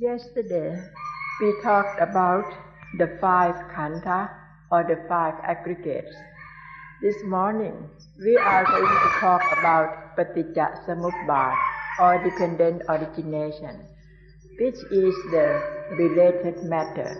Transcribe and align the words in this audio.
Yesterday, 0.00 0.82
we 1.42 1.60
talked 1.62 2.00
about 2.00 2.50
the 2.96 3.18
five 3.20 3.54
khandha 3.70 4.30
or 4.72 4.82
the 4.82 4.96
five 5.06 5.34
aggregates. 5.44 6.16
This 7.02 7.22
morning, 7.24 7.74
we 8.18 8.34
are 8.38 8.64
going 8.64 8.86
to 8.86 9.10
talk 9.20 9.42
about 9.58 10.16
paticca 10.16 10.68
samuppada 10.86 11.54
or 11.98 12.16
dependent 12.24 12.80
origination, 12.88 13.84
which 14.58 14.80
is 14.90 15.14
the 15.36 15.60
related 15.98 16.64
matter. 16.64 17.12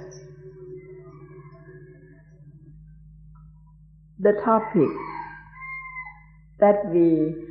The 4.21 4.41
topic 4.43 4.97
that 6.61 6.89
we 6.89 7.45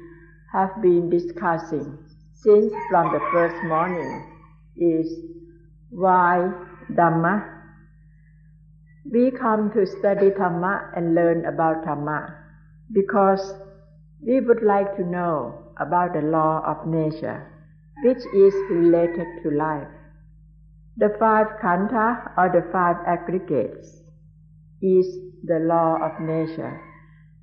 have 0.53 0.81
been 0.81 1.11
discussing 1.11 1.99
since 2.33 2.73
from 2.89 3.13
the 3.13 3.21
first 3.31 3.63
morning 3.65 4.38
is 4.79 5.11
why 5.89 6.51
Dhamma. 6.91 7.57
We 9.11 9.31
come 9.31 9.71
to 9.73 9.85
study 9.85 10.29
Dhamma 10.29 10.95
and 10.95 11.15
learn 11.15 11.45
about 11.45 11.83
Dhamma 11.85 12.35
because 12.93 13.53
we 14.25 14.39
would 14.39 14.63
like 14.63 14.95
to 14.97 15.03
know 15.03 15.71
about 15.77 16.13
the 16.13 16.21
law 16.21 16.61
of 16.65 16.87
nature, 16.87 17.47
which 18.03 18.23
is 18.33 18.53
related 18.69 19.27
to 19.43 19.51
life. 19.51 19.87
The 20.97 21.15
five 21.19 21.47
khandha 21.63 22.37
or 22.37 22.49
the 22.49 22.67
five 22.71 22.97
aggregates 23.07 24.01
is 24.81 25.07
the 25.43 25.59
law 25.59 25.97
of 26.03 26.19
nature, 26.19 26.81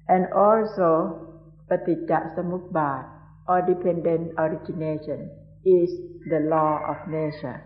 and 0.08 0.27
also 0.32 1.41
paticca 1.70 2.36
samuppada 2.36 3.08
or 3.48 3.62
dependent 3.62 4.32
origination 4.38 5.30
is 5.66 5.91
the 6.30 6.41
law 6.41 6.80
of 6.87 7.09
nature, 7.11 7.61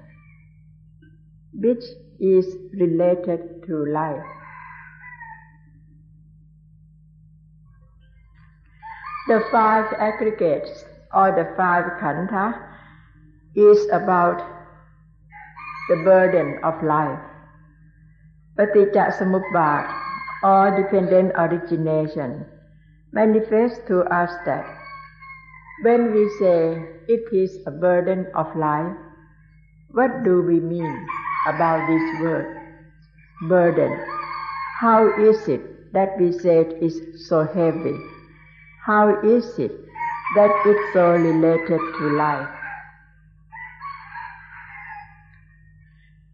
which 1.53 1.85
is 2.19 2.57
related 2.73 3.63
to 3.67 3.85
life. 3.93 4.25
The 9.29 9.45
five 9.53 9.93
aggregates 9.99 10.85
or 11.13 11.31
the 11.31 11.53
five 11.57 11.85
khandha 12.01 12.57
is 13.55 13.87
about 13.93 14.41
the 15.89 15.97
burden 15.97 16.59
of 16.65 16.83
life. 16.83 17.21
Paticca 18.57 19.13
samuppada 19.13 19.93
or 20.43 20.83
dependent 20.83 21.33
origination 21.37 22.47
manifests 23.13 23.81
to 23.89 24.01
us 24.09 24.31
that 24.47 24.80
when 25.83 26.13
we 26.13 26.29
say 26.39 26.85
it 27.09 27.33
is 27.33 27.59
a 27.67 27.71
burden 27.71 28.27
of 28.35 28.55
life, 28.55 28.97
what 29.93 30.23
do 30.25 30.43
we 30.43 30.61
mean 30.61 31.07
about 31.49 31.87
this 31.89 32.21
word, 32.21 32.47
burden? 33.49 33.99
How 34.81 35.09
is 35.21 35.49
it 35.49 35.93
that 35.93 36.19
we 36.19 36.33
say 36.33 36.61
it 36.61 36.83
is 36.83 37.29
so 37.29 37.45
heavy? 37.45 37.97
How 38.85 39.21
is 39.23 39.59
it 39.59 39.73
that 40.37 40.51
it's 40.67 40.93
so 40.93 41.13
related 41.13 41.81
to 41.99 42.17
life? 42.17 42.49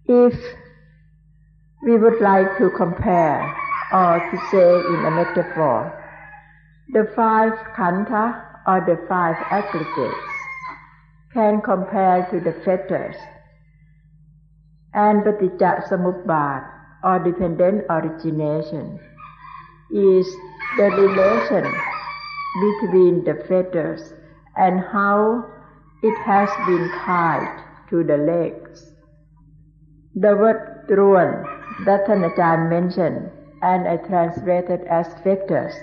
If 0.08 0.34
we 1.82 1.96
would 1.96 2.20
like 2.20 2.58
to 2.58 2.70
compare 2.70 3.42
or 3.92 4.18
to 4.30 4.36
say 4.50 4.74
in 4.74 5.04
a 5.06 5.10
metaphor, 5.10 5.92
the 6.92 7.10
five 7.16 7.52
khandha 7.76 8.45
or 8.66 8.80
the 8.86 8.96
five 9.08 9.36
aggregates 9.50 10.32
can 11.32 11.60
compare 11.60 12.26
to 12.30 12.40
the 12.40 12.52
fetters 12.64 13.16
and 14.94 15.22
samuppada 15.22 16.64
or 17.04 17.18
dependent 17.18 17.84
origination 17.90 18.98
is 19.92 20.26
the 20.76 20.88
relation 20.90 21.64
between 22.64 23.22
the 23.24 23.34
fetters 23.46 24.14
and 24.56 24.80
how 24.80 25.44
it 26.02 26.16
has 26.24 26.48
been 26.66 26.88
tied 27.04 27.62
to 27.90 28.02
the 28.02 28.16
legs. 28.16 28.90
The 30.14 30.34
word 30.34 30.88
truan 30.88 31.44
that 31.84 32.06
Tan 32.06 32.22
Ajahn 32.22 32.70
mentioned 32.70 33.30
and 33.62 33.86
I 33.86 33.98
translated 33.98 34.80
as 34.88 35.06
fetters, 35.22 35.74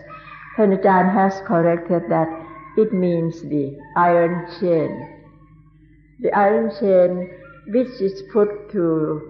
Tan 0.57 0.75
Ajahn 0.75 1.13
has 1.13 1.39
corrected 1.45 2.09
that 2.09 2.42
it 2.77 2.91
means 2.91 3.41
the 3.41 3.77
iron 3.95 4.47
chain. 4.59 5.23
The 6.21 6.31
iron 6.31 6.71
chain 6.79 7.29
which 7.67 8.01
is 8.01 8.23
put 8.31 8.71
to, 8.71 9.21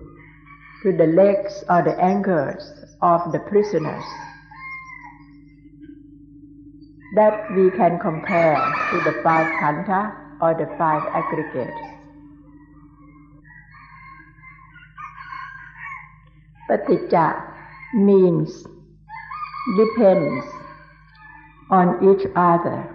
to 0.83 0.97
the 0.97 1.07
legs 1.07 1.63
or 1.69 1.81
the 1.83 1.95
ankles 2.01 2.63
of 3.01 3.31
the 3.31 3.39
prisoners 3.39 4.03
that 7.15 7.51
we 7.55 7.69
can 7.71 7.99
compare 7.99 8.55
to 8.91 8.97
the 9.03 9.21
five 9.21 9.47
khandha 9.61 10.15
or 10.41 10.53
the 10.55 10.65
five 10.77 11.03
aggregates. 11.13 11.93
Paticca 16.69 17.53
means 17.93 18.65
depends 19.77 20.45
on 21.69 22.15
each 22.15 22.25
other 22.35 22.92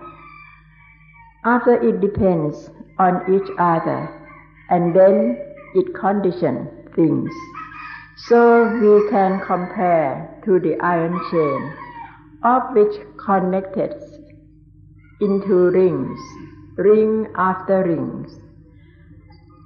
after 1.48 1.74
it 1.88 2.00
depends 2.00 2.70
on 2.98 3.14
each 3.34 3.50
other 3.58 4.00
and 4.70 4.94
then 4.94 5.38
it 5.74 5.94
conditions 5.94 6.68
things. 6.94 7.32
So 8.16 8.40
we 8.82 9.08
can 9.10 9.40
compare 9.46 10.40
to 10.44 10.58
the 10.58 10.76
iron 10.80 11.14
chain 11.30 11.60
of 12.42 12.62
which 12.74 13.00
connected 13.16 13.94
into 15.20 15.70
rings, 15.70 16.18
ring 16.76 17.28
after 17.36 17.82
rings. 17.84 18.40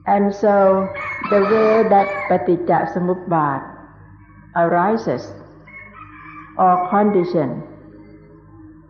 And 0.06 0.34
so 0.34 0.88
the 1.30 1.40
way 1.40 1.88
that 1.88 2.08
paticca 2.28 2.92
samuppada 2.92 3.64
arises 4.56 5.32
or 6.58 6.88
condition, 6.90 7.62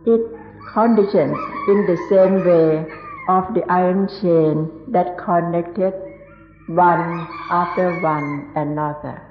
it 0.05 0.32
conditions 0.73 1.37
in 1.67 1.85
the 1.85 1.97
same 2.09 2.43
way 2.43 2.85
of 3.29 3.53
the 3.53 3.63
iron 3.69 4.07
chain 4.19 4.91
that 4.91 5.17
connected 5.17 5.93
one 6.67 7.27
after 7.49 8.01
one 8.01 8.51
another. 8.55 9.21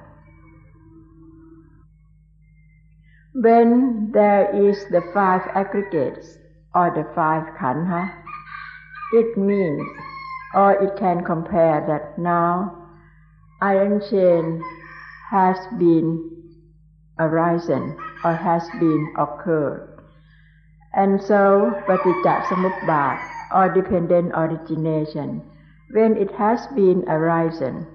When 3.33 4.11
there 4.13 4.55
is 4.55 4.85
the 4.89 5.01
five 5.13 5.41
aggregates 5.53 6.37
or 6.73 6.91
the 6.95 7.03
five 7.13 7.43
khandha, 7.59 8.09
it 9.13 9.37
means 9.37 9.83
or 10.55 10.73
it 10.73 10.95
can 10.97 11.23
compare 11.25 11.83
that 11.87 12.17
now 12.17 12.87
iron 13.61 14.01
chain 14.09 14.63
has 15.29 15.57
been 15.77 16.29
arisen 17.19 17.97
or 18.23 18.33
has 18.33 18.63
been 18.79 19.13
occurred 19.17 19.92
and 20.93 21.21
so, 21.21 21.73
paticca 21.87 22.45
samuppada 22.45 23.17
or 23.51 23.69
dependent 23.73 24.31
origination, 24.35 25.41
when 25.91 26.17
it 26.17 26.31
has 26.35 26.67
been 26.75 27.03
arisen, 27.09 27.87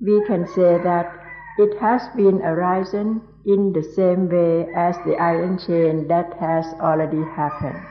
we 0.00 0.24
can 0.26 0.46
say 0.48 0.78
that 0.82 1.12
it 1.58 1.78
has 1.80 2.08
been 2.16 2.40
arisen 2.42 3.20
in 3.44 3.72
the 3.72 3.82
same 3.82 4.28
way 4.28 4.66
as 4.74 4.96
the 5.04 5.16
iron 5.16 5.58
chain 5.58 6.08
that 6.08 6.32
has 6.40 6.64
already 6.80 7.22
happened. 7.36 7.84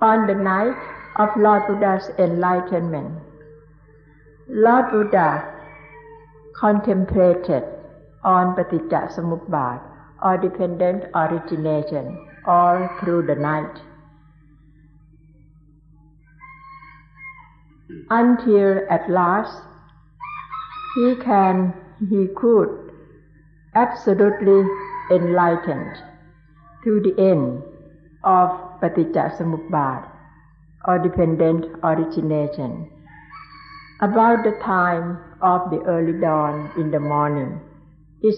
On 0.00 0.26
the 0.26 0.34
night 0.34 0.76
of 1.16 1.28
Lord 1.36 1.66
Buddha's 1.66 2.10
enlightenment, 2.18 3.20
Lord 4.48 4.90
Buddha 4.90 5.52
contemplated 6.56 7.73
on 8.24 8.54
paticca 8.56 9.00
samuppada 9.14 9.82
or 10.22 10.36
dependent 10.38 11.04
origination 11.14 12.06
all 12.46 12.88
through 13.00 13.22
the 13.26 13.34
night. 13.34 13.82
Until 18.10 18.80
at 18.90 19.08
last 19.10 19.62
he 20.94 21.14
can, 21.16 21.74
he 22.08 22.28
could 22.36 22.92
absolutely 23.74 24.66
enlightened 25.10 25.96
to 26.84 27.00
the 27.00 27.14
end 27.18 27.62
of 28.22 28.50
paticca 28.80 29.36
samuppada 29.36 30.08
or 30.86 30.98
dependent 30.98 31.66
origination 31.82 32.90
about 34.00 34.44
the 34.44 34.56
time 34.62 35.18
of 35.40 35.70
the 35.70 35.80
early 35.82 36.18
dawn 36.20 36.70
in 36.76 36.90
the 36.90 37.00
morning 37.00 37.60
it 38.24 38.36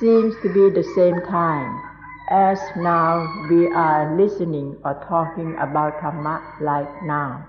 seems 0.00 0.34
to 0.42 0.48
be 0.52 0.70
the 0.70 0.82
same 0.94 1.20
time 1.28 1.82
as 2.30 2.58
now 2.76 3.46
we 3.50 3.66
are 3.68 4.16
listening 4.16 4.74
or 4.84 4.94
talking 5.06 5.54
about 5.60 6.00
Dhamma 6.00 6.40
like 6.62 6.88
now. 7.04 7.46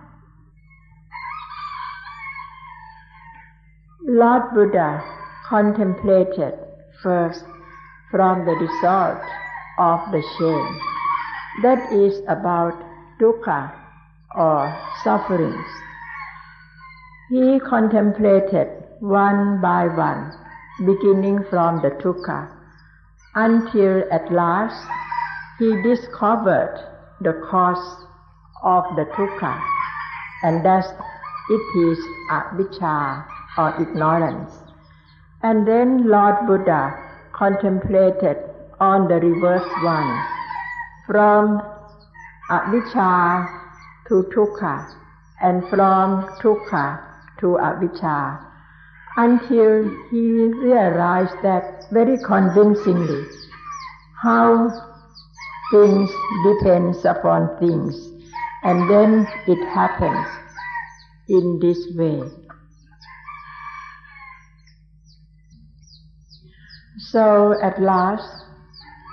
Lord 4.01 4.43
Buddha 4.53 5.03
contemplated 5.47 6.53
first 7.01 7.45
from 8.11 8.45
the 8.45 8.51
result 8.51 9.23
of 9.79 9.99
the 10.11 10.21
chain, 10.37 10.81
that 11.63 11.93
is 11.93 12.19
about 12.27 12.73
dukkha 13.21 13.71
or 14.35 14.75
sufferings. 15.03 15.67
He 17.29 17.59
contemplated 17.59 18.67
one 18.99 19.61
by 19.61 19.87
one, 19.87 20.33
beginning 20.85 21.43
from 21.49 21.81
the 21.81 21.89
dukkha 22.01 22.53
until 23.35 24.03
at 24.11 24.31
last 24.31 24.87
he 25.59 25.81
discovered 25.81 26.77
the 27.21 27.33
cause 27.49 28.05
of 28.63 28.83
the 28.95 29.05
dukkha, 29.17 29.59
and 30.43 30.63
thus 30.63 30.85
it 31.49 31.65
is 31.89 31.99
avijja 32.29 33.25
or 33.57 33.81
ignorance. 33.81 34.53
And 35.41 35.67
then 35.67 36.07
Lord 36.07 36.35
Buddha 36.47 36.93
contemplated 37.33 38.37
on 38.79 39.07
the 39.07 39.15
reverse 39.15 39.69
one, 39.83 40.25
from 41.07 41.61
avijja 42.49 43.47
to 44.07 44.23
dukkha, 44.35 44.93
and 45.41 45.67
from 45.69 46.23
dukkha 46.41 47.01
to 47.39 47.57
avijja 47.69 48.46
until 49.17 49.89
he 50.11 50.21
realized 50.61 51.35
that 51.41 51.85
very 51.91 52.17
convincingly 52.23 53.25
how 54.21 54.69
things 55.71 56.09
depends 56.45 57.03
upon 57.03 57.57
things 57.59 57.95
and 58.63 58.89
then 58.89 59.27
it 59.47 59.65
happens 59.73 60.27
in 61.29 61.59
this 61.59 61.79
way. 61.95 62.21
So 67.09 67.55
at 67.61 67.81
last 67.81 68.45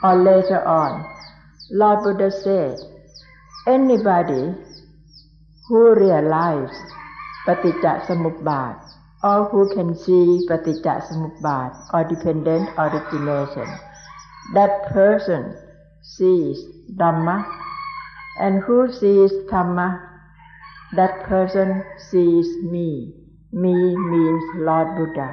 or 0.02 0.16
later 0.16 0.62
on, 0.66 1.04
Lord 1.70 2.04
Buddha 2.04 2.30
said, 2.30 2.78
anybody 3.66 4.54
who 5.68 5.94
realizes 5.94 6.76
Paticca 7.46 8.04
Samuppada 8.06 8.83
all 9.24 9.44
who 9.50 9.62
can 9.74 9.90
see 10.04 10.46
paticca 10.48 10.94
samuppada 11.08 11.94
or 11.94 12.04
dependent 12.04 12.68
origination. 12.84 13.68
That 14.52 14.74
person 14.92 15.56
sees 16.02 16.58
Dhamma, 17.00 17.36
and 18.40 18.62
who 18.62 18.92
sees 18.92 19.32
Dhamma, 19.50 19.88
that 20.96 21.24
person 21.24 21.82
sees 22.10 22.46
me. 22.62 23.14
Me 23.52 23.72
means 23.96 24.44
Lord 24.56 24.88
Buddha. 24.98 25.28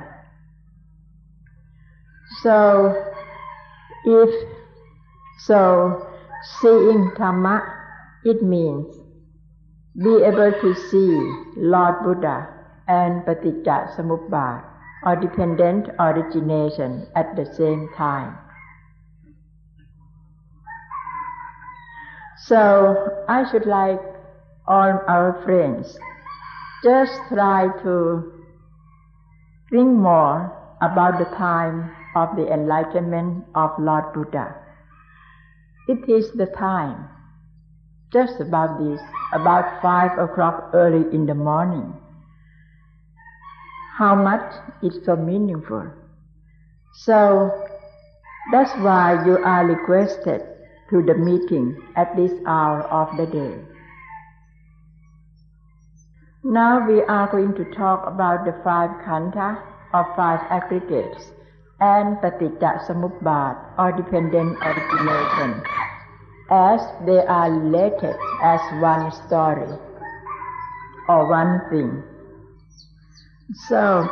So, 2.43 3.11
if 4.05 4.31
so, 5.39 6.07
seeing 6.61 7.11
Dhamma, 7.19 7.59
it 8.23 8.41
means 8.41 8.95
be 10.01 10.23
able 10.23 10.53
to 10.61 10.73
see 10.87 11.11
Lord 11.57 12.03
Buddha 12.05 12.60
and 12.91 13.23
paticca 13.27 13.77
samuppada 13.95 14.71
or 15.03 15.15
dependent 15.15 15.89
origination 15.99 17.07
at 17.15 17.35
the 17.35 17.45
same 17.57 17.89
time. 17.97 18.37
So 22.45 23.23
I 23.27 23.49
should 23.49 23.65
like 23.65 24.01
all 24.67 25.01
our 25.07 25.41
friends 25.43 25.97
just 26.83 27.13
try 27.29 27.69
to 27.83 28.33
think 29.69 29.89
more 29.93 30.51
about 30.81 31.19
the 31.19 31.29
time 31.37 31.91
of 32.15 32.35
the 32.35 32.51
enlightenment 32.51 33.45
of 33.55 33.71
Lord 33.79 34.13
Buddha. 34.13 34.55
It 35.87 36.09
is 36.09 36.31
the 36.33 36.47
time, 36.47 37.09
just 38.11 38.39
about 38.41 38.79
this, 38.79 38.99
about 39.33 39.81
five 39.81 40.17
o'clock 40.17 40.71
early 40.73 41.05
in 41.13 41.25
the 41.25 41.35
morning 41.35 42.00
how 44.01 44.15
much 44.15 44.53
it's 44.81 45.05
so 45.05 45.15
meaningful. 45.15 45.85
So 47.05 47.15
that's 48.51 48.73
why 48.85 49.23
you 49.27 49.37
are 49.37 49.63
requested 49.63 50.41
to 50.89 51.03
the 51.03 51.13
meeting 51.13 51.77
at 51.95 52.15
this 52.15 52.31
hour 52.47 52.81
of 52.99 53.15
the 53.15 53.27
day. 53.27 53.53
Now 56.43 56.87
we 56.87 57.03
are 57.03 57.29
going 57.31 57.53
to 57.53 57.65
talk 57.75 58.07
about 58.07 58.43
the 58.43 58.57
five 58.63 58.89
khandha 59.05 59.61
or 59.93 60.05
five 60.15 60.41
aggregates 60.49 61.29
and 61.79 62.17
paticca 62.25 62.71
samuppada 62.87 63.77
or 63.77 63.91
dependent 63.91 64.57
origination 64.71 65.61
as 66.49 66.81
they 67.05 67.21
are 67.39 67.51
related 67.51 68.17
as 68.41 68.61
one 68.81 69.11
story 69.11 69.69
or 71.07 71.29
one 71.29 71.61
thing. 71.69 72.10
So, 73.53 74.07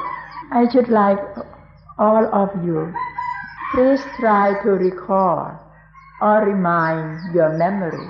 I 0.52 0.68
should 0.70 0.90
like 0.90 1.20
all 1.98 2.26
of 2.34 2.50
you, 2.66 2.94
please 3.74 4.02
try 4.20 4.62
to 4.64 4.72
recall 4.72 5.58
or 6.22 6.46
remind 6.46 7.34
your 7.34 7.58
memory 7.58 8.06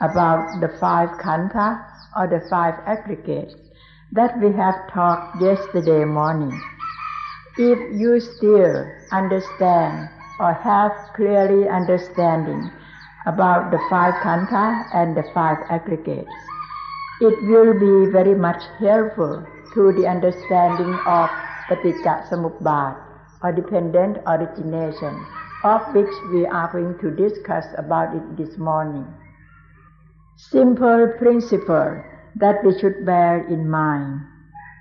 about 0.00 0.60
the 0.60 0.68
five 0.80 1.10
khandha 1.20 1.84
or 2.16 2.26
the 2.26 2.44
five 2.50 2.74
aggregates 2.84 3.54
that 4.10 4.36
we 4.40 4.52
have 4.54 4.74
talked 4.92 5.40
yesterday 5.40 6.04
morning. 6.04 6.60
If 7.56 7.78
you 8.00 8.18
still 8.18 8.84
understand 9.12 10.08
or 10.40 10.52
have 10.52 10.92
clearly 11.14 11.68
understanding 11.68 12.72
about 13.26 13.70
the 13.70 13.78
five 13.88 14.14
khandha 14.14 14.84
and 14.92 15.16
the 15.16 15.22
five 15.32 15.58
aggregates, 15.70 16.28
it 17.20 17.40
will 17.44 17.72
be 17.78 18.10
very 18.10 18.34
much 18.34 18.64
helpful 18.80 19.46
to 19.74 19.92
the 19.92 20.06
understanding 20.06 20.92
of 21.06 21.28
paticca 21.68 22.28
samuppada 22.28 22.96
or 23.42 23.52
dependent 23.52 24.18
origination 24.26 25.14
of 25.64 25.80
which 25.94 26.10
we 26.32 26.44
are 26.46 26.70
going 26.72 26.98
to 26.98 27.10
discuss 27.10 27.66
about 27.78 28.14
it 28.14 28.36
this 28.36 28.58
morning. 28.58 29.06
Simple 30.36 31.12
principle 31.18 32.02
that 32.36 32.64
we 32.64 32.78
should 32.78 33.06
bear 33.06 33.46
in 33.46 33.68
mind 33.68 34.20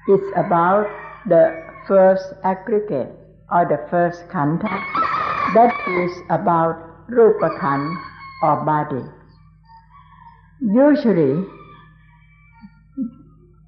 is 0.10 0.22
about 0.36 0.88
the 1.28 1.44
first 1.88 2.34
aggregate 2.44 3.12
or 3.52 3.66
the 3.70 3.78
first 3.90 4.28
khandha 4.30 4.74
that 5.54 5.74
is 6.02 6.12
about 6.30 6.80
rupa 7.10 7.50
or 8.42 8.66
body. 8.66 9.06
Usually 10.62 11.46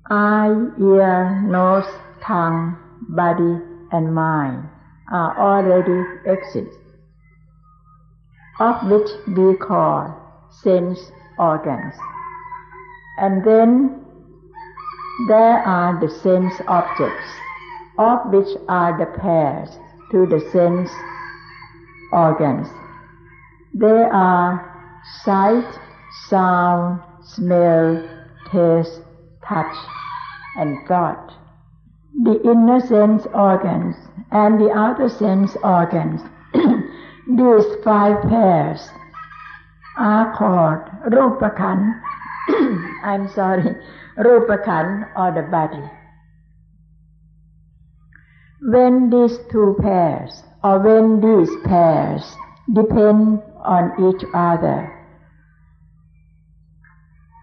Eye, 0.09 0.53
ear, 0.81 1.41
nose, 1.43 1.87
tongue, 2.21 2.77
body, 3.09 3.59
and 3.91 4.13
mind 4.13 4.67
are 5.09 5.37
already 5.39 6.03
exist, 6.25 6.77
of 8.59 8.75
which 8.89 9.09
we 9.27 9.55
call 9.55 10.13
sense 10.61 10.99
organs. 11.39 11.93
And 13.19 13.45
then 13.45 14.03
there 15.29 15.59
are 15.59 15.99
the 16.01 16.09
sense 16.09 16.53
objects, 16.67 17.29
of 17.97 18.19
which 18.31 18.57
are 18.67 18.97
the 18.97 19.05
pairs 19.19 19.69
to 20.11 20.25
the 20.25 20.41
sense 20.51 20.91
organs. 22.11 22.67
They 23.73 24.03
are 24.11 24.99
sight, 25.23 25.79
sound, 26.27 27.01
smell, 27.23 28.03
taste, 28.51 29.02
touch, 29.47 29.75
and 30.57 30.87
thought. 30.87 31.33
The 32.23 32.39
inner 32.43 32.79
sense 32.79 33.25
organs 33.33 33.95
and 34.31 34.59
the 34.59 34.71
outer 34.71 35.09
sense 35.09 35.55
organs, 35.63 36.21
these 37.27 37.65
five 37.83 38.21
pairs, 38.29 38.89
are 39.97 40.35
called 40.35 41.13
Rupakhan, 41.13 42.01
I'm 43.03 43.27
sorry, 43.29 43.75
Rupakhan 44.17 45.09
or 45.15 45.31
the 45.31 45.47
body. 45.49 45.83
When 48.61 49.09
these 49.09 49.37
two 49.51 49.75
pairs 49.81 50.43
or 50.63 50.79
when 50.79 51.19
these 51.19 51.51
pairs 51.65 52.35
depend 52.73 53.41
on 53.63 53.91
each 53.99 54.23
other, 54.33 54.89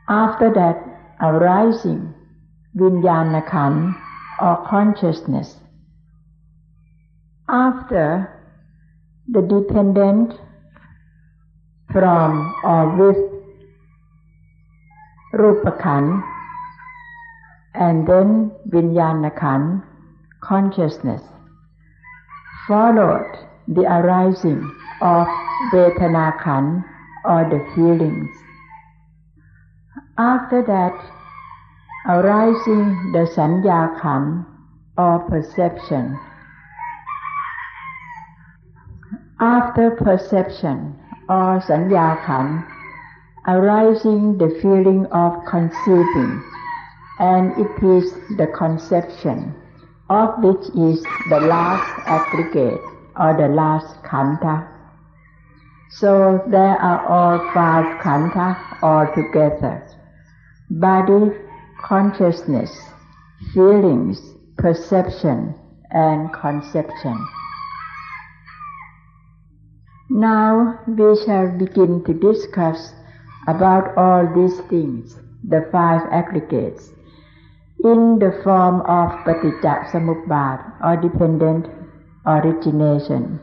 after 0.09 0.52
that 0.54 0.90
arising 1.21 2.15
Vijnana 2.77 3.95
or 4.41 4.67
consciousness. 4.69 5.57
After 7.49 8.41
the 9.29 9.43
dependent 9.43 10.35
from 11.93 12.55
or 12.65 12.97
with 12.97 13.19
Rupakhan 15.35 16.23
and 17.75 18.07
then 18.07 18.53
Vijnanakhan, 18.69 19.83
consciousness, 20.41 21.23
followed 22.67 23.37
the 23.69 23.83
arising 23.83 24.62
of 25.03 25.27
Vedanakhan 25.73 26.85
or 27.25 27.45
the 27.49 27.61
feelings. 27.75 28.31
After 30.21 30.61
that, 30.65 31.00
arising 32.07 33.12
the 33.12 33.25
Sanyakhan 33.35 34.45
or 34.99 35.21
perception. 35.21 36.21
After 39.41 39.93
perception 39.93 41.00
or 41.27 41.61
Sanyakhan, 41.61 42.67
arising 43.49 44.37
the 44.37 44.50
feeling 44.61 45.07
of 45.07 45.43
conceiving, 45.47 46.45
and 47.19 47.57
it 47.57 47.83
is 47.83 48.12
the 48.37 48.49
conception 48.49 49.55
of 50.11 50.45
which 50.45 50.69
is 50.77 51.03
the 51.31 51.41
last 51.41 51.89
aggregate 52.05 52.85
or 53.17 53.33
the 53.41 53.49
last 53.49 54.03
khandha. 54.03 54.69
So 55.89 56.45
there 56.47 56.77
are 56.77 57.07
all 57.09 57.39
five 57.55 58.03
khandha 58.03 58.83
all 58.83 59.07
together. 59.15 59.91
Body, 60.71 61.33
consciousness, 61.83 62.71
feelings, 63.53 64.21
perception, 64.57 65.53
and 65.91 66.33
conception. 66.33 67.27
Now 70.09 70.79
we 70.87 71.17
shall 71.25 71.59
begin 71.59 72.05
to 72.05 72.15
discuss 72.15 72.93
about 73.49 73.97
all 73.97 74.33
these 74.33 74.61
things, 74.69 75.17
the 75.43 75.69
five 75.73 76.03
aggregates, 76.12 76.91
in 77.83 78.21
the 78.21 78.41
form 78.45 78.83
of 78.83 79.11
paticca 79.27 79.91
samuppada 79.91 80.71
or 80.85 80.97
dependent 80.97 81.67
origination. 82.27 83.41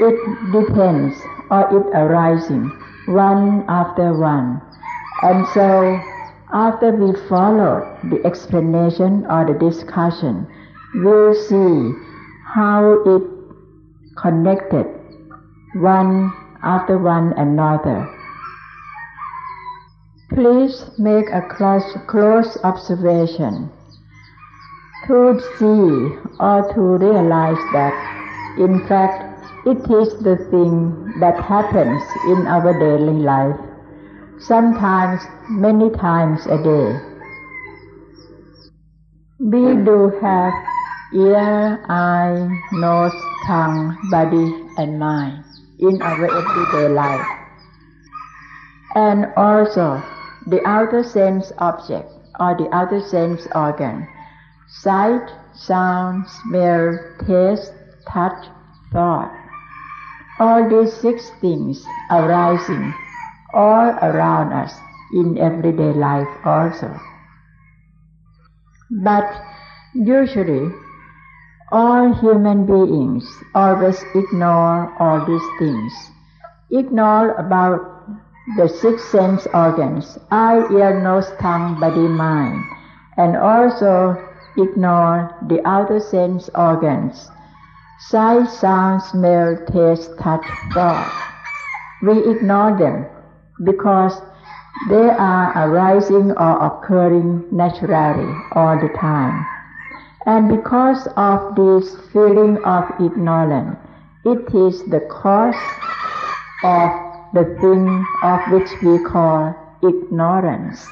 It 0.00 0.18
depends 0.52 1.16
or 1.50 1.64
it 1.72 1.86
arising 1.96 2.68
one 3.06 3.64
after 3.66 4.12
one. 4.12 4.60
And 5.22 5.46
so 5.48 6.00
after 6.52 6.90
we 6.90 7.18
follow 7.28 7.98
the 8.04 8.24
explanation 8.24 9.26
or 9.26 9.46
the 9.46 9.58
discussion, 9.58 10.46
we'll 10.94 11.34
see 11.34 11.92
how 12.54 13.02
it 13.06 13.22
connected 14.16 14.86
one 15.74 16.32
after 16.62 16.98
one 16.98 17.32
another. 17.34 18.08
Please 20.30 20.84
make 20.98 21.28
a 21.30 21.42
close, 21.42 21.96
close 22.06 22.58
observation 22.64 23.70
to 25.06 25.38
see 25.58 26.16
or 26.40 26.72
to 26.74 26.80
realize 26.80 27.60
that 27.72 27.92
in 28.58 28.86
fact 28.86 29.34
it 29.66 29.78
is 29.90 30.16
the 30.22 30.36
thing 30.50 31.12
that 31.20 31.40
happens 31.40 32.02
in 32.28 32.46
our 32.46 32.78
daily 32.78 33.18
life, 33.20 33.58
sometimes 34.46 35.22
many 35.48 35.90
times 35.90 36.46
a 36.46 36.58
day. 36.62 37.00
We 39.38 39.76
do 39.84 40.12
have 40.20 40.52
ear, 41.14 41.84
eye, 41.88 42.48
nose, 42.72 43.12
tongue, 43.46 43.96
body, 44.10 44.52
and 44.76 44.98
mind 44.98 45.44
in 45.78 46.00
our 46.02 46.26
everyday 46.26 46.88
life. 46.88 47.26
And 48.94 49.32
also 49.36 50.02
the 50.46 50.60
outer 50.66 51.02
sense 51.02 51.52
object 51.58 52.10
or 52.38 52.54
the 52.56 52.68
outer 52.72 53.00
sense 53.00 53.46
organ 53.54 54.06
sight, 54.68 55.30
sound, 55.54 56.26
smell, 56.28 56.98
taste, 57.26 57.72
touch, 58.08 58.46
thought. 58.92 59.32
All 60.38 60.68
these 60.68 60.92
six 60.92 61.30
things 61.40 61.84
arising 62.10 62.92
all 63.54 63.90
around 64.02 64.52
us 64.52 64.74
in 65.12 65.38
everyday 65.38 65.92
life 65.92 66.28
also. 66.44 66.90
But 68.90 69.30
usually, 69.94 70.70
all 71.72 72.12
human 72.14 72.66
beings 72.66 73.24
always 73.54 74.02
ignore 74.14 74.92
all 74.98 75.24
these 75.24 75.48
things, 75.58 75.92
ignore 76.70 77.34
about 77.34 77.80
the 78.56 78.68
six 78.68 79.02
sense 79.04 79.46
organs, 79.54 80.18
eye, 80.30 80.62
ear, 80.70 81.00
nose, 81.02 81.30
tongue, 81.40 81.80
body, 81.80 82.06
mind, 82.06 82.62
and 83.16 83.36
also 83.36 84.16
ignore 84.58 85.34
the 85.48 85.66
outer 85.66 86.00
sense 86.00 86.50
organs, 86.54 87.30
sight, 88.08 88.48
sound, 88.48 89.02
smell, 89.02 89.56
taste, 89.72 90.10
touch, 90.18 90.44
thought. 90.74 91.10
We 92.02 92.18
ignore 92.30 92.76
them 92.76 93.06
because 93.62 94.20
they 94.88 95.08
are 95.10 95.68
arising 95.68 96.32
or 96.32 96.66
occurring 96.66 97.44
naturally 97.52 98.32
all 98.52 98.78
the 98.80 98.92
time. 98.98 99.46
And 100.26 100.48
because 100.48 101.06
of 101.16 101.54
this 101.54 101.96
feeling 102.12 102.58
of 102.64 102.84
ignorance, 103.00 103.76
it 104.24 104.54
is 104.54 104.82
the 104.90 105.06
cause 105.10 105.54
of 106.64 106.90
the 107.34 107.44
thing 107.60 108.06
of 108.22 108.40
which 108.50 108.70
we 108.82 108.98
call 109.04 109.54
ignorance. 109.82 110.88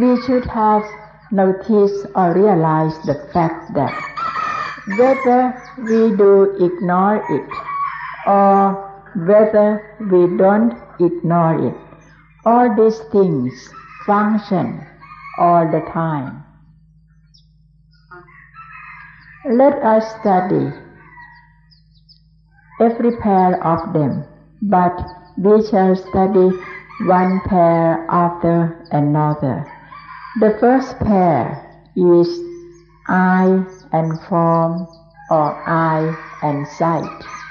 we 0.00 0.20
should 0.22 0.46
have 0.46 0.84
noticed 1.30 2.06
or 2.14 2.32
realized 2.32 3.04
the 3.04 3.14
fact 3.32 3.74
that 3.74 3.92
whether 4.96 5.52
we 5.84 6.16
do 6.16 6.56
ignore 6.64 7.22
it 7.28 7.71
or 8.26 8.88
whether 9.26 9.96
we 10.10 10.36
don't 10.36 10.72
ignore 11.00 11.68
it, 11.68 11.76
all 12.44 12.74
these 12.76 12.98
things 13.10 13.52
function 14.06 14.86
all 15.38 15.70
the 15.70 15.80
time. 15.92 16.44
Let 19.44 19.74
us 19.82 20.04
study 20.20 20.70
every 22.80 23.16
pair 23.18 23.62
of 23.64 23.92
them, 23.92 24.24
but 24.62 24.96
we 25.36 25.66
shall 25.66 25.96
study 25.96 26.56
one 27.06 27.40
pair 27.46 28.06
after 28.08 28.86
another. 28.92 29.66
The 30.40 30.56
first 30.60 30.98
pair 31.00 31.58
is 31.96 32.28
eye 33.08 33.64
and 33.92 34.20
form 34.22 34.86
or 35.30 35.68
eye 35.68 36.16
and 36.42 36.66
sight. 36.68 37.41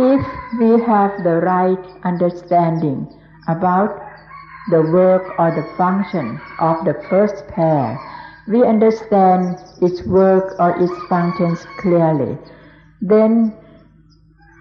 If 0.00 0.24
we 0.60 0.80
have 0.84 1.24
the 1.24 1.40
right 1.42 1.84
understanding 2.04 3.08
about 3.48 4.00
the 4.70 4.82
work 4.82 5.34
or 5.40 5.50
the 5.50 5.66
function 5.76 6.40
of 6.60 6.84
the 6.84 6.94
first 7.10 7.48
pair, 7.48 7.98
we 8.46 8.62
understand 8.62 9.58
its 9.82 10.06
work 10.06 10.54
or 10.60 10.78
its 10.78 10.92
functions 11.08 11.66
clearly, 11.78 12.38
then 13.00 13.52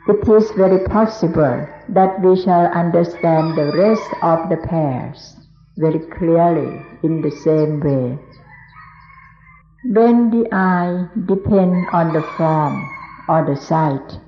it 0.08 0.28
is 0.28 0.50
very 0.58 0.84
possible 0.86 1.68
that 1.90 2.20
we 2.22 2.42
shall 2.42 2.66
understand 2.74 3.56
the 3.56 3.72
rest 3.78 4.10
of 4.24 4.50
the 4.50 4.58
pairs 4.58 5.36
very 5.78 6.00
clearly 6.18 6.82
in 7.04 7.22
the 7.22 7.30
same 7.30 7.80
way. 7.80 8.18
When 9.86 10.32
the 10.32 10.50
eye 10.52 11.08
depends 11.28 11.88
on 11.94 12.14
the 12.14 12.24
form 12.24 12.90
or 13.30 13.46
the 13.46 13.56
sight, 13.56 14.20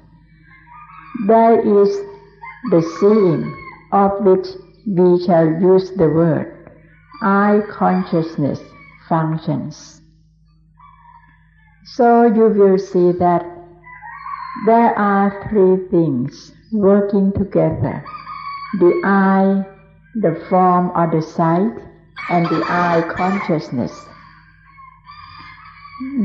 there 1.27 1.59
is 1.59 1.97
the 2.71 2.81
seeing 2.99 3.43
of 3.91 4.23
which 4.23 4.47
we 4.85 5.25
shall 5.25 5.47
use 5.61 5.91
the 5.91 6.07
word 6.07 6.71
eye 7.21 7.59
consciousness 7.69 8.59
functions. 9.07 10.01
So 11.95 12.25
you 12.25 12.47
will 12.47 12.77
see 12.77 13.11
that 13.13 13.43
there 14.65 14.97
are 14.97 15.47
three 15.49 15.87
things 15.89 16.51
working 16.71 17.33
together. 17.33 18.05
The 18.79 19.01
eye 19.03 19.65
the 20.15 20.35
form 20.49 20.91
or 20.95 21.09
the 21.11 21.21
sight, 21.21 21.71
and 22.29 22.45
the 22.47 22.63
eye 22.67 23.03
consciousness. 23.15 23.93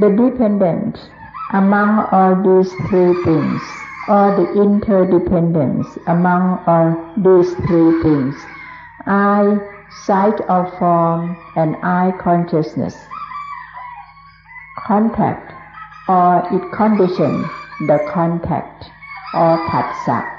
The 0.00 0.08
dependent 0.08 0.98
among 1.52 2.06
all 2.10 2.34
these 2.42 2.72
three 2.88 3.14
things, 3.24 3.62
or 4.08 4.36
the 4.36 4.60
interdependence 4.60 5.86
among 6.06 6.62
all 6.66 7.14
these 7.16 7.54
three 7.66 8.02
things, 8.02 8.34
eye, 9.06 9.56
sight 10.04 10.40
or 10.48 10.70
form, 10.78 11.36
and 11.56 11.76
eye 11.82 12.12
consciousness. 12.20 12.94
Contact 14.86 15.52
or 16.08 16.42
it 16.52 16.72
conditions 16.72 17.46
the 17.88 17.98
contact 18.12 18.84
or 19.34 19.56
phassa. 19.68 20.30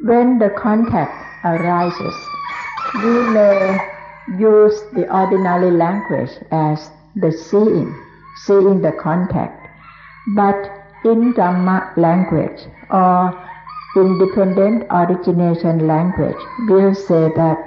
When 0.00 0.38
the 0.38 0.50
contact 0.50 1.12
arises, 1.44 2.14
we 3.02 3.30
may 3.30 3.78
use 4.38 4.80
the 4.92 5.12
ordinary 5.12 5.70
language 5.70 6.30
as 6.50 6.90
the 7.16 7.32
seeing, 7.32 7.94
seeing 8.44 8.80
the 8.80 8.92
contact. 8.92 9.68
But 10.36 10.81
in 11.04 11.34
Dhamma 11.34 11.96
language 11.96 12.60
or 12.90 13.32
in 13.96 14.18
dependent 14.18 14.84
origination 14.90 15.86
language, 15.86 16.36
we'll 16.68 16.94
say 16.94 17.30
that 17.36 17.58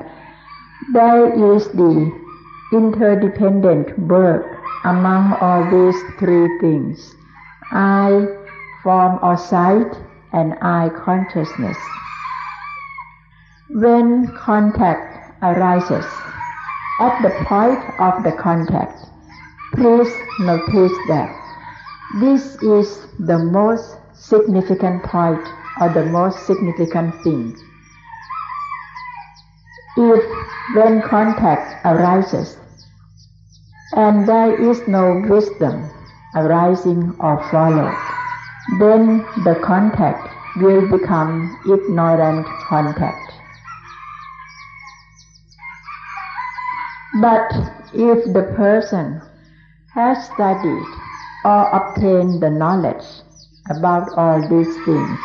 there 0.94 1.56
is 1.56 1.68
the 1.70 2.12
interdependent 2.74 3.98
work 4.00 4.46
among 4.86 5.34
all 5.42 5.64
these 5.70 5.96
three 6.20 6.48
things 6.60 7.16
eye, 7.72 8.26
form 8.84 9.20
or 9.22 9.38
sight, 9.38 9.92
and 10.34 10.54
eye, 10.62 10.90
consciousness. 11.04 11.78
When 13.70 14.28
contact 14.38 15.42
arises, 15.42 16.06
at 17.00 17.22
the 17.22 17.32
point 17.46 17.80
of 18.00 18.24
the 18.24 18.32
contact, 18.40 19.00
please 19.74 20.12
notice 20.40 20.98
that 21.08 21.45
this 22.14 22.56
is 22.62 23.08
the 23.20 23.38
most 23.38 23.98
significant 24.14 25.04
point 25.04 25.46
or 25.82 25.90
the 25.90 26.06
most 26.06 26.46
significant 26.46 27.14
thing. 27.24 27.56
If 29.98 30.24
when 30.76 31.02
contact 31.02 31.86
arises 31.86 32.58
and 33.94 34.28
there 34.28 34.56
is 34.70 34.88
no 34.88 35.24
wisdom 35.28 35.90
arising 36.36 37.16
or 37.20 37.42
followed, 37.50 37.98
then 38.80 39.26
the 39.44 39.60
contact 39.64 40.30
will 40.58 40.90
become 40.90 41.60
ignorant 41.66 42.46
contact. 42.68 43.34
But 47.22 47.52
if 47.94 48.34
the 48.34 48.54
person 48.56 49.22
has 49.94 50.26
studied 50.26 51.05
or 51.46 51.70
obtained 51.70 52.42
the 52.42 52.50
knowledge 52.50 53.06
about 53.70 54.10
all 54.18 54.42
these 54.50 54.76
things, 54.84 55.20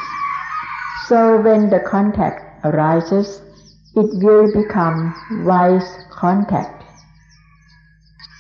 so 1.09 1.41
when 1.41 1.71
the 1.71 1.81
contact 1.81 2.65
arises, 2.65 3.41
it 3.97 4.11
will 4.23 4.47
become 4.53 5.15
wise 5.45 5.91
contact. 6.13 6.85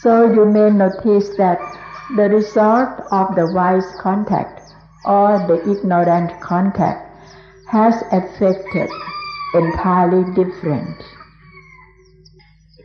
So 0.02 0.32
you 0.32 0.44
may 0.44 0.70
notice 0.70 1.37
that 1.37 1.58
the 2.16 2.28
result 2.28 3.00
of 3.10 3.34
the 3.34 3.50
wise 3.52 3.90
contact 4.00 4.60
or 5.04 5.38
the 5.49 5.58
ignorant 5.70 6.40
contact 6.40 7.10
has 7.68 7.94
affected 8.12 8.90
entirely 9.54 10.25
different. 10.34 11.02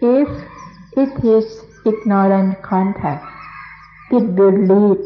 If 0.01 0.29
it 0.97 1.23
is 1.23 1.61
ignorant 1.85 2.61
contact. 2.61 3.34
It 4.11 4.23
will 4.23 4.51
lead 4.51 4.99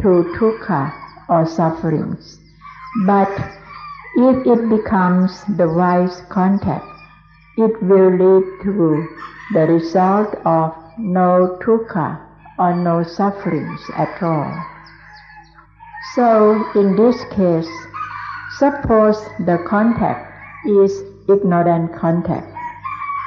to 0.00 0.08
dukkha 0.36 0.92
or 1.28 1.46
sufferings. 1.46 2.38
But 3.06 3.32
if 4.16 4.46
it 4.46 4.68
becomes 4.68 5.42
the 5.56 5.68
wise 5.68 6.22
contact, 6.28 6.84
it 7.56 7.82
will 7.82 8.10
lead 8.10 8.44
to 8.64 9.08
the 9.54 9.66
result 9.66 10.34
of 10.44 10.74
no 10.98 11.58
dukkha 11.62 12.20
or 12.58 12.74
no 12.76 13.02
sufferings 13.02 13.80
at 13.96 14.22
all. 14.22 14.52
So 16.14 16.62
in 16.74 16.96
this 16.96 17.24
case, 17.30 17.70
suppose 18.58 19.22
the 19.46 19.64
contact 19.66 20.32
is 20.66 21.02
ignorant 21.28 21.94
contact 21.94 22.52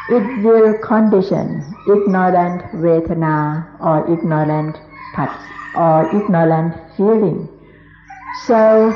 it 0.07 0.43
will 0.43 0.77
condition 0.85 1.65
ignorant 1.87 2.61
vedana 2.73 3.65
or 3.79 4.05
ignorant 4.13 4.77
or 5.75 6.09
ignorant 6.15 6.75
feeling. 6.95 7.49
So 8.45 8.91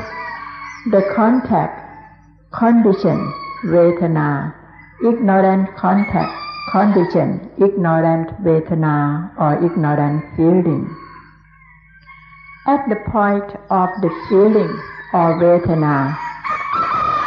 the 0.90 1.02
contact 1.14 1.76
condition 2.52 3.32
vedana, 3.64 4.54
ignorant 5.04 5.76
contact 5.76 6.32
condition 6.72 7.50
ignorant 7.58 8.28
vedana 8.44 9.30
or 9.38 9.64
ignorant 9.64 10.24
feeling. 10.36 10.88
At 12.66 12.88
the 12.88 12.96
point 13.10 13.50
of 13.70 13.88
the 14.02 14.10
feeling 14.28 14.72
or 15.12 15.40
vedana, 15.40 16.16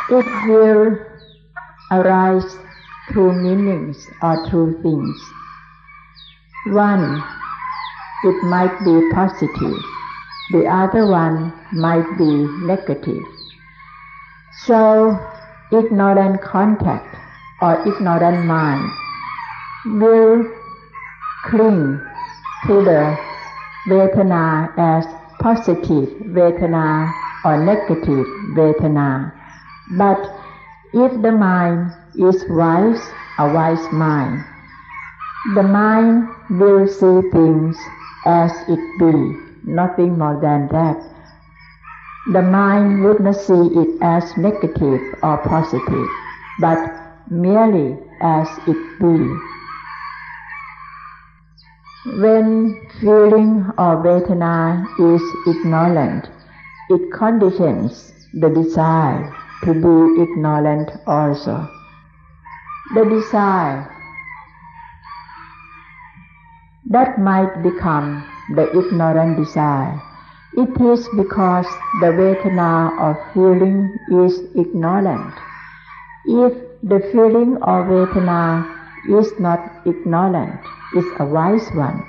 it 0.09 0.25
will 0.47 0.97
arise 1.91 2.57
true 3.11 3.33
meanings 3.33 4.07
or 4.21 4.47
true 4.49 4.81
things. 4.81 5.19
One, 6.67 7.23
it 8.23 8.43
might 8.43 8.77
be 8.83 9.09
positive, 9.13 9.79
the 10.51 10.65
other 10.65 11.05
one 11.07 11.53
might 11.73 12.07
be 12.17 12.47
negative. 12.65 13.23
So, 14.65 15.19
ignorant 15.71 16.41
contact 16.41 17.15
or 17.61 17.81
ignorant 17.87 18.45
mind 18.45 18.91
will 19.99 20.45
cling 21.45 21.99
to 22.67 22.73
the 22.83 23.17
Vedana 23.87 24.71
as 24.77 25.05
positive 25.39 26.09
Vedana 26.35 27.11
or 27.43 27.57
negative 27.57 28.25
Vedana. 28.55 29.33
But 29.97 30.21
if 30.93 31.11
the 31.21 31.31
mind 31.31 31.91
is 32.15 32.45
wise, 32.49 33.01
a 33.39 33.51
wise 33.53 33.91
mind. 33.91 34.45
The 35.55 35.63
mind 35.63 36.29
will 36.49 36.87
see 36.87 37.29
things 37.31 37.77
as 38.25 38.51
it 38.67 38.79
be, 38.99 39.13
nothing 39.63 40.17
more 40.17 40.39
than 40.41 40.67
that. 40.69 40.97
The 42.31 42.41
mind 42.41 43.03
would 43.03 43.19
not 43.19 43.35
see 43.35 43.53
it 43.53 44.01
as 44.01 44.37
negative 44.37 45.01
or 45.21 45.37
positive, 45.39 46.07
but 46.59 46.79
merely 47.29 47.97
as 48.21 48.47
it 48.67 48.99
be. 48.99 49.17
When 52.21 52.87
feeling 52.99 53.65
or 53.77 54.01
vedana 54.03 54.85
is 54.99 55.23
ignorant, 55.47 56.29
it 56.89 57.11
conditions 57.11 58.13
the 58.33 58.49
desire 58.49 59.35
to 59.63 59.73
be 59.73 60.21
ignorant 60.21 60.91
also 61.07 61.69
the 62.93 63.05
desire 63.05 63.89
that 66.87 67.19
might 67.19 67.63
become 67.63 68.23
the 68.55 68.69
ignorant 68.77 69.37
desire. 69.37 70.01
It 70.53 70.69
is 70.81 71.07
because 71.15 71.65
the 72.01 72.11
Vedana 72.13 72.91
of 72.99 73.17
feeling 73.33 73.89
is 74.11 74.39
ignorant. 74.55 75.33
If 76.25 76.53
the 76.83 76.99
feeling 77.11 77.57
of 77.63 77.87
Vedana 77.87 78.67
is 79.09 79.31
not 79.39 79.59
ignorant, 79.85 80.59
is 80.95 81.05
a 81.19 81.25
wise 81.25 81.67
one, 81.73 82.03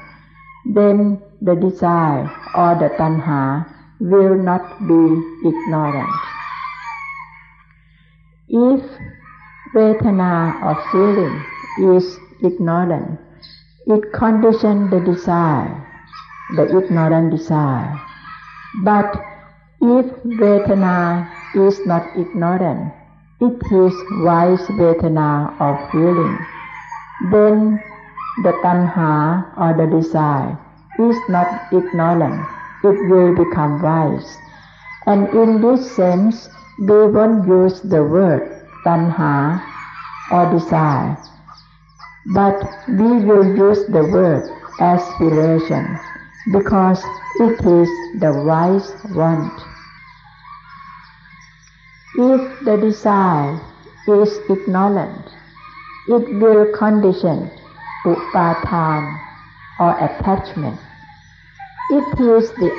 then 0.66 1.22
the 1.40 1.54
desire 1.54 2.30
or 2.54 2.74
the 2.74 2.90
tanha 2.98 3.66
will 4.00 4.36
not 4.36 4.78
be 4.86 5.02
ignorant. 5.48 6.20
If 8.48 8.82
Vedana 9.74 10.60
of 10.62 10.76
feeling 10.92 11.44
is 11.96 12.18
ignorant. 12.42 13.23
It 13.86 14.14
conditions 14.14 14.90
the 14.90 15.00
desire, 15.00 15.68
the 16.56 16.78
ignorant 16.78 17.32
desire. 17.32 18.00
But 18.82 19.12
if 19.82 20.06
Vedana 20.24 21.28
is 21.54 21.84
not 21.84 22.06
ignorant, 22.16 22.94
it 23.42 23.60
is 23.70 23.92
wise 24.24 24.66
Vedana 24.80 25.52
of 25.60 25.90
feeling, 25.92 26.38
then 27.30 27.82
the 28.42 28.52
tanha 28.64 29.52
or 29.58 29.74
the 29.76 29.86
desire 30.00 30.58
is 30.98 31.16
not 31.28 31.70
ignorant, 31.70 32.40
it 32.84 32.96
will 33.10 33.36
become 33.36 33.82
wise. 33.82 34.38
And 35.04 35.28
in 35.28 35.60
this 35.60 35.94
sense, 35.94 36.48
we 36.78 37.06
won't 37.08 37.46
use 37.46 37.82
the 37.82 38.02
word 38.02 38.66
tanha 38.86 39.60
or 40.32 40.50
desire. 40.50 41.18
But 42.32 42.64
we 42.88 43.24
will 43.24 43.44
use 43.44 43.84
the 43.86 44.02
word 44.02 44.48
aspiration 44.80 45.98
because 46.52 47.04
it 47.40 47.60
is 47.60 47.88
the 48.20 48.32
wise 48.46 48.92
want. 49.14 49.52
If 52.16 52.64
the 52.64 52.76
desire 52.76 53.60
is 54.08 54.38
ignorant, 54.48 55.28
it 56.08 56.40
will 56.40 56.72
condition 56.72 57.50
upatan 58.06 59.20
or 59.80 59.98
attachment. 59.98 60.80
It 61.90 62.20
is 62.20 62.50
the 62.52 62.72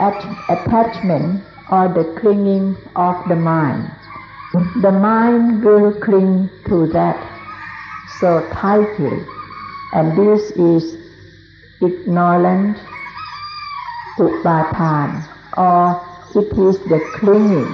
attachment 0.49 1.43
or 1.69 1.88
the 1.89 2.17
clinging 2.19 2.77
of 2.95 3.27
the 3.27 3.36
mind. 3.36 3.91
The 4.81 4.91
mind 4.91 5.63
will 5.63 5.93
cling 5.99 6.49
to 6.67 6.88
that 6.88 7.19
so 8.19 8.47
tightly, 8.53 9.25
and 9.95 10.12
this 10.19 10.51
is 10.51 10.97
ignorant 11.81 12.77
upatan, 14.19 15.23
or 15.55 16.03
it 16.36 16.51
is 16.67 16.75
the 16.91 16.99
clinging 17.15 17.71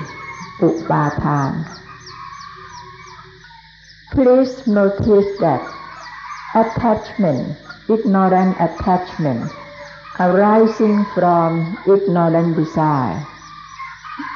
upatan. 0.62 1.66
Please 4.12 4.68
notice 4.68 5.26
that 5.40 5.66
attachment, 6.54 7.58
ignorant 7.90 8.56
attachment, 8.62 9.50
arising 10.20 11.04
from 11.16 11.76
ignorant 11.88 12.56
desire. 12.56 13.26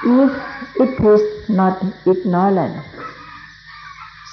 If 0.05 0.33
it 0.81 1.05
is 1.05 1.49
not 1.49 1.85
ignorant, 2.07 2.83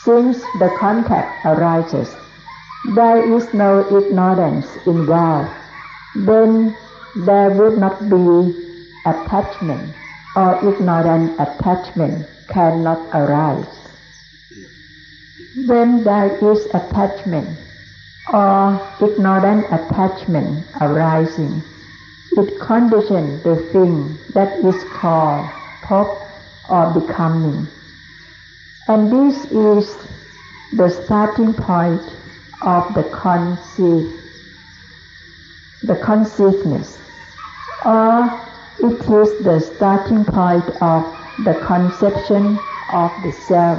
since 0.05 0.41
the 0.59 0.75
contact 0.81 1.45
arises, 1.45 2.09
there 2.85 3.23
is 3.37 3.55
no 3.55 3.87
ignorance 3.97 4.67
involved, 4.87 5.51
then 6.17 6.77
there 7.15 7.51
would 7.51 7.79
not 7.79 7.99
be 8.11 8.83
attachment 9.07 9.95
or 10.35 10.59
ignorant 10.69 11.39
attachment 11.39 12.27
cannot 12.49 12.99
arise. 13.15 13.67
When 15.67 16.03
there 16.03 16.35
is 16.51 16.67
attachment 16.75 17.57
or 18.33 18.81
ignorant 19.01 19.67
attachment 19.71 20.67
arising, 20.81 21.63
it 22.33 22.59
conditions 22.61 23.45
the 23.45 23.57
thing 23.73 24.19
that 24.35 24.59
is 24.65 24.83
called 24.91 25.49
pop 25.83 26.09
or 26.69 26.99
becoming. 26.99 27.69
And 28.89 29.13
this 29.13 29.45
is 29.53 29.97
the 30.73 30.89
starting 30.89 31.53
point 31.53 32.03
of 32.65 32.95
the 32.95 33.05
conceit, 33.11 34.13
the 35.83 35.97
conceiveness, 35.97 36.99
or 37.85 38.41
it 38.81 39.01
is 39.01 39.45
the 39.45 39.61
starting 39.61 40.25
point 40.25 40.69
of 40.81 41.05
the 41.45 41.55
conception 41.67 42.59
of 42.93 43.11
the 43.23 43.33
self, 43.47 43.79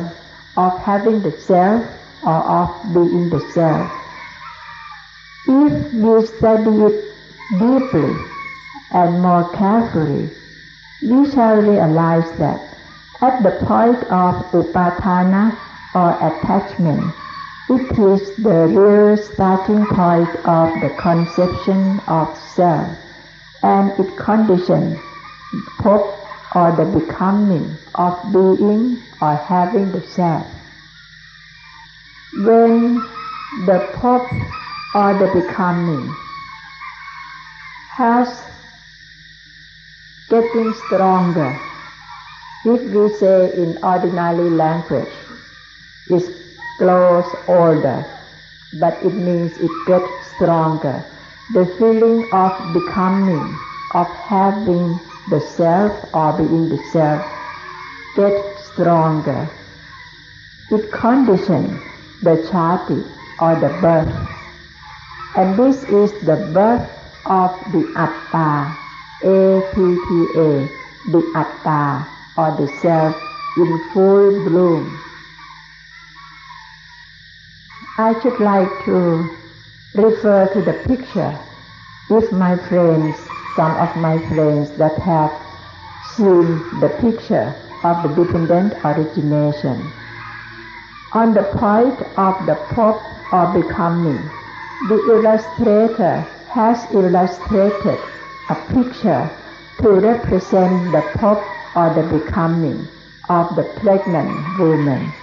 of 0.57 0.79
having 0.79 1.21
the 1.21 1.31
self 1.31 1.83
or 2.23 2.41
of 2.59 2.69
being 2.93 3.29
the 3.29 3.39
self. 3.53 3.91
If 5.47 5.93
we 5.93 6.25
study 6.25 6.81
it 6.87 7.13
deeply 7.59 8.15
and 8.91 9.21
more 9.21 9.49
carefully, 9.53 10.29
we 11.01 11.29
shall 11.31 11.57
realize 11.57 12.29
that 12.39 12.77
at 13.21 13.43
the 13.43 13.65
point 13.65 14.03
of 14.05 14.35
upatana 14.51 15.57
or 15.95 16.11
attachment, 16.27 17.13
it 17.75 17.97
is 17.97 18.35
the 18.37 18.67
real 18.67 19.17
starting 19.17 19.85
point 19.87 20.29
of 20.45 20.69
the 20.81 20.89
conception 20.99 21.99
of 22.07 22.37
self, 22.55 22.97
and 23.63 23.91
it 23.99 24.15
conditions 24.17 24.99
pop 25.79 26.05
or 26.55 26.71
the 26.75 26.85
becoming 26.99 27.75
of 27.95 28.13
being 28.31 29.01
or 29.21 29.35
having 29.35 29.91
the 29.91 30.01
self. 30.01 30.45
When 32.45 32.95
the 33.65 33.79
pop 33.95 34.31
or 34.93 35.13
the 35.17 35.29
becoming 35.41 36.13
has 37.89 38.27
getting 40.29 40.73
stronger, 40.85 41.59
if 42.65 42.81
we 42.93 43.09
say 43.17 43.51
in 43.55 43.77
ordinary 43.83 44.49
language, 44.49 45.13
is 46.09 46.42
grows 46.77 47.25
older, 47.47 48.05
but 48.79 48.93
it 49.03 49.13
means 49.13 49.51
it 49.57 49.71
gets 49.85 50.09
stronger. 50.35 51.03
The 51.53 51.65
feeling 51.77 52.27
of 52.33 52.51
becoming, 52.73 53.57
of 53.93 54.07
having 54.07 54.99
the 55.29 55.39
self 55.39 55.93
or 56.13 56.37
being 56.37 56.69
the 56.69 56.79
self, 56.91 57.25
gets 58.15 58.65
stronger. 58.71 59.49
It 60.71 60.91
conditions 60.91 61.79
the 62.23 62.37
chati 62.49 63.05
or 63.39 63.55
the 63.59 63.69
birth. 63.81 64.29
And 65.35 65.57
this 65.57 65.83
is 65.83 66.11
the 66.25 66.37
birth 66.53 66.89
of 67.25 67.51
the 67.71 67.91
atta, 67.95 68.75
A-T-T-A, 69.23 70.69
the 71.11 71.31
atta 71.35 72.07
or 72.37 72.57
the 72.57 72.67
self 72.81 73.15
in 73.57 73.89
full 73.93 74.43
bloom. 74.45 74.99
I 77.95 78.19
should 78.21 78.39
like 78.39 78.85
to 78.85 79.29
refer 79.93 80.47
to 80.51 80.61
the 80.63 80.73
picture 80.87 81.37
if 82.09 82.31
my 82.31 82.57
friends, 82.57 83.15
some 83.55 83.69
of 83.77 83.95
my 83.97 84.17
friends 84.29 84.71
that 84.77 84.97
have 84.97 85.31
seen 86.15 86.57
the 86.79 86.89
picture 86.99 87.53
of 87.83 88.01
the 88.01 88.23
dependent 88.23 88.73
origination. 88.83 89.91
On 91.13 91.35
the 91.35 91.43
point 91.53 92.01
of 92.17 92.33
the 92.47 92.55
pop 92.73 92.97
or 93.31 93.61
becoming, 93.61 94.17
the 94.89 94.97
illustrator 95.13 96.21
has 96.49 96.91
illustrated 96.91 97.99
a 98.49 98.55
picture 98.73 99.29
to 99.83 99.89
represent 99.91 100.91
the 100.91 101.03
pop 101.13 101.43
or 101.75 101.93
the 101.93 102.17
becoming 102.17 102.87
of 103.29 103.55
the 103.55 103.63
pregnant 103.81 104.33
woman. 104.57 105.13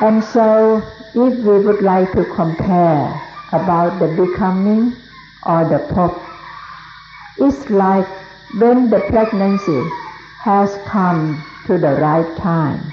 And 0.00 0.24
so 0.24 0.82
if 1.14 1.38
we 1.38 1.58
would 1.58 1.82
like 1.82 2.10
to 2.12 2.24
compare 2.34 3.20
about 3.52 4.00
the 4.00 4.08
becoming 4.08 4.96
or 5.46 5.64
the 5.68 5.78
pop, 5.94 6.20
it's 7.38 7.70
like 7.70 8.06
when 8.54 8.90
the 8.90 9.00
pregnancy 9.08 9.82
has 10.42 10.76
come 10.86 11.42
to 11.66 11.78
the 11.78 11.94
right 12.00 12.36
time. 12.36 12.92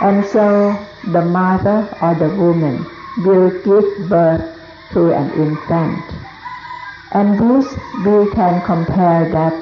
And 0.00 0.24
so 0.26 0.76
the 1.12 1.22
mother 1.22 1.88
or 2.02 2.14
the 2.14 2.34
woman 2.34 2.84
will 3.24 3.50
give 3.62 4.08
birth 4.08 4.58
to 4.92 5.12
an 5.12 5.30
infant. 5.40 6.04
And 7.12 7.38
this 7.38 7.70
we 8.04 8.30
can 8.32 8.60
compare 8.66 9.30
that 9.30 9.54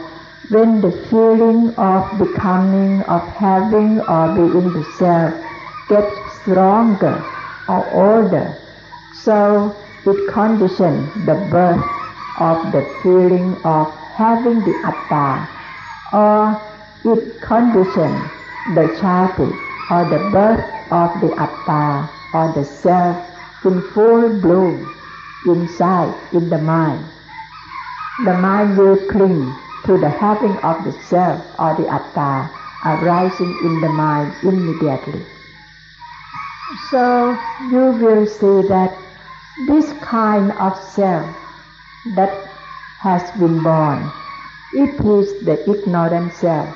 when 0.49 0.81
the 0.81 0.93
feeling 1.11 1.75
of 1.77 2.19
becoming, 2.19 3.03
of 3.03 3.23
having 3.29 4.01
or 4.01 4.35
being 4.35 4.73
the 4.73 4.85
self 4.99 5.35
gets 5.89 6.32
stronger 6.43 7.25
or 7.69 7.83
older. 7.95 8.59
So 9.23 9.75
it 10.05 10.33
conditions 10.33 11.15
the 11.27 11.35
birth 11.51 11.85
of 12.39 12.73
the 12.73 12.83
feeling 13.03 13.55
of 13.65 13.91
having 14.17 14.61
the 14.61 14.75
atta, 14.85 15.49
or 16.13 16.61
it 17.05 17.41
conditions 17.41 18.21
the 18.75 18.87
childhood 19.01 19.55
or 19.91 20.05
the 20.09 20.19
birth 20.31 20.65
of 20.91 21.11
the 21.21 21.35
atta 21.39 22.11
or 22.35 22.53
the 22.53 22.65
self 22.65 23.17
in 23.65 23.83
full 23.93 24.41
bloom 24.41 24.95
inside 25.47 26.15
in 26.33 26.49
the 26.49 26.59
mind. 26.59 27.05
The 28.25 28.35
mind 28.35 28.79
will 28.79 28.97
cling 29.09 29.55
to 29.87 29.99
the 29.99 30.11
having 30.11 30.57
of 30.59 30.85
the 30.85 30.93
self 31.05 31.43
or 31.59 31.75
the 31.77 31.89
atta 31.89 32.51
arising 32.85 33.59
in 33.65 33.81
the 33.81 33.89
mind 33.89 34.35
immediately. 34.43 35.25
So 36.91 37.39
you 37.71 37.93
will 38.01 38.27
see 38.27 38.69
that 38.69 38.97
this 39.67 39.93
kind 40.01 40.53
of 40.53 40.77
self 40.77 41.29
that 42.17 42.33
has 43.01 43.23
been 43.39 43.63
born, 43.63 44.11
it 44.73 44.95
is 45.05 45.45
the 45.45 45.61
ignorant 45.69 46.33
self 46.33 46.75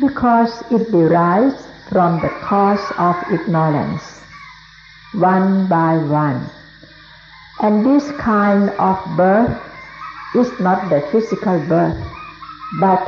because 0.00 0.62
it 0.70 0.90
derives 0.90 1.66
from 1.90 2.20
the 2.20 2.30
cause 2.40 2.80
of 2.96 3.16
ignorance, 3.30 4.22
one 5.12 5.68
by 5.68 5.98
one. 5.98 6.48
And 7.60 7.84
this 7.84 8.10
kind 8.12 8.70
of 8.70 8.96
birth 9.18 9.52
is 10.34 10.48
not 10.60 10.88
the 10.88 11.02
physical 11.12 11.58
birth, 11.68 12.00
but 12.80 13.04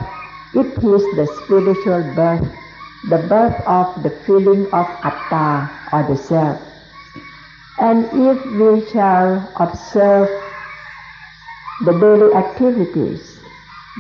it 0.53 0.77
is 0.77 1.05
the 1.17 1.27
spiritual 1.41 2.03
birth 2.15 2.62
the 3.11 3.19
birth 3.29 3.61
of 3.67 4.03
the 4.03 4.11
feeling 4.25 4.67
of 4.67 4.87
atta 5.03 5.71
or 5.93 6.03
the 6.07 6.17
self. 6.17 6.61
And 7.81 8.05
if 8.13 8.39
we 8.47 8.89
shall 8.91 9.43
observe 9.57 10.31
the 11.85 11.93
daily 11.99 12.33
activities 12.35 13.41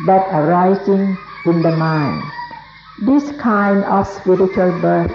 that 0.06 0.28
arising 0.32 1.18
in 1.46 1.62
the 1.62 1.74
mind, 1.76 2.22
this 3.02 3.32
kind 3.40 3.82
of 3.84 4.06
spiritual 4.06 4.70
birth, 4.80 5.10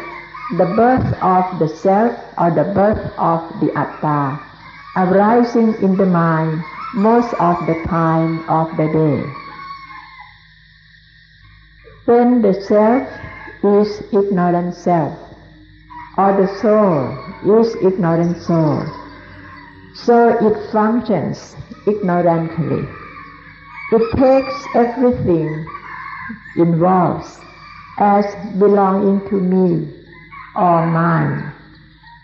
the 0.58 0.66
birth 0.76 1.08
of 1.24 1.60
the 1.60 1.70
self 1.70 2.12
or 2.38 2.52
the 2.52 2.66
birth 2.76 3.14
of 3.18 3.40
the 3.62 3.72
atta, 3.72 4.38
arising 4.98 5.76
in 5.82 5.96
the 5.96 6.06
mind 6.06 6.62
most 6.94 7.34
of 7.36 7.56
the 7.68 7.82
time 7.88 8.44
of 8.50 8.76
the 8.76 8.88
day. 8.92 9.24
When 12.04 12.42
the 12.42 12.54
self 12.54 13.08
is 13.64 14.02
ignorant 14.14 14.76
self, 14.76 15.18
or 16.18 16.34
the 16.36 16.48
soul 16.62 17.60
is 17.60 17.76
ignorant 17.76 18.42
soul, 18.42 18.84
so 19.94 20.30
it 20.48 20.72
functions 20.72 21.56
ignorantly. 21.88 22.88
It 23.92 24.18
takes 24.18 24.76
everything 24.76 25.66
involves 26.58 27.40
as 28.00 28.26
belonging 28.60 29.28
to 29.30 29.40
me 29.40 29.94
or 30.56 30.86
mine. 30.88 31.54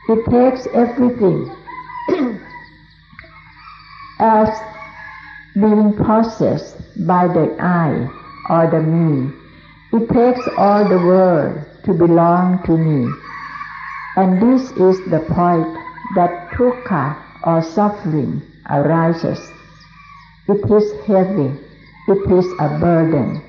It 0.09 0.25
takes 0.25 0.67
everything 0.73 1.49
as 4.19 4.49
being 5.55 5.93
possessed 5.93 6.77
by 7.07 7.27
the 7.27 7.55
I 7.59 8.09
or 8.49 8.69
the 8.69 8.81
me. 8.81 9.42
It 9.93 10.10
takes 10.10 10.41
all 10.58 10.89
the 10.89 10.97
world 10.97 11.65
to 11.84 11.93
belong 11.93 12.63
to 12.63 12.75
me. 12.75 13.13
And 14.15 14.41
this 14.41 14.71
is 14.71 14.97
the 15.12 15.19
point 15.19 15.69
that 16.15 16.49
dukkha 16.49 17.15
or 17.43 17.62
suffering 17.62 18.41
arises. 18.67 19.39
It 20.47 20.65
is 20.77 20.91
heavy. 21.06 21.53
It 22.08 22.32
is 22.32 22.47
a 22.60 22.69
burden. 22.79 23.43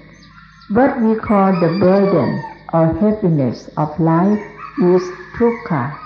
What 0.69 1.01
we 1.01 1.17
call 1.17 1.59
the 1.59 1.79
burden 1.81 2.45
or 2.75 2.93
heaviness 2.93 3.71
of 3.79 3.99
life 3.99 4.45
is 4.81 5.03
dukkha. 5.39 5.99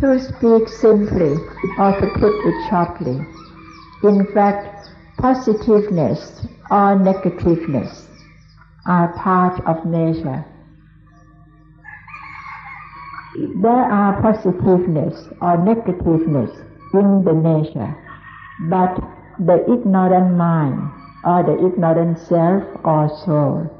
To 0.00 0.20
speak 0.20 0.68
simply 0.68 1.32
or 1.78 1.92
to 1.98 2.06
put 2.20 2.34
it 2.50 2.68
sharply, 2.68 3.24
in 4.02 4.26
fact, 4.34 4.90
positiveness 5.16 6.46
or 6.70 6.98
negativeness 6.98 8.04
are 8.86 9.12
part 9.18 9.60
of 9.66 9.84
nature. 9.86 10.44
There 13.62 13.72
are 13.72 14.20
positiveness 14.22 15.28
or 15.40 15.56
negativeness 15.58 16.50
in 16.94 17.24
the 17.24 17.32
nature, 17.32 17.96
but 18.68 18.94
the 19.38 19.64
ignorant 19.72 20.36
mind 20.36 20.90
or 21.24 21.42
the 21.42 21.66
ignorant 21.66 22.18
self 22.18 22.62
or 22.84 23.08
soul 23.24 23.70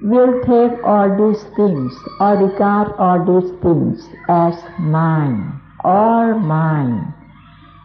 will 0.00 0.40
take 0.42 0.82
all 0.84 1.08
these 1.16 1.44
things 1.54 1.94
or 2.18 2.36
regard 2.36 2.92
all 2.98 3.24
these 3.24 3.52
things 3.62 4.08
as 4.28 4.54
mine 4.80 5.60
or 5.84 6.34
mine. 6.38 7.14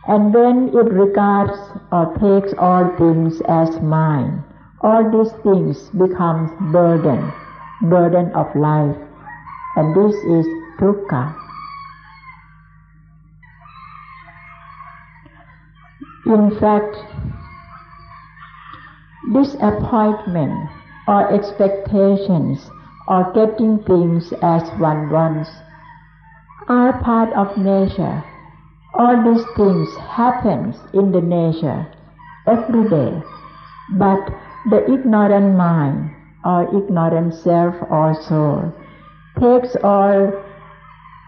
And 0.08 0.34
when 0.34 0.69
it 0.69 0.91
regards 0.91 1.60
or 1.91 2.17
takes 2.17 2.54
all 2.58 2.95
things 2.97 3.41
as 3.47 3.80
mine, 3.82 4.43
all 4.82 5.04
these 5.12 5.34
things 5.44 5.89
becomes 5.89 6.52
burden, 6.72 7.32
burden 7.82 8.32
of 8.34 8.48
life. 8.56 8.96
And 9.76 9.96
this 9.96 10.15
is 10.15 10.46
dukkha. 10.80 11.36
In 16.26 16.60
fact, 16.60 16.96
disappointment 19.34 20.70
or 21.08 21.34
expectations 21.34 22.70
or 23.08 23.32
getting 23.34 23.80
things 23.84 24.32
as 24.42 24.63
one 24.80 25.10
wants 25.10 25.50
are 26.68 27.02
part 27.02 27.34
of 27.34 27.58
nature. 27.58 28.24
All 28.94 29.18
these 29.24 29.46
things 29.58 29.89
happens 29.98 30.76
in 30.94 31.12
the 31.12 31.22
nature 31.22 31.88
every 32.48 32.88
day, 32.89 33.22
but 33.98 34.30
the 34.70 34.84
ignorant 34.92 35.56
mind 35.56 36.12
or 36.46 36.64
ignorant 36.76 37.34
self 37.34 37.76
or 37.90 38.14
soul 38.28 38.74
takes 39.40 39.76
all 39.84 40.32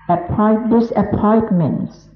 appoint, 0.09 0.69
disappointments 0.69 2.09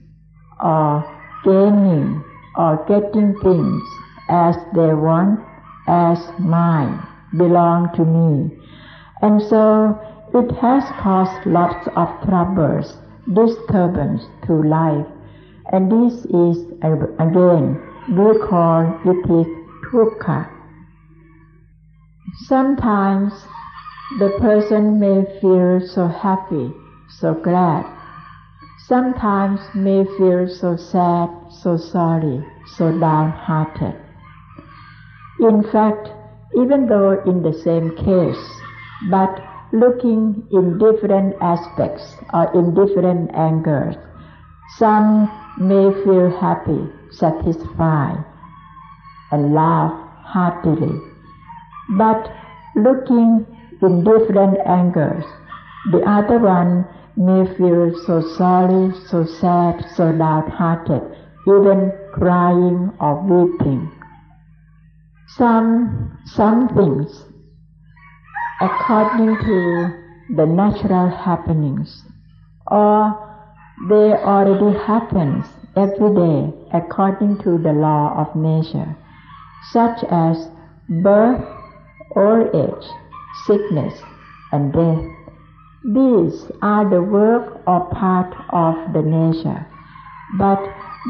or 0.64 1.04
gaining 1.44 2.24
or 2.58 2.84
getting 2.88 3.36
things 3.42 3.84
as 4.30 4.56
they 4.74 4.94
want 4.94 5.40
as 5.88 6.20
mine, 6.40 7.02
belong 7.38 7.90
to 7.96 8.04
me. 8.04 8.58
And 9.22 9.42
so 9.42 10.00
it 10.34 10.52
has 10.58 10.84
caused 11.02 11.46
lots 11.46 11.88
of 11.96 12.10
troubles, 12.28 12.98
disturbance 13.34 14.24
to 14.48 14.54
life. 14.54 15.08
And 15.72 15.92
this 15.92 16.26
is, 16.26 16.58
again, 16.82 17.82
we 18.10 18.38
call 18.48 19.00
it 19.06 19.30
is 19.32 19.48
dukkha. 19.92 20.55
Sometimes 22.44 23.32
the 24.20 24.30
person 24.42 25.00
may 25.00 25.24
feel 25.40 25.80
so 25.88 26.08
happy, 26.08 26.74
so 27.08 27.34
glad. 27.34 27.86
Sometimes 28.88 29.62
may 29.74 30.04
feel 30.18 30.48
so 30.48 30.76
sad, 30.76 31.30
so 31.50 31.78
sorry, 31.78 32.46
so 32.76 32.92
downhearted. 33.00 33.96
In 35.40 35.64
fact, 35.72 36.10
even 36.58 36.88
though 36.88 37.24
in 37.26 37.42
the 37.42 37.54
same 37.54 37.96
case, 37.96 38.62
but 39.10 39.42
looking 39.72 40.46
in 40.52 40.78
different 40.78 41.36
aspects 41.42 42.18
or 42.34 42.52
in 42.54 42.76
different 42.76 43.34
angles, 43.34 43.96
some 44.78 45.32
may 45.58 45.90
feel 46.04 46.30
happy, 46.38 46.90
satisfied, 47.12 48.24
and 49.32 49.54
laugh 49.54 49.94
heartily. 50.26 51.15
But 51.90 52.32
looking 52.76 53.46
in 53.82 54.04
different 54.04 54.58
angles, 54.66 55.24
the 55.92 56.02
other 56.02 56.40
one 56.40 56.88
may 57.16 57.46
feel 57.56 57.94
so 58.06 58.22
sorry, 58.22 58.92
so 59.08 59.24
sad, 59.26 59.86
so 59.96 60.12
downhearted, 60.12 61.02
even 61.48 61.92
crying 62.14 62.92
or 63.00 63.22
weeping. 63.22 63.92
Some 65.28 66.18
some 66.26 66.70
things 66.70 67.26
according 68.62 69.36
to 69.38 69.90
the 70.36 70.46
natural 70.46 71.10
happenings 71.10 72.04
or 72.68 73.14
they 73.90 74.14
already 74.14 74.78
happens 74.80 75.46
every 75.76 76.14
day 76.16 76.54
according 76.74 77.38
to 77.40 77.58
the 77.58 77.74
law 77.74 78.16
of 78.16 78.36
nature 78.36 78.96
such 79.72 80.04
as 80.10 80.50
birth 81.04 81.44
old 82.16 82.48
age 82.56 82.88
sickness 83.46 83.94
and 84.52 84.74
death 84.74 85.06
these 85.84 86.52
are 86.62 86.90
the 86.90 87.02
work 87.02 87.62
or 87.68 87.86
part 87.94 88.34
of 88.50 88.94
the 88.94 89.02
nature 89.02 89.66
but 90.38 90.60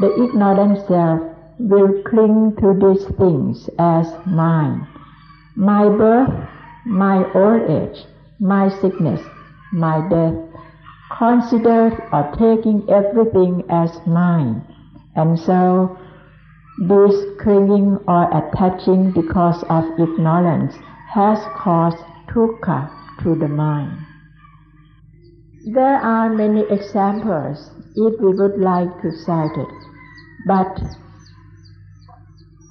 the 0.00 0.12
ignorant 0.22 0.86
self 0.86 1.20
will 1.58 2.02
cling 2.02 2.54
to 2.60 2.74
these 2.74 3.06
things 3.16 3.68
as 3.78 4.06
mine. 4.26 4.86
My 5.54 5.88
birth, 5.88 6.32
my 6.84 7.24
old 7.32 7.70
age, 7.70 8.04
my 8.38 8.68
sickness, 8.68 9.20
my 9.72 10.06
death, 10.08 10.34
considered 11.16 11.94
or 12.12 12.30
taking 12.32 12.88
everything 12.90 13.64
as 13.70 13.90
mine. 14.06 14.62
And 15.14 15.38
so, 15.38 15.98
this 16.78 17.24
clinging 17.40 17.96
or 18.06 18.28
attaching 18.36 19.12
because 19.12 19.64
of 19.70 19.84
ignorance 19.98 20.74
has 21.14 21.38
caused 21.56 22.02
dukkha 22.28 22.90
to 23.22 23.34
the 23.34 23.48
mind. 23.48 23.96
There 25.66 25.96
are 25.96 26.28
many 26.28 26.62
examples 26.70 27.70
if 27.96 28.20
we 28.20 28.34
would 28.34 28.58
like 28.60 29.00
to 29.02 29.10
cite 29.24 29.56
it, 29.56 29.74
but 30.46 30.80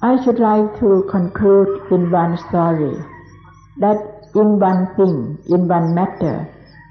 I 0.02 0.22
should 0.24 0.38
like 0.38 0.78
to 0.80 1.06
conclude 1.10 1.90
in 1.90 2.10
one 2.10 2.38
story 2.48 2.96
that 3.78 3.98
in 4.34 4.58
one 4.60 4.94
thing, 4.96 5.38
in 5.48 5.68
one 5.68 5.94
matter, 5.94 6.46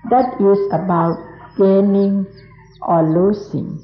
that 0.10 0.34
is 0.42 0.60
about 0.72 1.18
gaining 1.58 2.26
or 2.82 3.04
losing. 3.04 3.80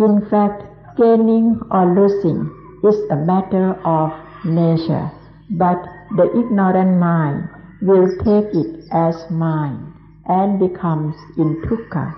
In 0.00 0.26
fact, 0.28 0.62
gaining 0.96 1.60
or 1.70 1.94
losing 1.94 2.50
is 2.82 2.96
a 3.10 3.16
matter 3.16 3.74
of 3.84 4.12
nature, 4.44 5.10
but 5.50 5.82
the 6.16 6.30
ignorant 6.38 6.98
mind 6.98 7.48
will 7.82 8.08
take 8.18 8.54
it 8.54 8.84
as 8.92 9.30
mine 9.30 9.92
and 10.26 10.58
becomes 10.58 11.14
in 11.36 11.60
dukkha. 11.62 12.14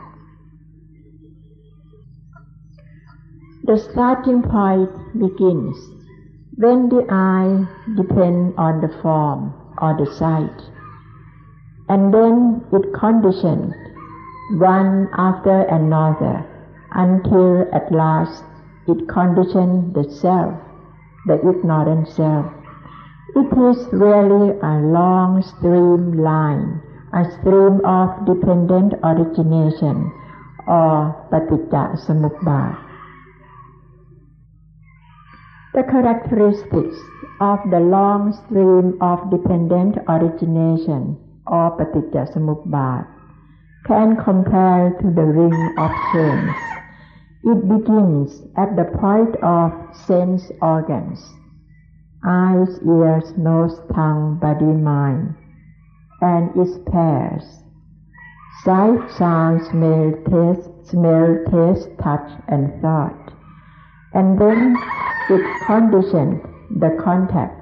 The 3.64 3.78
starting 3.78 4.42
point 4.42 4.90
begins 5.18 5.76
when 6.56 6.88
the 6.88 7.04
eye 7.10 7.66
depends 7.96 8.54
on 8.56 8.80
the 8.80 8.94
form 9.02 9.52
or 9.82 9.96
the 9.98 10.06
sight, 10.14 10.62
and 11.88 12.14
then 12.14 12.64
it 12.72 12.94
conditions 12.94 13.74
one 14.52 15.08
after 15.18 15.62
another 15.62 16.46
until 16.92 17.66
at 17.74 17.90
last 17.90 18.44
it 18.86 19.08
conditions 19.08 19.92
the 19.94 20.08
self, 20.08 20.54
the 21.26 21.34
ignorant 21.42 22.08
self. 22.08 22.46
It 23.36 23.52
is 23.52 23.92
really 23.92 24.56
a 24.62 24.80
long 24.80 25.42
stream 25.42 26.16
line, 26.16 26.80
a 27.12 27.22
stream 27.36 27.84
of 27.84 28.24
dependent 28.24 28.94
origination 29.04 30.10
or 30.66 31.12
paticca 31.30 32.00
samuppada. 32.00 32.80
The 35.74 35.82
characteristics 35.84 36.96
of 37.38 37.58
the 37.70 37.80
long 37.80 38.32
stream 38.32 38.96
of 39.02 39.30
dependent 39.30 39.98
origination 40.08 41.20
or 41.46 41.76
paticca 41.76 42.32
samuppada 42.32 43.06
can 43.84 44.16
compare 44.16 44.96
to 45.02 45.10
the 45.12 45.26
ring 45.38 45.74
of 45.76 45.90
chains. 46.10 46.56
It 47.44 47.68
begins 47.68 48.42
at 48.56 48.74
the 48.76 48.88
point 48.96 49.36
of 49.44 49.76
sense 50.08 50.50
organs, 50.62 51.20
eyes, 52.26 52.80
ears, 52.82 53.32
nose, 53.38 53.78
tongue, 53.94 54.38
body, 54.42 54.64
mind, 54.64 55.34
and 56.20 56.50
its 56.56 56.76
pairs, 56.90 57.44
sight, 58.64 58.98
sound, 59.16 59.62
smell, 59.70 60.12
taste, 60.26 60.90
smell, 60.90 61.38
taste, 61.50 61.88
touch, 62.02 62.28
and 62.48 62.82
thought. 62.82 63.32
And 64.12 64.40
then 64.40 64.76
it 65.30 65.66
conditions 65.66 66.42
the 66.80 66.98
contact. 67.02 67.54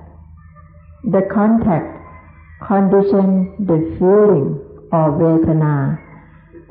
The 1.05 1.29
contact 1.31 2.01
conditions 2.67 3.53
the 3.59 3.97
feeling 3.99 4.65
or 4.93 5.13
vedana, 5.21 6.01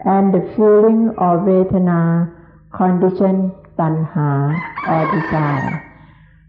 and 0.05 0.33
the 0.33 0.41
feeling 0.55 1.13
or 1.17 1.37
vedana 1.45 2.33
condition 2.73 3.51
tanha 3.77 4.57
or 4.87 5.21
desire. 5.21 5.92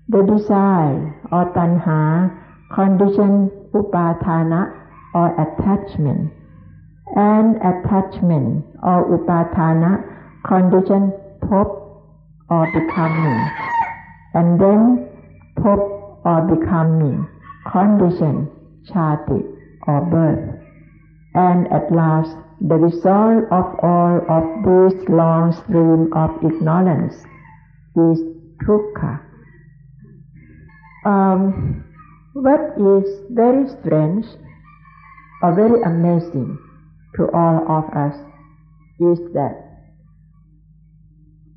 The 0.06 0.22
desire 0.22 1.16
or 1.32 1.50
tanha 1.56 2.28
condition 2.74 3.50
upathana 3.72 4.76
or 5.14 5.32
attachment, 5.40 6.30
and 7.16 7.56
attachment 7.56 8.66
or 8.82 9.08
upathana 9.16 10.04
condition 10.44 11.10
pop 11.48 11.68
or 12.50 12.66
becoming, 12.66 13.48
and 14.34 14.60
then 14.60 15.08
pop 15.56 16.20
or 16.24 16.42
becoming 16.52 17.26
condition 17.72 18.50
chati 18.84 19.40
or 19.88 20.00
birth, 20.12 20.60
and 21.34 21.66
at 21.72 21.90
last 21.90 22.36
the 22.60 22.76
result 22.76 23.44
of 23.50 23.64
all 23.82 24.20
of 24.28 24.44
this 24.68 25.08
long 25.08 25.50
stream 25.64 26.12
of 26.12 26.30
ignorance 26.44 27.16
is 27.96 28.20
dukkha. 28.60 29.23
Um, 31.04 31.84
what 32.32 32.60
is 32.78 33.20
very 33.30 33.68
strange 33.80 34.26
or 35.42 35.54
very 35.54 35.82
amazing 35.82 36.58
to 37.16 37.28
all 37.32 37.64
of 37.68 37.84
us 37.94 38.16
is 39.00 39.18
that 39.34 39.64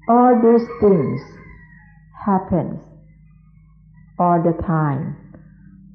all 0.09 0.35
these 0.41 0.67
things 0.81 1.21
happen 2.25 2.79
all 4.19 4.41
the 4.43 4.53
time, 4.63 5.15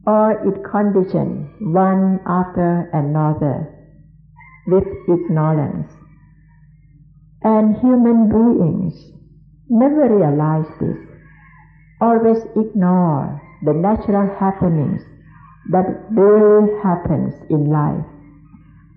or 0.07 0.33
it 0.33 0.63
conditions 0.65 1.51
one 1.61 2.21
after 2.27 2.89
another 2.93 3.69
with 4.67 4.87
ignorance. 5.09 5.93
And 7.43 7.77
human 7.77 8.29
beings 8.29 8.95
never 9.69 10.09
realize 10.17 10.71
this, 10.81 11.12
always 12.03 12.43
ignore 12.59 13.41
the 13.63 13.73
natural 13.73 14.27
happenings 14.43 15.03
that 15.71 15.87
really 16.11 16.67
happens 16.83 17.33
in 17.49 17.71
life. 17.71 18.05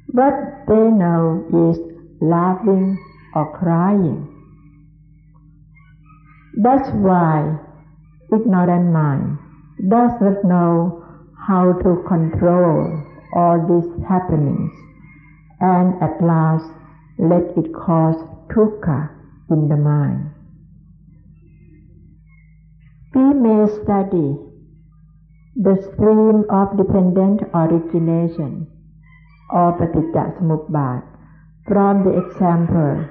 What 0.07 0.33
they 0.67 0.89
know 0.89 1.45
is 1.69 1.77
laughing 2.19 2.97
or 3.35 3.55
crying. 3.59 4.25
That's 6.63 6.89
why 6.97 7.59
ignorant 8.33 8.91
mind 8.91 9.37
does 9.87 10.11
not 10.21 10.43
know 10.43 11.05
how 11.47 11.73
to 11.73 12.03
control 12.07 13.03
all 13.35 13.57
these 13.69 13.91
happenings 14.09 14.71
and 15.59 16.01
at 16.01 16.23
last 16.23 16.65
let 17.19 17.43
it 17.55 17.71
cause 17.73 18.17
dukkha 18.49 19.09
in 19.51 19.67
the 19.69 19.77
mind. 19.77 20.34
We 23.15 23.33
may 23.33 23.65
study 23.69 24.35
the 25.55 25.75
stream 25.81 26.43
of 26.49 26.75
dependent 26.75 27.43
origination 27.53 28.67
or 29.49 29.71
paticca 29.79 30.35
samuppada 30.35 31.01
from 31.65 32.03
the 32.03 32.11
example 32.19 33.07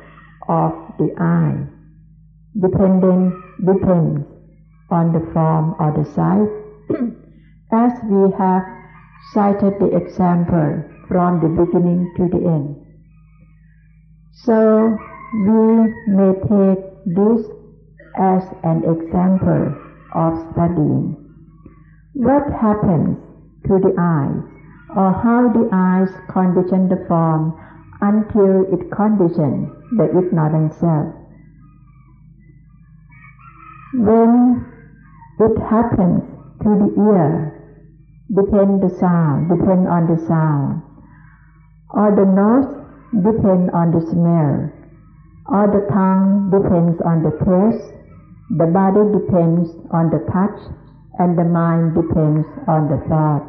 of 0.46 0.72
the 0.98 1.08
eye. 1.16 1.56
Dependent 2.52 3.32
depends 3.64 4.28
on 4.90 5.14
the 5.14 5.24
form 5.32 5.74
or 5.80 5.96
the 5.96 6.04
sight, 6.04 6.52
as 7.72 7.92
we 8.04 8.30
have 8.36 8.64
cited 9.32 9.80
the 9.80 9.96
example 9.96 10.84
from 11.08 11.40
the 11.40 11.48
beginning 11.48 12.12
to 12.18 12.28
the 12.28 12.44
end. 12.44 12.76
So 14.32 14.98
we 15.32 15.64
may 16.12 16.32
take 16.44 16.84
this 17.08 17.48
as 18.20 18.44
an 18.64 18.84
example 18.84 19.80
of 20.14 20.32
studying 20.52 21.16
what 22.14 22.46
happens 22.52 23.18
to 23.66 23.78
the 23.78 23.94
eyes 23.98 24.42
or 24.96 25.10
how 25.12 25.50
the 25.52 25.68
eyes 25.72 26.10
condition 26.32 26.88
the 26.88 27.04
form 27.08 27.52
until 28.00 28.62
it 28.72 28.90
conditions 28.90 29.68
the 29.96 30.06
ignorant 30.16 30.72
self. 30.74 31.14
When 33.94 34.64
it 35.40 35.58
happens 35.68 36.22
to 36.62 36.68
the 36.68 36.90
ear, 37.02 37.52
depend 38.34 38.82
the 38.82 38.94
sound, 38.98 39.48
depend 39.48 39.88
on 39.88 40.06
the 40.06 40.18
sound 40.26 40.82
or 41.94 42.10
the 42.10 42.26
nose 42.26 42.66
depends 43.22 43.70
on 43.72 43.94
the 43.94 44.02
smell, 44.10 44.66
or 45.46 45.64
the 45.70 45.86
tongue 45.94 46.50
depends 46.50 47.00
on 47.06 47.22
the 47.22 47.30
taste, 47.46 47.93
the 48.50 48.66
body 48.66 49.04
depends 49.12 49.70
on 49.90 50.10
the 50.10 50.20
touch, 50.32 50.60
and 51.18 51.38
the 51.38 51.44
mind 51.44 51.94
depends 51.94 52.46
on 52.68 52.88
the 52.88 53.00
thought. 53.08 53.46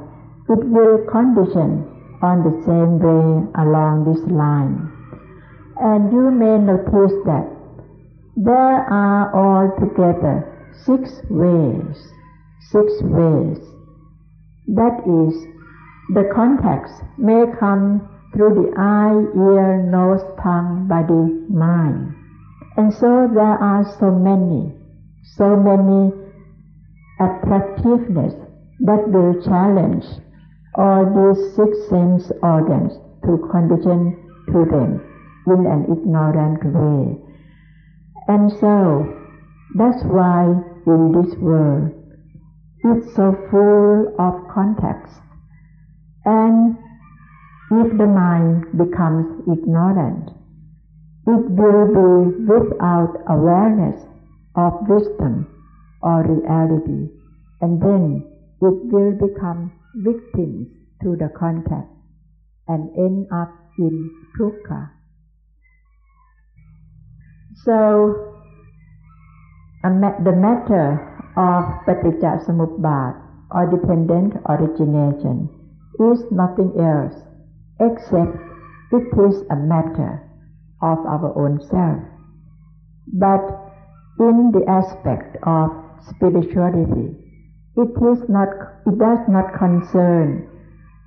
It 0.47 0.63
will 0.69 1.03
condition 1.10 1.84
on 2.21 2.43
the 2.43 2.55
same 2.65 2.99
way 2.99 3.47
along 3.60 4.05
this 4.05 4.23
line. 4.31 4.91
And 5.81 6.12
you 6.13 6.31
may 6.31 6.58
notice 6.58 7.13
that 7.25 7.49
there 8.38 8.86
are 8.91 9.31
altogether 9.34 10.71
six 10.86 11.21
ways, 11.29 11.97
six 12.71 13.01
ways. 13.01 13.60
That 14.67 14.99
is, 15.08 15.36
the 16.13 16.29
context 16.34 16.93
may 17.17 17.45
come 17.60 18.08
through 18.34 18.53
the 18.55 18.73
eye, 18.77 19.15
ear, 19.39 19.84
nose, 19.89 20.21
tongue, 20.43 20.88
body, 20.88 21.47
mind. 21.49 22.13
And 22.77 22.93
so 22.93 23.29
there 23.34 23.58
are 23.58 23.86
so 23.99 24.12
many, 24.12 24.74
so 25.38 25.55
many 25.55 26.13
attractiveness 27.19 28.33
that 28.79 29.09
will 29.09 29.41
challenge 29.41 30.05
all 30.75 31.05
these 31.05 31.55
six 31.55 31.71
sense 31.89 32.31
organs 32.43 32.93
to 33.23 33.38
condition 33.51 34.15
to 34.47 34.65
them 34.65 35.01
in 35.47 35.65
an 35.65 35.85
ignorant 35.89 36.63
way. 36.65 37.17
And 38.27 38.51
so 38.59 39.05
that's 39.75 40.03
why 40.03 40.54
in 40.85 41.12
this 41.12 41.35
world 41.37 41.91
it's 42.83 43.15
so 43.15 43.35
full 43.50 44.13
of 44.19 44.47
context 44.54 45.21
and 46.25 46.77
if 47.71 47.97
the 47.97 48.06
mind 48.06 48.65
becomes 48.77 49.41
ignorant, 49.47 50.29
it 51.27 51.50
will 51.50 51.87
be 51.89 52.45
without 52.45 53.17
awareness 53.27 54.02
of 54.56 54.73
wisdom 54.87 55.47
or 56.01 56.23
reality, 56.23 57.12
and 57.62 57.81
then 57.81 58.23
it 58.62 58.77
will 58.91 59.12
become 59.12 59.71
victims 59.95 60.67
to 61.01 61.15
the 61.15 61.29
contact 61.37 61.89
and 62.67 62.89
end 62.97 63.27
up 63.31 63.51
in 63.77 64.10
dukkha. 64.39 64.89
So, 67.63 68.33
the 69.83 70.35
matter 70.35 70.99
of 71.37 71.63
paticca 71.85 72.41
or 73.51 73.65
dependent 73.69 74.33
origination 74.49 75.49
is 75.99 76.23
nothing 76.31 76.73
else 76.79 77.15
except 77.79 78.35
it 78.91 79.08
is 79.19 79.43
a 79.51 79.56
matter 79.56 80.23
of 80.81 80.99
our 81.06 81.33
own 81.37 81.60
self. 81.69 81.99
But 83.13 83.64
in 84.19 84.51
the 84.51 84.63
aspect 84.69 85.37
of 85.43 85.69
spirituality. 86.09 87.15
It 87.77 87.91
is 87.91 88.29
not, 88.29 88.49
it 88.87 88.97
does 88.97 89.19
not 89.27 89.57
concern 89.57 90.47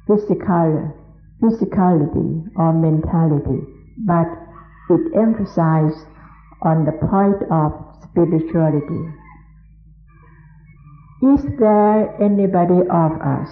physical, 0.06 0.92
physicality 1.40 2.44
or 2.56 2.72
mentality, 2.72 3.64
but 4.06 4.28
it 4.90 5.00
emphasizes 5.16 6.04
on 6.62 6.84
the 6.84 6.92
point 6.92 7.40
of 7.50 7.72
spirituality. 8.02 9.14
Is 11.22 11.44
there 11.59 12.14
anybody 12.22 12.80
of 12.90 13.12
us 13.20 13.48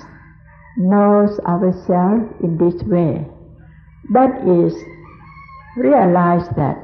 knows 0.76 1.38
ourselves 1.40 2.24
in 2.42 2.59
this 2.59 2.82
way? 2.84 3.26
That 4.12 4.46
is, 4.46 4.74
realize 5.76 6.48
that 6.57 6.78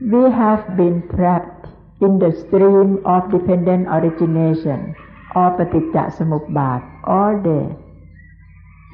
we 0.00 0.30
have 0.30 0.76
been 0.76 1.02
trapped 1.14 1.59
in 2.00 2.18
the 2.18 2.32
stream 2.32 3.04
of 3.04 3.30
dependent 3.30 3.86
origination 3.88 4.94
or 5.34 5.52
paticca 5.58 6.08
samuppat 6.16 6.80
all 7.04 7.36
day. 7.44 7.66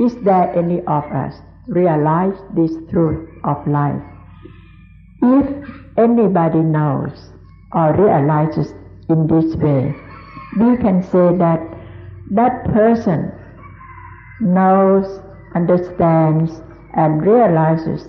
Is 0.01 0.17
there 0.25 0.53
any 0.55 0.81
of 0.81 1.05
us 1.13 1.41
realize 1.69 2.37
this 2.55 2.73
truth 2.91 3.29
of 3.45 3.67
life? 3.67 4.03
If 5.23 5.47
anybody 5.97 6.59
knows 6.61 7.33
or 7.73 7.95
realizes 7.95 8.75
in 9.09 9.27
this 9.27 9.55
way, 9.57 9.95
we 10.59 10.77
can 10.77 11.03
say 11.03 11.37
that 11.39 11.61
that 12.33 12.65
person 12.75 13.33
knows, 14.41 15.21
understands, 15.55 16.61
and 16.95 17.25
realizes 17.25 18.09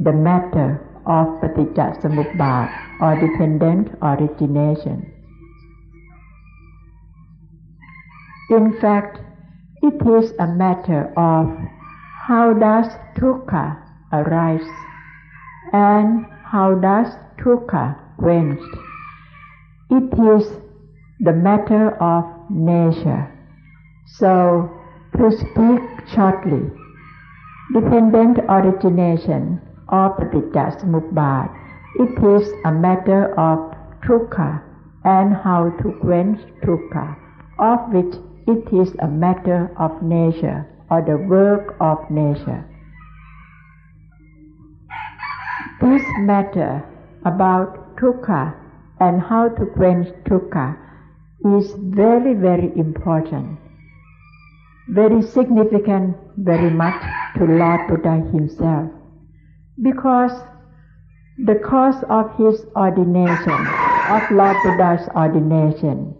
the 0.00 0.12
matter 0.12 0.89
of 1.06 1.40
paticca 1.40 1.86
samuppat 2.02 2.68
or 3.00 3.14
dependent 3.20 3.88
origination. 4.02 5.12
In 8.50 8.72
fact, 8.80 9.18
it 9.82 9.94
is 10.06 10.32
a 10.38 10.46
matter 10.46 11.12
of 11.16 11.46
how 12.26 12.52
does 12.52 12.86
dukkha 13.16 13.80
arise 14.12 14.68
and 15.72 16.26
how 16.44 16.74
does 16.74 17.14
dukkha 17.38 17.96
quench. 18.18 18.60
It 19.90 20.12
is 20.34 20.52
the 21.20 21.32
matter 21.32 21.96
of 22.02 22.24
nature. 22.50 23.30
So, 24.06 24.70
to 25.16 25.30
speak 25.30 26.08
shortly, 26.08 26.70
dependent 27.72 28.38
origination 28.48 29.60
or 29.90 30.16
paticca 30.16 30.64
it 31.96 32.22
is 32.22 32.52
a 32.64 32.70
matter 32.72 33.34
of 33.38 33.58
dukkha 34.02 34.62
and 35.04 35.34
how 35.34 35.70
to 35.82 35.92
quench 36.00 36.40
dukkha, 36.62 37.16
of 37.58 37.92
which 37.92 38.14
it 38.46 38.72
is 38.72 38.94
a 39.00 39.08
matter 39.08 39.70
of 39.76 40.02
nature 40.02 40.66
or 40.90 41.02
the 41.02 41.16
work 41.16 41.74
of 41.80 41.98
nature. 42.10 42.64
This 45.80 46.02
matter 46.20 46.84
about 47.24 47.96
dukkha 47.96 48.54
and 49.00 49.20
how 49.20 49.48
to 49.48 49.66
quench 49.66 50.08
dukkha 50.24 50.76
is 51.56 51.74
very, 51.78 52.34
very 52.34 52.70
important, 52.76 53.58
very 54.88 55.22
significant, 55.22 56.16
very 56.36 56.70
much 56.70 57.02
to 57.36 57.44
Lord 57.44 57.88
Buddha 57.88 58.16
himself, 58.32 58.90
because 59.82 60.32
the 61.38 61.54
cause 61.54 62.02
of 62.08 62.36
his 62.36 62.66
ordination, 62.76 63.66
of 64.10 64.22
Lord 64.30 64.56
Buddha's 64.64 65.08
ordination, 65.16 66.14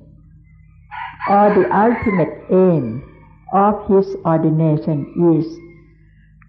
or 1.28 1.54
the 1.54 1.68
ultimate 1.70 2.44
aim 2.50 3.02
of 3.52 3.86
his 3.88 4.16
ordination 4.24 5.04
is 5.36 5.46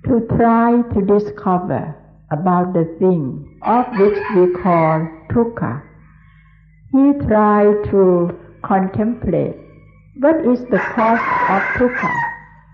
to 0.06 0.26
try 0.38 0.82
to 0.94 1.02
discover 1.02 1.96
about 2.32 2.74
the 2.74 2.86
thing 3.00 3.60
of 3.64 3.86
which 4.00 4.18
we 4.36 4.54
call 4.62 5.08
dukkha. 5.30 5.82
He 6.92 7.28
tried 7.28 7.90
to 7.92 8.38
contemplate 8.64 9.58
what 10.20 10.38
is 10.46 10.64
the 10.66 10.80
cause 10.96 11.20
of 11.50 11.62
dukkha. 11.80 12.14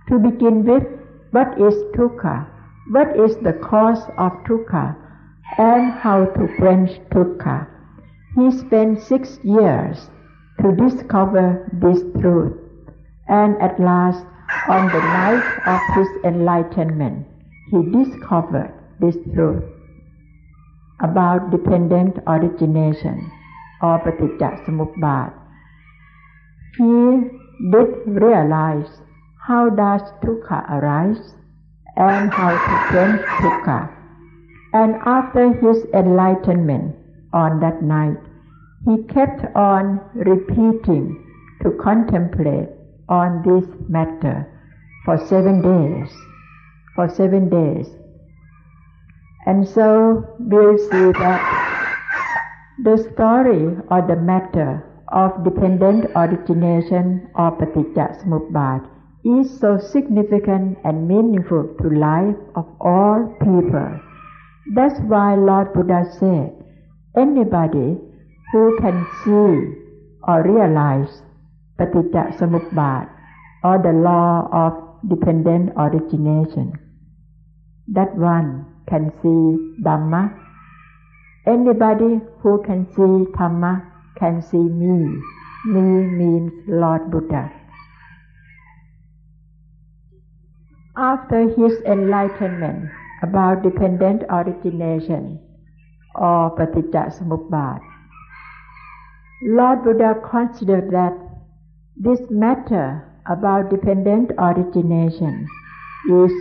To 0.09 0.19
begin 0.19 0.63
with, 0.63 0.83
what 1.31 1.59
is 1.59 1.73
dukkha? 1.95 2.56
What 2.89 3.19
is 3.19 3.35
the 3.37 3.51
cause 3.51 4.03
of 4.17 4.31
dukkha? 4.45 4.95
And 5.57 5.91
how 5.91 6.25
to 6.25 6.47
quench 6.57 6.91
dukkha. 7.11 7.67
He 8.35 8.51
spent 8.51 9.01
six 9.01 9.39
years 9.43 10.09
to 10.61 10.71
discover 10.71 11.67
this 11.73 12.01
truth. 12.21 12.53
And 13.27 13.61
at 13.61 13.79
last, 13.79 14.25
on 14.69 14.87
the 14.87 14.99
night 14.99 15.43
of 15.67 15.81
his 15.95 16.07
enlightenment, 16.23 17.27
he 17.71 17.83
discovered 17.91 18.73
this 19.01 19.17
truth 19.33 19.63
about 21.01 21.51
dependent 21.51 22.19
origination 22.25 23.29
or 23.81 23.99
paticca 23.99 24.63
samuppat. 24.65 25.33
He 26.77 27.29
did 27.71 27.89
realize 28.07 29.01
how 29.45 29.69
does 29.69 30.01
dukkha 30.23 30.63
arise 30.71 31.35
and 31.97 32.31
how 32.31 32.51
to 32.51 32.73
quench 32.89 33.21
dukkha. 33.43 33.91
And 34.73 34.95
after 35.05 35.53
his 35.53 35.85
enlightenment 35.93 36.95
on 37.33 37.59
that 37.59 37.81
night, 37.81 38.17
he 38.85 39.03
kept 39.03 39.43
on 39.55 39.99
repeating 40.13 41.23
to 41.63 41.71
contemplate 41.81 42.69
on 43.09 43.41
this 43.43 43.67
matter 43.89 44.45
for 45.05 45.17
seven 45.17 45.61
days. 45.61 46.11
For 46.95 47.09
seven 47.09 47.49
days. 47.49 47.87
And 49.45 49.67
so 49.67 50.35
we'll 50.39 50.77
see 50.77 51.11
that 51.19 51.41
the 52.83 52.97
story 52.97 53.77
or 53.89 54.01
the 54.05 54.15
matter 54.15 54.83
of 55.07 55.43
dependent 55.43 56.05
origination 56.15 57.29
or 57.33 57.51
paticca 57.57 58.21
samuppat 58.21 58.85
is 59.27 59.59
so 59.59 59.77
significant 59.77 60.77
and 60.85 61.07
meaningful 61.07 61.67
to 61.81 61.87
life 61.91 62.39
of 62.55 62.65
all 62.79 63.27
people. 63.43 63.99
That's 64.73 64.99
why 65.01 65.35
Lord 65.35 65.73
Buddha 65.73 66.07
said, 66.19 66.55
anybody 67.15 67.99
who 68.51 68.79
can 68.79 69.05
see 69.23 69.51
or 70.23 70.43
realize 70.47 71.11
paticca 71.79 72.31
samuppat 72.39 73.11
or 73.63 73.77
the 73.83 73.91
law 73.91 74.47
of 74.51 74.71
dependent 75.09 75.71
origination. 75.75 76.71
That 77.89 78.15
one 78.15 78.65
can 78.87 79.11
see 79.21 79.83
Dhamma. 79.83 80.31
Anybody 81.45 82.19
who 82.39 82.63
can 82.63 82.87
see 82.95 83.31
Dhamma 83.35 83.83
can 84.19 84.41
see 84.41 84.57
me. 84.57 85.19
Me 85.65 86.07
means 86.15 86.51
Lord 86.67 87.11
Buddha. 87.11 87.56
After 90.99 91.47
his 91.47 91.79
enlightenment 91.85 92.89
about 93.21 93.61
dependent 93.61 94.23
origination 94.31 95.39
or 96.15 96.55
paticca 96.57 97.11
Lord 99.43 99.83
Buddha 99.83 100.15
considered 100.27 100.89
that 100.89 101.13
this 101.95 102.19
matter 102.31 103.03
about 103.27 103.69
dependent 103.69 104.31
origination 104.39 105.47
is 106.09 106.31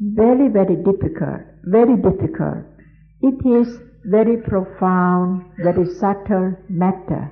very, 0.00 0.48
very 0.48 0.74
difficult, 0.74 1.42
very 1.62 1.94
difficult. 1.94 2.64
It 3.22 3.46
is 3.46 3.78
very 4.06 4.38
profound, 4.38 5.44
very 5.62 5.86
subtle 5.86 6.56
matter. 6.68 7.30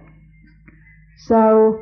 So, 1.26 1.80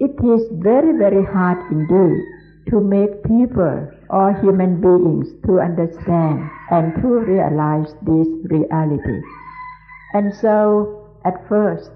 it 0.00 0.16
is 0.24 0.48
very, 0.50 0.98
very 0.98 1.24
hard 1.24 1.58
indeed 1.70 2.41
to 2.70 2.80
make 2.80 3.22
people 3.24 3.88
or 4.10 4.34
human 4.40 4.80
beings 4.80 5.28
to 5.46 5.58
understand 5.60 6.48
and 6.70 6.94
to 7.02 7.08
realize 7.08 7.94
this 8.02 8.28
reality. 8.50 9.20
And 10.14 10.34
so, 10.34 11.18
at 11.24 11.48
first, 11.48 11.90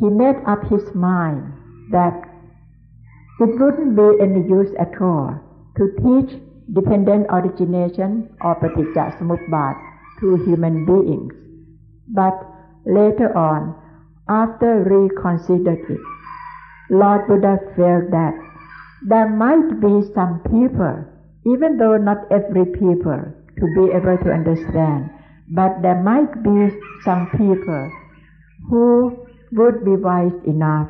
he 0.00 0.08
made 0.08 0.36
up 0.46 0.64
his 0.70 0.82
mind 0.94 1.52
that 1.92 2.24
it 3.40 3.58
wouldn't 3.58 3.96
be 3.96 4.22
any 4.22 4.48
use 4.48 4.72
at 4.78 5.00
all 5.00 5.38
to 5.76 5.84
teach 6.00 6.40
dependent 6.72 7.26
origination 7.28 8.28
or 8.40 8.56
paticca 8.56 9.12
samuppat 9.18 9.76
to 10.20 10.36
human 10.44 10.86
beings. 10.86 11.34
But 12.08 12.38
later 12.86 13.36
on, 13.36 13.74
after 14.28 14.82
reconsidering 14.84 15.84
it, 15.88 16.00
Lord 16.90 17.26
Buddha 17.26 17.58
felt 17.76 18.10
that 18.10 18.34
there 19.08 19.28
might 19.28 19.80
be 19.80 20.02
some 20.14 20.40
people, 20.44 21.04
even 21.46 21.76
though 21.76 21.96
not 21.96 22.30
every 22.30 22.66
people, 22.66 23.20
to 23.58 23.66
be 23.74 23.92
able 23.92 24.18
to 24.18 24.30
understand, 24.30 25.10
but 25.50 25.82
there 25.82 26.00
might 26.02 26.42
be 26.42 26.70
some 27.04 27.28
people 27.30 27.90
who 28.68 29.26
would 29.52 29.84
be 29.84 29.96
wise 29.96 30.32
enough 30.46 30.88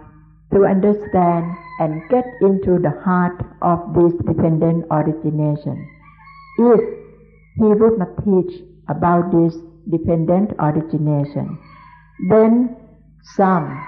to 0.53 0.65
understand 0.65 1.57
and 1.81 2.09
get 2.11 2.25
into 2.43 2.79
the 2.79 2.93
heart 3.05 3.41
of 3.63 3.95
this 3.95 4.13
dependent 4.27 4.85
origination. 4.91 5.89
If 6.59 6.81
he 7.57 7.65
would 7.65 7.99
not 7.99 8.17
teach 8.25 8.63
about 8.89 9.33
this 9.33 9.57
dependent 9.91 10.53
origination, 10.61 11.59
then 12.29 12.77
some 13.35 13.83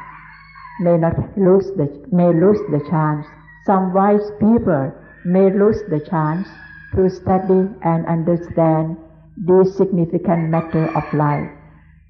may 0.80 0.96
not 0.96 1.14
lose 1.36 1.70
the, 1.76 1.86
may 2.10 2.32
lose 2.32 2.58
the 2.70 2.80
chance. 2.90 3.26
Some 3.66 3.92
wise 3.94 4.30
people 4.38 4.92
may 5.24 5.50
lose 5.50 5.80
the 5.88 6.00
chance 6.00 6.48
to 6.94 7.08
study 7.08 7.68
and 7.82 8.06
understand 8.06 8.96
this 9.36 9.76
significant 9.76 10.50
matter 10.50 10.86
of 10.96 11.04
life. 11.14 11.50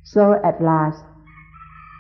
So 0.03 0.35
at 0.45 0.61
last, 0.61 1.05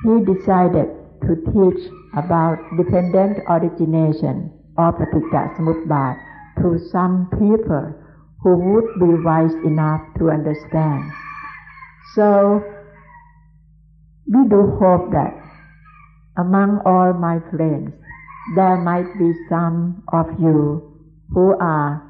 he 0.02 0.24
decided 0.24 0.90
to 1.22 1.36
teach 1.48 1.88
about 2.16 2.58
dependent 2.76 3.38
origination 3.48 4.52
or 4.76 4.92
paticca 4.92 5.56
to 6.58 6.78
some 6.90 7.28
people 7.38 7.94
who 8.42 8.56
would 8.56 9.00
be 9.00 9.22
wise 9.24 9.54
enough 9.64 10.02
to 10.18 10.30
understand. 10.30 11.10
So, 12.14 12.62
we 14.26 14.48
do 14.48 14.76
hope 14.78 15.10
that 15.12 15.32
among 16.36 16.80
all 16.84 17.12
my 17.14 17.38
friends, 17.50 17.94
there 18.52 18.76
might 18.76 19.08
be 19.18 19.32
some 19.48 20.02
of 20.12 20.26
you 20.38 20.92
who 21.32 21.56
are 21.58 22.02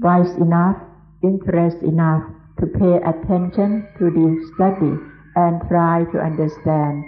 wise 0.00 0.34
enough, 0.36 0.76
interested 1.22 1.82
enough 1.82 2.22
to 2.60 2.66
pay 2.66 2.96
attention 3.02 3.86
to 3.98 4.10
the 4.10 4.26
study 4.54 4.94
and 5.34 5.60
try 5.68 6.04
to 6.12 6.18
understand 6.18 7.04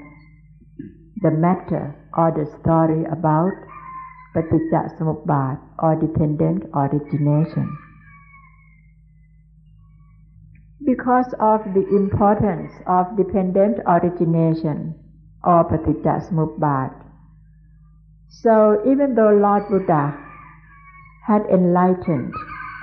the 1.22 1.30
matter 1.30 1.94
or 2.16 2.32
the 2.32 2.44
story 2.60 3.04
about 3.06 3.52
paticca 4.34 4.90
samuppada 4.98 5.60
or 5.78 5.94
dependent 5.96 6.64
origination. 6.74 7.68
Because 10.84 11.32
of 11.38 11.62
the 11.74 11.86
importance 11.94 12.72
of 12.86 13.16
dependent 13.16 13.78
origination 13.86 14.94
or 15.44 15.64
paticca 15.64 16.18
samuppada, 16.26 17.02
so 18.32 18.80
even 18.90 19.14
though 19.14 19.30
Lord 19.30 19.68
Buddha 19.68 20.16
had 21.26 21.42
enlightened 21.52 22.32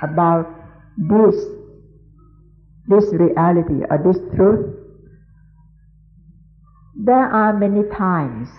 about 0.02 0.48
this, 0.98 1.36
this 2.88 3.12
reality 3.14 3.84
or 3.90 3.98
this 4.06 4.22
truth, 4.36 4.76
there 6.96 7.26
are 7.26 7.58
many 7.58 7.84
times 7.90 8.50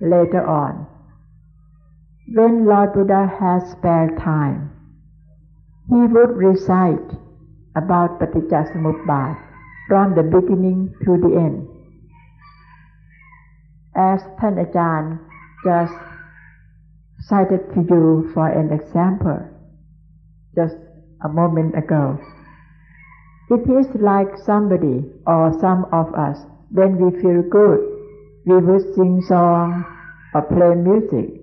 later 0.00 0.46
on 0.46 0.86
when 2.30 2.66
Lord 2.66 2.92
Buddha 2.92 3.26
has 3.40 3.70
spare 3.72 4.10
time, 4.18 4.70
he 5.88 5.96
would 5.96 6.36
recite 6.36 7.16
about 7.74 8.20
Paticca 8.20 8.68
from 9.88 10.14
the 10.14 10.22
beginning 10.22 10.94
to 11.04 11.16
the 11.16 11.34
end. 11.36 11.66
As 13.96 14.20
Tan 14.38 14.56
Ajahn 14.56 15.18
just 15.64 15.94
cited 17.28 17.60
to 17.74 17.80
you 17.84 18.30
for 18.32 18.48
an 18.48 18.72
example 18.72 19.38
just 20.56 20.76
a 21.24 21.28
moment 21.28 21.76
ago. 21.76 22.18
It 23.50 23.68
is 23.68 23.86
like 24.00 24.28
somebody 24.44 25.04
or 25.26 25.52
some 25.60 25.84
of 25.92 26.12
us, 26.14 26.38
when 26.70 26.96
we 26.96 27.20
feel 27.20 27.42
good, 27.48 27.80
we 28.46 28.56
would 28.56 28.94
sing 28.94 29.22
song 29.28 29.84
or 30.34 30.42
play 30.42 30.74
music. 30.74 31.40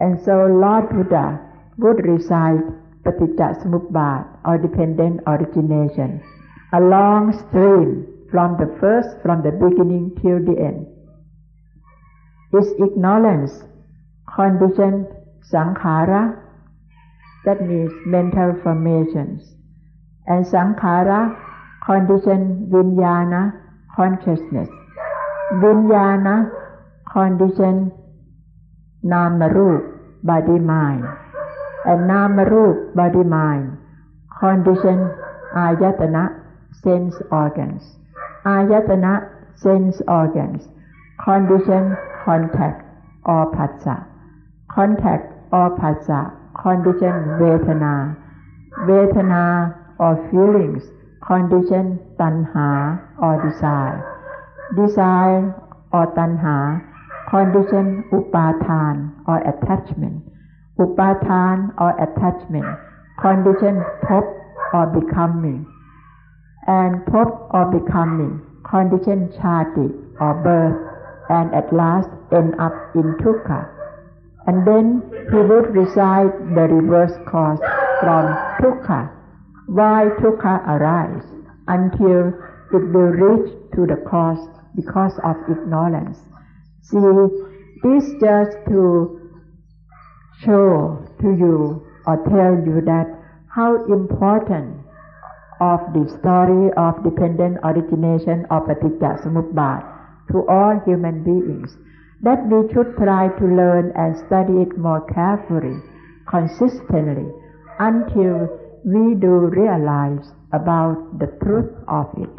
And 0.00 0.20
so 0.20 0.46
Lord 0.46 0.88
Buddha 0.90 1.40
would 1.78 2.04
recite 2.04 2.64
Paticca 3.04 3.60
Samuppada 3.60 4.38
or 4.44 4.58
dependent 4.58 5.20
origination, 5.26 6.22
a 6.72 6.80
long 6.80 7.32
stream 7.48 8.06
from 8.30 8.56
the 8.58 8.68
first, 8.80 9.20
from 9.22 9.42
the 9.42 9.52
beginning 9.52 10.16
till 10.20 10.40
the 10.40 10.60
end. 10.60 10.86
Is 12.52 12.72
ignorance 12.78 13.64
conditioned 14.34 15.06
sankhara, 15.52 16.38
that 17.44 17.60
means 17.60 17.92
mental 18.06 18.54
formations, 18.62 19.42
and 20.26 20.46
sankhara, 20.46 21.36
conditioned 21.84 22.72
vijnana, 22.72 23.52
consciousness. 23.94 24.68
Vijnana, 25.60 26.50
conditioned 27.12 27.92
namarup, 29.04 29.82
body 30.22 30.58
mind, 30.58 31.04
and 31.84 32.08
namarup, 32.08 32.94
body 32.94 33.24
mind, 33.24 33.76
conditioned 34.40 35.10
ayatana, 35.54 36.40
sense 36.82 37.14
organs. 37.30 37.82
Ayatana, 38.46 39.28
sense 39.56 40.00
organs, 40.08 40.68
conditioned 41.22 41.96
contact 42.24 42.82
or 43.26 43.52
phassa 43.52 44.11
contact 44.74 45.28
or 45.52 45.68
phassa, 45.76 46.32
condition 46.56 47.12
vedana, 47.36 48.16
vedana 48.88 49.76
or 50.00 50.16
feelings, 50.30 50.82
condition 51.20 52.00
tanha 52.18 52.96
or 53.20 53.36
desire, 53.44 54.00
desire 54.74 55.52
or 55.92 56.06
tanha, 56.16 56.80
condition 57.28 58.02
upathan 58.12 59.12
or 59.28 59.38
attachment, 59.44 60.24
upathan 60.78 61.68
or 61.78 61.92
attachment, 62.00 62.64
condition 63.20 63.84
pop 64.08 64.24
or 64.72 64.86
becoming, 64.88 65.66
and 66.66 67.04
pop 67.12 67.48
or 67.52 67.68
becoming, 67.68 68.40
condition 68.64 69.28
chati 69.36 69.92
or 70.18 70.32
birth, 70.40 70.80
and 71.28 71.54
at 71.54 71.70
last 71.74 72.08
end 72.32 72.54
up 72.58 72.72
in 72.94 73.12
dukkha 73.20 73.81
and 74.46 74.66
then 74.66 75.02
he 75.30 75.36
would 75.36 75.74
recite 75.74 76.32
the 76.54 76.66
reverse 76.66 77.12
cause 77.28 77.60
from 78.00 78.26
dukkha, 78.60 79.10
why 79.66 80.08
dukkha 80.18 80.66
arise, 80.66 81.24
until 81.68 82.32
it 82.72 82.84
will 82.92 83.12
reach 83.22 83.52
to 83.74 83.86
the 83.86 83.96
cause 84.08 84.42
because 84.74 85.18
of 85.24 85.36
ignorance. 85.48 86.18
See, 86.82 86.98
this 87.82 88.04
just 88.20 88.56
to 88.68 89.20
show 90.40 91.06
to 91.20 91.28
you 91.30 91.86
or 92.06 92.16
tell 92.26 92.58
you 92.66 92.80
that 92.86 93.06
how 93.54 93.84
important 93.86 94.82
of 95.60 95.80
the 95.94 96.08
story 96.18 96.72
of 96.76 97.02
dependent 97.04 97.58
origination 97.62 98.44
of 98.50 98.66
paticca 98.66 99.22
samuppada 99.22 99.86
to 100.32 100.42
all 100.48 100.80
human 100.84 101.22
beings 101.22 101.76
that 102.22 102.46
we 102.46 102.72
should 102.72 102.96
try 102.96 103.28
to 103.38 103.44
learn 103.44 103.92
and 103.96 104.16
study 104.26 104.62
it 104.62 104.78
more 104.78 105.04
carefully, 105.12 105.82
consistently, 106.28 107.26
until 107.78 108.48
we 108.84 109.14
do 109.14 109.50
realize 109.50 110.30
about 110.52 111.18
the 111.18 111.26
truth 111.42 111.70
of 111.88 112.06
it. 112.16 112.30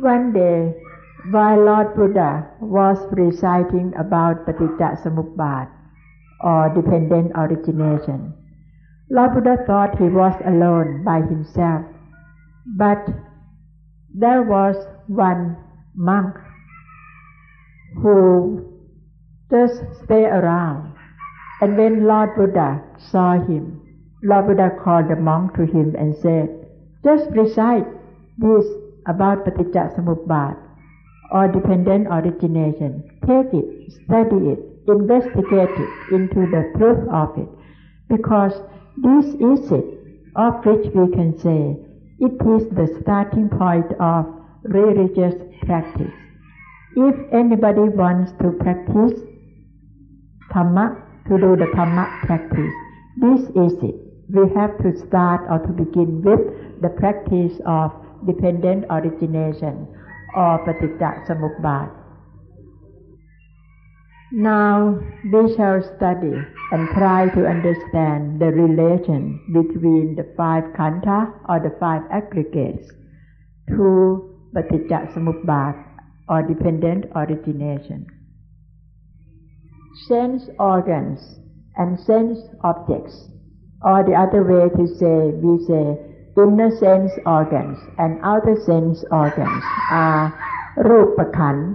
One 0.00 0.32
day, 0.32 0.74
while 1.30 1.64
Lord 1.64 1.96
Buddha 1.96 2.46
was 2.60 2.98
reciting 3.10 3.92
about 3.98 4.46
Paticca 4.46 5.68
or 6.40 6.72
dependent 6.74 7.32
origination, 7.34 8.32
Lord 9.10 9.34
Buddha 9.34 9.56
thought 9.66 9.98
he 9.98 10.04
was 10.04 10.34
alone 10.46 11.02
by 11.02 11.20
himself, 11.22 11.84
but 12.76 13.08
there 14.14 14.42
was 14.42 14.76
one 15.08 15.56
monk 15.94 16.34
who 18.02 18.80
just 19.50 19.82
stay 20.04 20.24
around. 20.24 20.94
And 21.60 21.76
when 21.76 22.06
Lord 22.06 22.36
Buddha 22.36 22.82
saw 23.10 23.32
him, 23.32 23.80
Lord 24.22 24.46
Buddha 24.46 24.70
called 24.82 25.08
the 25.08 25.16
monk 25.16 25.54
to 25.54 25.62
him 25.62 25.94
and 25.98 26.14
said, 26.16 26.48
just 27.04 27.30
recite 27.30 27.86
this 28.38 28.66
about 29.06 29.44
Paticca 29.44 30.56
or 31.32 31.48
dependent 31.48 32.06
origination. 32.08 33.02
Take 33.26 33.52
it, 33.52 33.92
study 33.92 34.52
it, 34.52 34.60
investigate 34.86 35.70
it 35.70 36.12
into 36.12 36.46
the 36.50 36.72
truth 36.76 37.08
of 37.10 37.38
it. 37.38 37.48
Because 38.08 38.52
this 38.96 39.26
is 39.34 39.72
it 39.72 39.84
of 40.36 40.64
which 40.64 40.86
we 40.94 41.10
can 41.12 41.36
say 41.38 41.76
it 42.20 42.32
is 42.32 42.68
the 42.70 42.98
starting 43.02 43.48
point 43.48 43.86
of 44.00 44.26
religious 44.64 45.34
practice. 45.62 46.14
If 46.96 47.14
anybody 47.32 47.88
wants 47.88 48.32
to 48.42 48.52
practice 48.58 49.20
Dhamma, 50.50 51.02
to 51.28 51.38
do 51.38 51.56
the 51.56 51.70
Dhamma 51.76 52.26
practice, 52.26 52.74
this 53.20 53.40
is 53.54 53.72
it. 53.82 53.94
We 54.30 54.48
have 54.54 54.76
to 54.78 54.96
start 55.06 55.42
or 55.48 55.58
to 55.66 55.72
begin 55.72 56.22
with 56.22 56.82
the 56.82 56.88
practice 56.88 57.60
of 57.66 57.92
dependent 58.26 58.84
origination 58.90 59.86
or 60.34 60.64
paticca 60.66 61.26
samuppada. 61.26 61.98
Now 64.32 65.00
we 65.32 65.54
shall 65.56 65.80
study 65.96 66.36
and 66.72 66.88
try 66.90 67.30
to 67.30 67.46
understand 67.46 68.40
the 68.40 68.52
relation 68.52 69.40
between 69.54 70.16
the 70.16 70.26
five 70.36 70.64
khandha 70.76 71.32
or 71.48 71.60
the 71.60 71.74
five 71.80 72.02
aggregates 72.10 72.92
to 73.68 74.27
paticca 74.54 75.12
samuppada 75.12 75.84
or 76.28 76.42
dependent 76.42 77.06
origination. 77.14 78.06
Sense 80.06 80.48
organs 80.58 81.20
and 81.76 81.98
sense 82.00 82.38
objects, 82.62 83.28
or 83.82 84.04
the 84.04 84.14
other 84.14 84.42
way 84.42 84.68
to 84.68 84.86
say, 84.98 85.32
we 85.40 85.64
say 85.64 86.08
inner 86.36 86.70
sense 86.78 87.12
organs 87.26 87.78
and 87.98 88.20
outer 88.22 88.56
sense 88.64 89.04
organs 89.10 89.64
are 89.90 90.32
rupakhan 90.78 91.74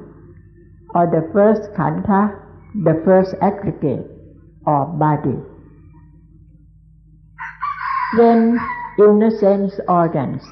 or 0.95 1.07
the 1.07 1.27
first 1.33 1.63
khandha, 1.75 2.39
the 2.83 3.01
first 3.03 3.35
aggregate 3.41 4.07
or 4.65 4.85
body. 4.85 5.37
Then 8.17 8.59
inner 8.99 9.31
sense 9.31 9.73
organs 9.87 10.43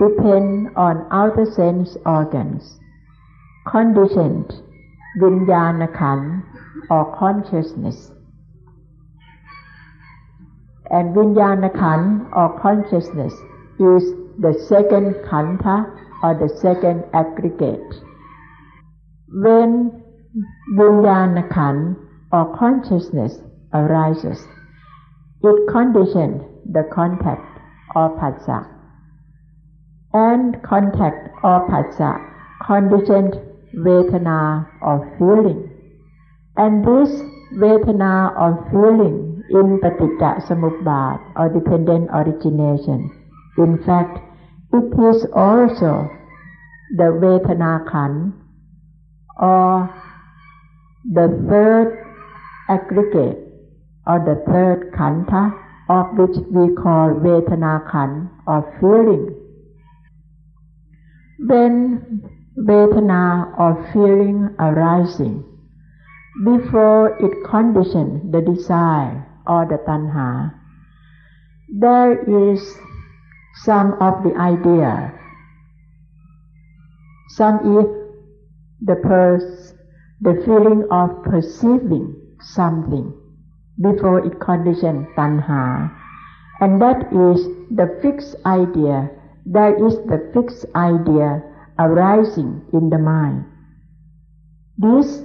depend 0.00 0.70
on 0.76 1.06
outer 1.10 1.44
sense 1.44 1.96
organs, 2.06 2.80
conditioned 3.70 4.50
vinyana 5.20 6.42
or 6.90 7.16
consciousness. 7.16 8.10
And 10.90 11.14
vinyana 11.14 11.70
or 12.34 12.58
consciousness 12.60 13.34
is 13.78 14.04
the 14.38 14.54
second 14.68 15.14
khandha 15.28 15.76
or 16.22 16.34
the 16.34 16.48
second 16.48 17.04
aggregate. 17.12 17.94
When 19.28 20.02
vinyana 20.74 21.96
or 22.32 22.56
consciousness 22.56 23.38
arises, 23.74 24.46
it 25.42 25.68
conditions 25.70 26.42
the 26.64 26.88
contact 26.90 27.60
or 27.94 28.16
phassa. 28.18 28.79
And 30.12 30.60
contact 30.64 31.28
or 31.44 31.68
phassa 31.68 32.18
conditioned 32.66 33.34
vedana 33.74 34.66
or 34.82 35.06
feeling. 35.18 35.70
And 36.56 36.84
this 36.84 37.10
vedana 37.54 38.34
or 38.36 38.58
feeling 38.70 39.44
in 39.50 39.78
paticca 39.78 40.42
samuppada 40.46 41.20
or 41.36 41.48
dependent 41.48 42.10
origination, 42.10 43.10
in 43.56 43.78
fact, 43.86 44.18
it 44.72 44.92
is 44.98 45.26
also 45.32 46.10
the 46.96 47.10
vedana 47.22 47.88
khan 47.88 48.34
or 49.40 49.88
the 51.04 51.28
third 51.48 52.04
aggregate 52.68 53.38
or 54.06 54.18
the 54.18 54.42
third 54.50 54.92
khandha 54.92 55.54
of 55.88 56.18
which 56.18 56.36
we 56.50 56.74
call 56.74 57.14
vedana 57.14 57.88
khan 57.90 58.28
or 58.46 58.62
feeling. 58.80 59.39
When 61.46 62.22
vedana 62.56 63.58
or 63.58 63.88
feeling 63.92 64.54
arising 64.58 65.44
before 66.44 67.16
it 67.18 67.44
conditions 67.44 68.30
the 68.32 68.40
desire 68.40 69.26
or 69.46 69.66
the 69.66 69.78
tanha. 69.86 70.54
There 71.68 72.20
is 72.52 72.76
some 73.64 73.94
of 74.00 74.22
the 74.22 74.34
idea, 74.36 75.12
some 77.36 77.60
if 77.78 77.88
the 78.80 78.96
pers- 78.96 79.74
the 80.20 80.34
feeling 80.44 80.84
of 80.90 81.22
perceiving 81.22 82.16
something 82.40 83.12
before 83.80 84.24
it 84.24 84.40
conditions 84.40 85.08
tanha, 85.16 85.90
and 86.60 86.80
that 86.80 87.12
is 87.12 87.46
the 87.70 87.98
fixed 88.02 88.36
idea. 88.44 89.10
There 89.46 89.74
is 89.86 89.96
the 90.06 90.30
fixed 90.34 90.66
idea 90.74 91.42
arising 91.78 92.62
in 92.72 92.90
the 92.90 92.98
mind. 92.98 93.44
This 94.78 95.22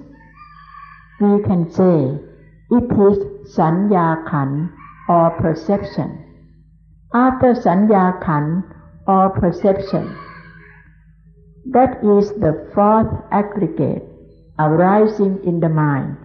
we 1.20 1.44
can 1.44 1.70
say 1.72 2.20
it 2.72 2.88
is 2.92 3.18
sanya 3.56 4.26
khan 4.28 4.72
or 5.08 5.32
perception. 5.40 6.24
After 7.14 7.54
sanya 7.54 8.20
khan 8.22 8.64
or 9.08 9.30
perception, 9.30 10.16
that 11.72 12.04
is 12.04 12.32
the 12.34 12.70
fourth 12.74 13.12
aggregate 13.32 14.04
arising 14.60 15.40
in 15.44 15.60
the 15.60 15.70
mind 15.70 16.18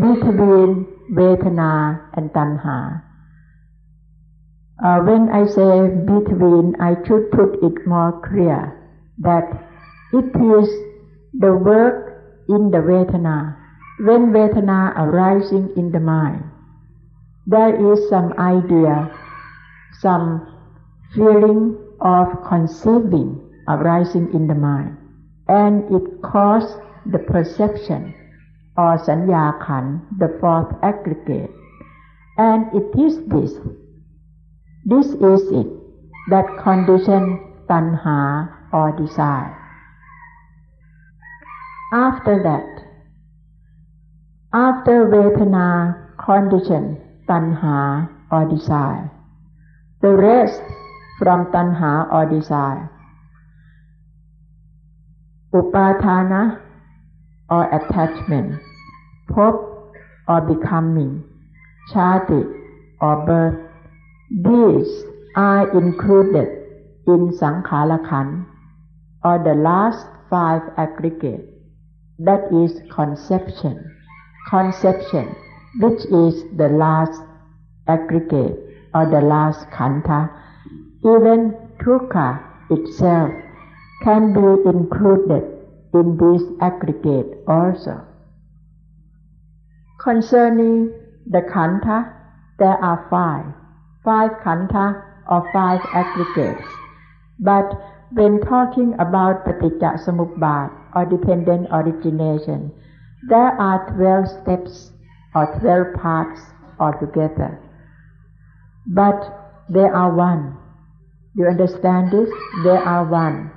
between 0.00 0.86
Vedana 1.10 2.00
and 2.14 2.30
Tanha. 2.30 3.07
Uh, 4.84 5.00
when 5.00 5.28
I 5.28 5.46
say 5.46 5.88
between, 6.06 6.74
I 6.80 6.94
should 7.04 7.30
put 7.32 7.58
it 7.62 7.86
more 7.86 8.12
clear 8.22 8.78
that 9.18 9.48
it 10.12 10.30
is 10.36 10.68
the 11.34 11.52
work 11.52 12.44
in 12.48 12.70
the 12.70 12.78
Vedana. 12.78 13.56
When 14.00 14.32
Vedana 14.32 14.94
arising 14.96 15.70
in 15.76 15.90
the 15.90 16.00
mind, 16.00 16.44
there 17.46 17.74
is 17.92 18.08
some 18.08 18.32
idea, 18.38 19.10
some 20.00 20.46
feeling 21.14 21.76
of 22.00 22.28
conceiving 22.46 23.40
arising 23.66 24.32
in 24.32 24.46
the 24.46 24.54
mind, 24.54 24.96
and 25.48 25.84
it 25.90 26.22
causes 26.22 26.70
the 27.04 27.18
perception 27.18 28.14
or 28.76 28.96
sanya 28.98 29.58
khan, 29.60 30.06
the 30.18 30.28
fourth 30.40 30.72
aggregate. 30.82 31.50
And 32.38 32.66
it 32.72 32.88
is 32.96 33.18
this, 33.26 33.58
this 34.88 35.06
is 35.06 35.42
it, 35.52 35.68
that 36.30 36.46
condition 36.64 37.24
tanha 37.68 38.48
or 38.72 38.96
desire. 38.96 39.54
After 41.92 42.42
that, 42.42 42.78
after 44.52 45.04
Vedana 45.12 46.16
condition, 46.16 46.96
Tanha 47.28 48.08
or 48.32 48.48
desire, 48.48 49.10
the 50.00 50.08
rest 50.08 50.62
from 51.18 51.52
Tanha 51.52 52.10
or 52.10 52.24
desire, 52.24 52.90
Upadana 55.52 56.60
or 57.50 57.68
attachment, 57.68 58.58
Pop 59.28 59.92
or 60.28 60.40
becoming, 60.40 61.24
Chati 61.92 62.42
or 63.02 63.26
birth, 63.26 63.67
these 64.30 65.04
are 65.36 65.70
included 65.78 66.48
in 67.06 67.32
Sankhara 67.32 68.06
Khan 68.08 68.46
or 69.24 69.38
the 69.38 69.54
last 69.54 70.06
five 70.28 70.62
aggregate, 70.76 71.48
that 72.18 72.52
is 72.52 72.80
conception. 72.92 73.94
Conception, 74.50 75.34
which 75.80 76.04
is 76.06 76.44
the 76.56 76.68
last 76.68 77.20
aggregate 77.86 78.56
or 78.94 79.06
the 79.06 79.20
last 79.20 79.68
khandha. 79.70 80.30
even 81.04 81.54
dukkha 81.80 82.42
itself 82.70 83.30
can 84.02 84.32
be 84.32 84.48
included 84.68 85.44
in 85.94 86.16
this 86.16 86.42
aggregate 86.60 87.38
also. 87.46 88.04
Concerning 90.00 90.92
the 91.26 91.40
khandha, 91.52 92.12
there 92.58 92.78
are 92.82 93.06
five, 93.10 93.46
five 94.08 94.30
khandha 94.44 94.86
or 95.28 95.40
five 95.52 95.80
aggregates, 95.92 96.68
but 97.38 97.74
when 98.12 98.40
talking 98.40 98.94
about 98.94 99.44
paticca 99.44 99.90
samuppada 100.04 100.72
or 100.96 101.04
dependent 101.04 101.68
origination, 101.70 102.72
there 103.28 103.52
are 103.66 103.84
12 103.96 104.28
steps 104.40 104.90
or 105.34 105.44
12 105.60 106.00
parts 106.00 106.40
altogether. 106.80 107.60
But 108.86 109.20
they 109.68 109.84
are 109.84 110.14
one. 110.14 110.56
You 111.34 111.46
understand 111.46 112.10
this? 112.10 112.30
They 112.64 112.78
are 112.94 113.04
one. 113.04 113.50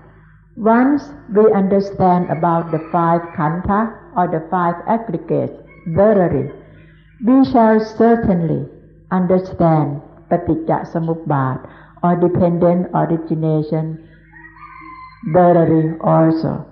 Once 0.58 1.04
we 1.34 1.50
understand 1.54 2.30
about 2.30 2.72
the 2.72 2.84
five 2.92 3.22
khandha 3.40 3.82
or 4.18 4.28
the 4.28 4.46
five 4.52 4.76
aggregates 4.86 5.56
thoroughly, 5.96 6.52
we 7.26 7.46
shall 7.46 7.80
certainly 7.80 8.68
understand 9.12 10.02
paticca 10.32 10.82
samuppada 10.88 11.68
or 12.04 12.16
dependent 12.16 12.88
origination 12.96 14.00
thoroughly 15.34 15.94
also. 16.02 16.66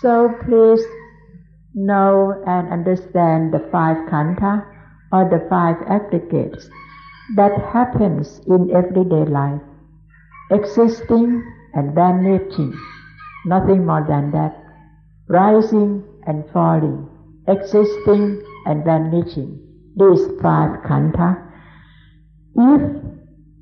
So 0.00 0.34
please 0.44 0.82
know 1.74 2.42
and 2.46 2.72
understand 2.72 3.54
the 3.54 3.60
five 3.70 3.96
khandha 4.10 4.66
or 5.12 5.28
the 5.30 5.46
five 5.48 5.76
aggregates 5.86 6.68
that 7.36 7.52
happens 7.72 8.40
in 8.48 8.74
everyday 8.74 9.24
life, 9.30 9.62
existing 10.50 11.44
and 11.74 11.94
vanishing, 11.94 12.74
nothing 13.46 13.86
more 13.86 14.04
than 14.08 14.32
that, 14.32 14.58
rising 15.28 16.02
and 16.26 16.44
falling, 16.52 17.08
existing 17.46 18.42
and 18.66 18.84
vanishing, 18.84 19.61
these 19.96 20.24
five 20.40 20.82
khandha. 20.84 21.36
If 22.54 22.82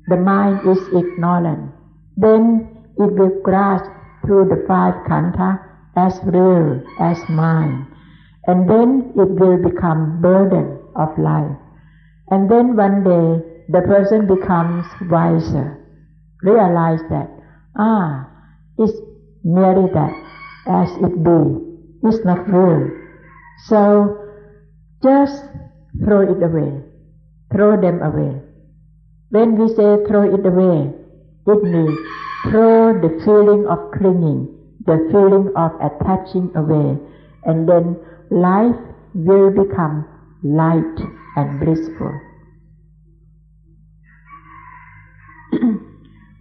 the 0.07 0.17
mind 0.17 0.67
is 0.67 0.81
ignorant, 0.89 1.71
then 2.17 2.67
it 2.97 3.11
will 3.13 3.41
grasp 3.43 3.89
through 4.25 4.49
the 4.49 4.63
five 4.67 4.93
khandha 5.07 5.59
as 5.95 6.19
real, 6.23 6.81
as 6.99 7.17
mind, 7.29 7.87
and 8.47 8.69
then 8.69 9.11
it 9.15 9.29
will 9.39 9.57
become 9.61 10.21
burden 10.21 10.79
of 10.95 11.17
life. 11.17 11.57
And 12.29 12.49
then 12.49 12.75
one 12.75 13.03
day 13.03 13.43
the 13.69 13.81
person 13.81 14.27
becomes 14.27 14.85
wiser, 15.09 15.77
realize 16.43 17.01
that, 17.09 17.29
ah, 17.77 18.29
it's 18.77 18.97
merely 19.43 19.91
that, 19.93 20.13
as 20.67 20.89
it 20.97 21.23
be, 21.23 22.07
it's 22.07 22.23
not 22.25 22.47
real. 22.47 22.89
So 23.67 24.17
just 25.03 25.43
throw 25.99 26.21
it 26.21 26.41
away, 26.41 26.81
throw 27.51 27.79
them 27.79 28.01
away. 28.01 28.41
When 29.29 29.57
we 29.57 29.67
say 29.69 29.97
throw 30.07 30.23
it 30.23 30.45
away, 30.45 30.93
it 31.47 31.63
means 31.63 31.97
throw 32.49 32.93
the 32.93 33.21
feeling 33.23 33.67
of 33.67 33.91
clinging, 33.97 34.47
the 34.85 35.07
feeling 35.11 35.51
of 35.55 35.71
attaching 35.79 36.51
away, 36.55 36.97
and 37.45 37.67
then 37.67 37.97
life 38.29 38.75
will 39.13 39.51
become 39.51 40.05
light 40.43 40.99
and 41.35 41.59
blissful. 41.59 42.19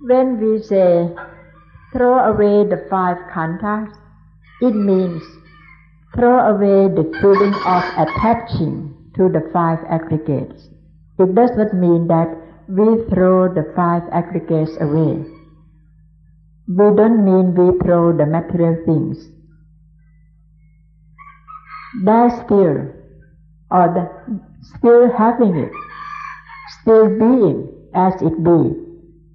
when 0.00 0.40
we 0.40 0.62
say 0.62 1.14
throw 1.92 2.18
away 2.18 2.68
the 2.68 2.86
five 2.88 3.16
khandhas, 3.34 3.92
it 4.60 4.74
means 4.74 5.22
throw 6.14 6.38
away 6.38 6.88
the 6.94 7.04
feeling 7.20 7.54
of 7.54 7.82
attaching 7.98 8.89
to 9.16 9.28
the 9.28 9.48
five 9.52 9.78
aggregates. 9.88 10.68
It 11.18 11.34
does 11.34 11.50
not 11.56 11.74
mean 11.74 12.06
that 12.08 12.28
we 12.68 13.04
throw 13.10 13.52
the 13.52 13.72
five 13.74 14.02
aggregates 14.12 14.76
away. 14.80 15.24
We 16.68 16.96
don't 16.96 17.24
mean 17.24 17.54
we 17.54 17.78
throw 17.80 18.16
the 18.16 18.26
material 18.26 18.76
things. 18.86 19.28
They're 22.04 22.30
still, 22.44 22.94
or 23.70 23.86
the, 23.90 24.06
still 24.78 25.10
having 25.16 25.56
it, 25.56 25.72
still 26.80 27.08
being 27.18 27.68
as 27.94 28.14
it 28.22 28.42
be, 28.44 28.76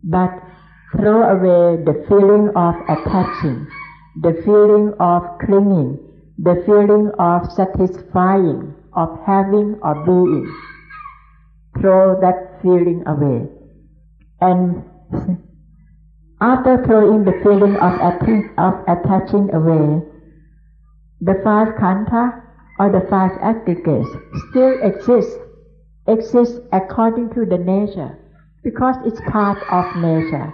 but 0.03 0.31
throw 0.93 1.23
away 1.35 1.83
the 1.83 2.05
feeling 2.07 2.49
of 2.55 2.75
attaching, 2.87 3.67
the 4.21 4.41
feeling 4.45 4.93
of 4.99 5.23
clinging, 5.45 5.99
the 6.37 6.63
feeling 6.65 7.11
of 7.19 7.51
satisfying, 7.51 8.73
of 8.95 9.19
having 9.25 9.77
or 9.81 9.95
being. 10.05 10.47
Throw 11.79 12.19
that 12.21 12.59
feeling 12.61 13.03
away. 13.05 13.47
And 14.41 14.83
after 16.41 16.83
throwing 16.85 17.25
the 17.25 17.39
feeling 17.43 17.75
of, 17.77 17.93
of 18.57 18.73
attaching 18.87 19.53
away, 19.53 20.01
the 21.21 21.39
five 21.43 21.75
khandha 21.75 22.41
or 22.79 22.91
the 22.91 23.05
five 23.09 23.31
aggregates 23.41 24.09
still 24.49 24.81
exist, 24.83 25.37
exist 26.07 26.59
according 26.71 27.29
to 27.33 27.45
the 27.45 27.57
nature, 27.57 28.17
because 28.63 28.95
it's 29.05 29.21
part 29.29 29.57
of 29.71 29.85
nature. 30.01 30.53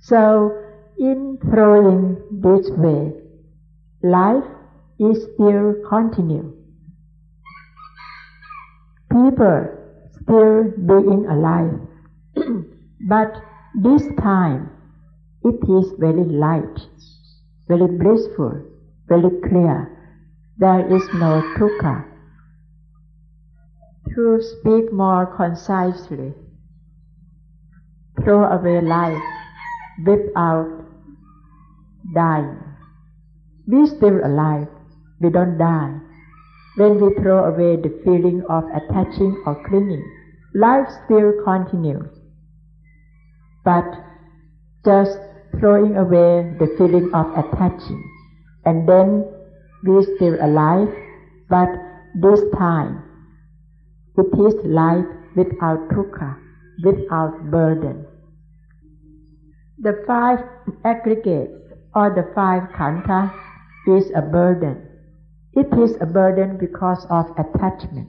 So, 0.00 0.56
in 0.98 1.38
throwing 1.50 2.16
this 2.30 2.70
way, 2.70 3.12
life 4.02 4.44
is 4.98 5.24
still 5.34 5.74
continue. 5.88 6.59
People 9.10 9.66
still 10.22 10.64
being 10.86 11.26
alive, 11.26 11.74
but 13.08 13.32
this 13.74 14.02
time 14.22 14.70
it 15.42 15.58
is 15.68 15.92
very 15.98 16.24
light, 16.24 16.78
very 17.66 17.88
blissful, 17.98 18.62
very 19.08 19.30
clear. 19.48 19.96
There 20.58 20.86
is 20.94 21.02
no 21.14 21.42
dukkha. 21.56 22.04
To 24.14 24.42
speak 24.42 24.92
more 24.92 25.26
concisely, 25.36 26.34
throw 28.22 28.44
away 28.44 28.80
life 28.80 29.22
without 30.04 30.84
dying. 32.14 32.58
We 33.66 33.86
still 33.86 34.20
alive, 34.24 34.68
we 35.20 35.30
don't 35.30 35.58
die. 35.58 36.09
When 36.76 37.00
we 37.00 37.14
throw 37.22 37.44
away 37.44 37.76
the 37.76 38.00
feeling 38.04 38.42
of 38.48 38.64
attaching 38.70 39.42
or 39.44 39.62
clinging, 39.68 40.04
life 40.54 40.88
still 41.04 41.32
continues. 41.44 42.08
But 43.64 43.84
just 44.84 45.18
throwing 45.58 45.96
away 45.96 46.56
the 46.58 46.74
feeling 46.78 47.10
of 47.12 47.26
attaching. 47.36 48.02
And 48.64 48.88
then 48.88 49.24
we 49.84 50.04
still 50.16 50.36
alive, 50.40 50.88
but 51.48 51.68
this 52.14 52.40
time 52.56 53.02
it 54.16 54.26
is 54.38 54.54
life 54.64 55.06
without 55.36 55.88
dukkha, 55.88 56.36
without 56.84 57.50
burden. 57.50 58.06
The 59.78 60.04
five 60.06 60.40
aggregates 60.84 61.72
or 61.94 62.10
the 62.10 62.30
five 62.34 62.68
khandha 62.76 63.32
is 63.88 64.10
a 64.14 64.22
burden. 64.22 64.89
It 65.54 65.72
is 65.78 65.96
a 66.00 66.06
burden 66.06 66.58
because 66.58 67.06
of 67.10 67.26
attachment. 67.36 68.08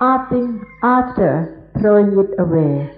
After, 0.00 1.70
throwing 1.78 2.18
it 2.18 2.38
away, 2.38 2.90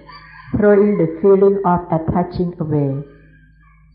throwing 0.57 0.97
the 0.97 1.19
feeling 1.21 1.61
of 1.65 1.79
attaching 1.91 2.53
away. 2.59 3.03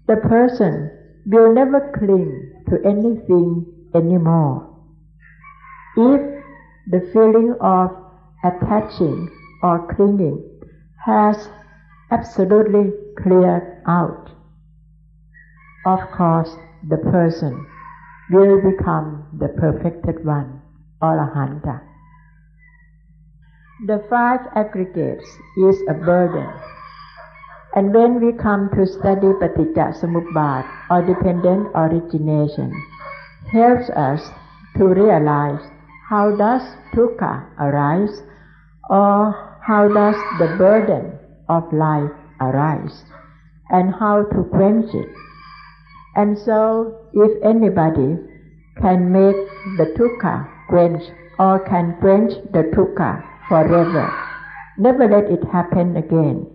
The 0.07 0.17
person 0.17 0.91
will 1.27 1.55
never 1.55 1.93
cling 1.97 2.65
to 2.69 2.79
anything 2.85 3.67
anymore. 3.95 4.69
If 5.97 6.45
the 6.89 7.01
feeling 7.13 7.55
of 7.61 7.91
attaching 8.45 9.29
or 9.63 9.87
clinging 9.95 10.43
has 11.05 11.49
absolutely 12.11 12.93
cleared 13.23 13.83
out, 13.87 14.31
of 15.87 16.01
course 16.11 16.57
the 16.89 16.97
person 16.97 17.67
will 18.31 18.61
become 18.63 19.27
the 19.39 19.49
perfected 19.49 20.25
one, 20.25 20.63
Arahanta. 21.03 21.81
The 23.87 24.05
five 24.11 24.41
aggregates 24.55 25.27
is 25.57 25.77
a 25.89 25.95
burden. 25.95 26.49
And 27.75 27.95
when 27.95 28.21
we 28.21 28.33
come 28.33 28.69
to 28.75 28.87
study 28.87 29.33
Paticca 29.41 29.95
Samuppada 29.99 30.69
or 30.91 31.03
dependent 31.07 31.69
origination, 31.75 32.73
helps 33.53 33.89
us 33.91 34.21
to 34.77 34.85
realize 34.87 35.63
how 36.09 36.35
does 36.37 36.63
dukkha 36.95 37.47
arise 37.59 38.23
or 38.91 39.59
how 39.63 39.89
does 39.89 40.17
the 40.39 40.55
burden 40.59 41.19
of 41.49 41.73
life 41.73 42.11
arise 42.41 43.05
and 43.71 43.95
how 43.95 44.23
to 44.23 44.45
quench 44.51 44.93
it. 44.95 45.09
And 46.21 46.39
so 46.39 46.63
if 47.15 47.33
anybody 47.43 48.09
can 48.83 49.11
make 49.11 49.41
the 49.79 49.87
dukkha 49.99 50.35
quench 50.69 51.03
or 51.39 51.59
can 51.69 51.97
quench 52.01 52.33
the 52.53 52.65
dukkha 52.75 53.11
forever. 53.49 54.07
Never 54.77 55.09
let 55.09 55.31
it 55.31 55.43
happen 55.51 55.97
again. 55.97 56.47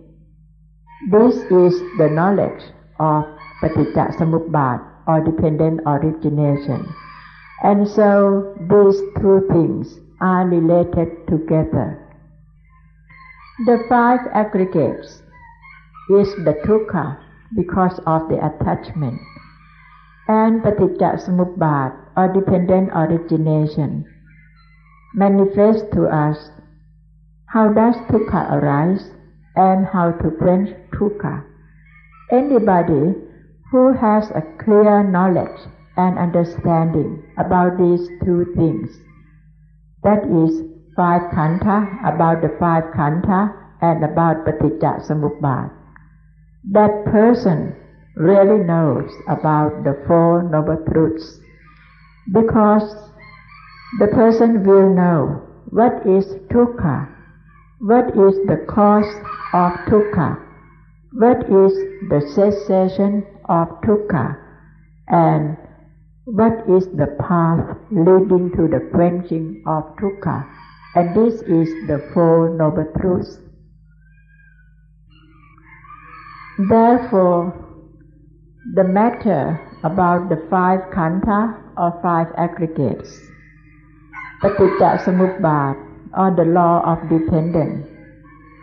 This 1.10 1.34
is 1.34 1.74
the 1.98 2.08
knowledge 2.18 2.62
of 3.00 3.24
Paticca 3.60 4.16
Samuppada 4.16 4.86
or 5.08 5.20
dependent 5.24 5.80
origination. 5.84 6.86
And 7.62 7.88
so 7.88 8.54
these 8.70 9.00
two 9.20 9.46
things 9.50 9.98
are 10.20 10.46
related 10.46 11.26
together. 11.26 11.88
The 13.66 13.84
five 13.88 14.20
aggregates 14.32 15.22
is 16.20 16.28
the 16.46 16.54
dukkha 16.64 17.18
because 17.56 17.98
of 18.06 18.28
the 18.28 18.38
attachment. 18.50 19.20
And 20.28 20.62
Paticca 20.62 21.22
Samuppada 21.22 21.94
or 22.16 22.32
dependent 22.32 22.90
origination 22.90 24.04
manifests 25.14 25.88
to 25.94 26.06
us 26.06 26.50
how 27.46 27.72
does 27.72 27.94
dukkha 28.10 28.52
arise 28.52 29.12
and 29.54 29.86
how 29.86 30.10
to 30.10 30.30
quench 30.32 30.70
dukkha? 30.90 31.44
Anybody 32.30 33.14
who 33.70 33.92
has 33.92 34.30
a 34.32 34.42
clear 34.62 35.04
knowledge 35.04 35.60
and 35.96 36.18
understanding 36.18 37.22
about 37.38 37.78
these 37.78 38.08
two 38.24 38.52
things, 38.56 38.90
that 40.02 40.24
is 40.26 40.60
five 40.96 41.22
khandha, 41.30 41.78
about 42.04 42.42
the 42.42 42.50
five 42.58 42.84
khandha 42.92 43.54
and 43.80 44.04
about 44.04 44.44
paticca 44.44 45.00
samuppada, 45.06 45.70
that 46.72 47.04
person 47.04 47.76
really 48.16 48.64
knows 48.64 49.10
about 49.28 49.84
the 49.84 50.02
Four 50.06 50.42
Noble 50.42 50.82
Truths 50.90 51.38
because 52.32 52.94
the 54.00 54.08
person 54.08 54.64
will 54.64 54.88
know 54.92 55.42
what 55.70 56.06
is 56.06 56.24
dukkha, 56.48 57.08
what 57.78 58.08
is 58.08 58.34
the 58.46 58.64
cause 58.68 59.14
of 59.52 59.72
dukkha, 59.86 60.40
what 61.12 61.42
is 61.44 61.72
the 62.08 62.22
cessation 62.34 63.24
of 63.48 63.68
dukkha, 63.82 64.36
and 65.08 65.56
what 66.24 66.64
is 66.68 66.88
the 66.96 67.14
path 67.20 67.76
leading 67.90 68.50
to 68.56 68.66
the 68.66 68.88
quenching 68.92 69.62
of 69.66 69.84
dukkha. 69.96 70.44
And 70.94 71.14
this 71.14 71.42
is 71.42 71.68
the 71.86 72.10
Four 72.14 72.56
Noble 72.56 72.90
Truths. 72.98 73.38
Therefore, 76.58 77.65
the 78.74 78.82
matter 78.84 79.60
about 79.84 80.28
the 80.28 80.36
five 80.50 80.80
khandha 80.90 81.54
or 81.76 81.98
five 82.02 82.26
aggregates, 82.36 83.20
paticca 84.42 84.98
samuppada 85.04 85.76
or 86.18 86.34
the 86.34 86.44
law 86.44 86.82
of 86.82 86.98
dependence, 87.08 87.86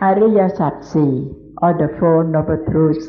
Ariya 0.01 0.51
Satsi 0.57 1.33
or 1.61 1.73
the 1.73 1.95
Four 1.99 2.25
Noble 2.25 2.59
Truths, 2.69 3.07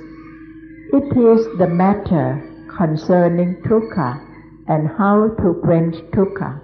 it 0.92 1.16
is 1.16 1.58
the 1.58 1.66
matter 1.66 2.40
concerning 2.76 3.56
dukkha 3.62 4.20
and 4.68 4.88
how 4.96 5.28
to 5.40 5.60
quench 5.64 5.96
dukkha. 6.12 6.60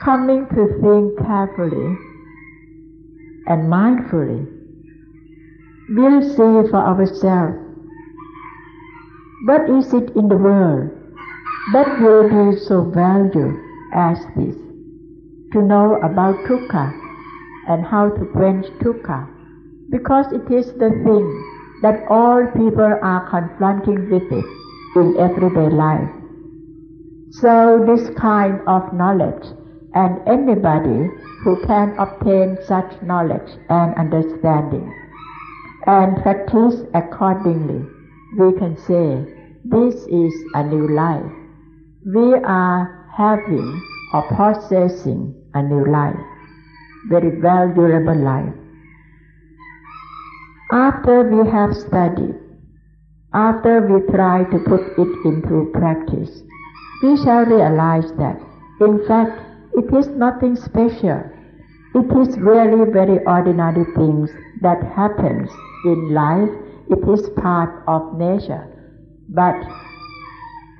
Coming 0.00 0.46
to 0.48 0.66
think 0.82 1.18
carefully 1.24 1.96
and 3.46 3.70
mindfully, 3.70 4.44
we'll 5.90 6.22
see 6.22 6.68
for 6.70 6.82
ourselves 6.82 7.63
what 9.46 9.68
is 9.68 9.92
it 9.92 10.16
in 10.16 10.28
the 10.28 10.36
world 10.36 10.90
that 11.72 12.00
will 12.00 12.28
be 12.28 12.58
so 12.58 12.82
valued 12.90 13.56
as 13.94 14.18
this? 14.36 14.56
To 15.52 15.62
know 15.62 15.96
about 16.02 16.36
dukkha 16.46 16.92
and 17.68 17.84
how 17.84 18.08
to 18.08 18.24
quench 18.32 18.66
dukkha, 18.82 19.28
because 19.90 20.32
it 20.32 20.50
is 20.50 20.72
the 20.74 20.90
thing 21.04 21.26
that 21.82 22.04
all 22.08 22.46
people 22.52 22.98
are 23.02 23.28
confronting 23.28 24.10
with 24.10 24.32
it 24.32 24.44
in 24.96 25.16
everyday 25.18 25.68
life. 25.68 26.08
So 27.32 27.84
this 27.86 28.08
kind 28.18 28.60
of 28.66 28.92
knowledge 28.94 29.44
and 29.92 30.26
anybody 30.26 31.10
who 31.42 31.62
can 31.66 31.94
obtain 31.98 32.56
such 32.66 32.90
knowledge 33.02 33.50
and 33.68 33.94
understanding 33.96 34.92
and 35.86 36.22
practice 36.22 36.80
accordingly, 36.94 37.86
we 38.38 38.52
can 38.58 38.76
say 38.76 39.24
this 39.64 39.94
is 40.06 40.34
a 40.54 40.62
new 40.64 40.88
life. 40.94 41.32
We 42.04 42.34
are 42.44 43.08
having 43.16 43.82
or 44.12 44.22
possessing 44.36 45.34
a 45.54 45.62
new 45.62 45.84
life, 45.90 46.18
very 47.08 47.40
valuable 47.40 48.16
life. 48.16 48.52
After 50.72 51.22
we 51.30 51.48
have 51.50 51.74
studied, 51.74 52.34
after 53.32 53.80
we 53.86 54.00
try 54.12 54.44
to 54.44 54.58
put 54.58 54.82
it 54.98 55.12
into 55.24 55.70
practice, 55.72 56.42
we 57.02 57.16
shall 57.22 57.44
realize 57.44 58.10
that, 58.18 58.40
in 58.80 59.04
fact, 59.06 59.40
it 59.74 59.92
is 59.94 60.08
nothing 60.08 60.56
special. 60.56 61.22
It 61.94 62.28
is 62.28 62.38
really 62.38 62.90
very 62.90 63.18
ordinary 63.26 63.84
things 63.94 64.30
that 64.62 64.82
happens 64.96 65.50
in 65.84 66.12
life. 66.14 66.50
It 66.90 67.08
is 67.08 67.28
part 67.30 67.82
of 67.88 68.18
nature. 68.18 68.68
But 69.28 69.56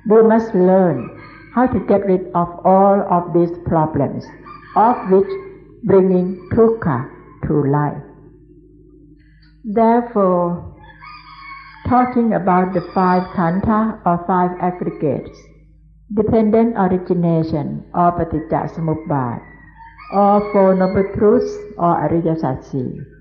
we 0.07 0.21
must 0.21 0.53
learn 0.53 1.09
how 1.55 1.65
to 1.67 1.79
get 1.79 2.05
rid 2.05 2.27
of 2.35 2.47
all 2.63 3.01
of 3.09 3.33
these 3.33 3.57
problems, 3.65 4.25
of 4.75 5.09
which 5.09 5.31
bringing 5.83 6.37
dukkha 6.51 7.09
to 7.47 7.53
life. 7.71 8.03
Therefore, 9.63 10.75
talking 11.87 12.33
about 12.33 12.73
the 12.73 12.81
five 12.93 13.23
khandha 13.33 13.99
or 14.05 14.23
five 14.27 14.51
aggregates, 14.61 15.39
dependent 16.13 16.75
origination 16.77 17.83
or 17.93 18.11
paticca 18.13 18.69
samuppada, 18.69 19.41
or 20.13 20.51
four 20.51 20.75
noble 20.75 21.09
truths 21.17 21.57
or 21.77 21.97
ariya 22.05 22.37
satsi. 22.37 23.14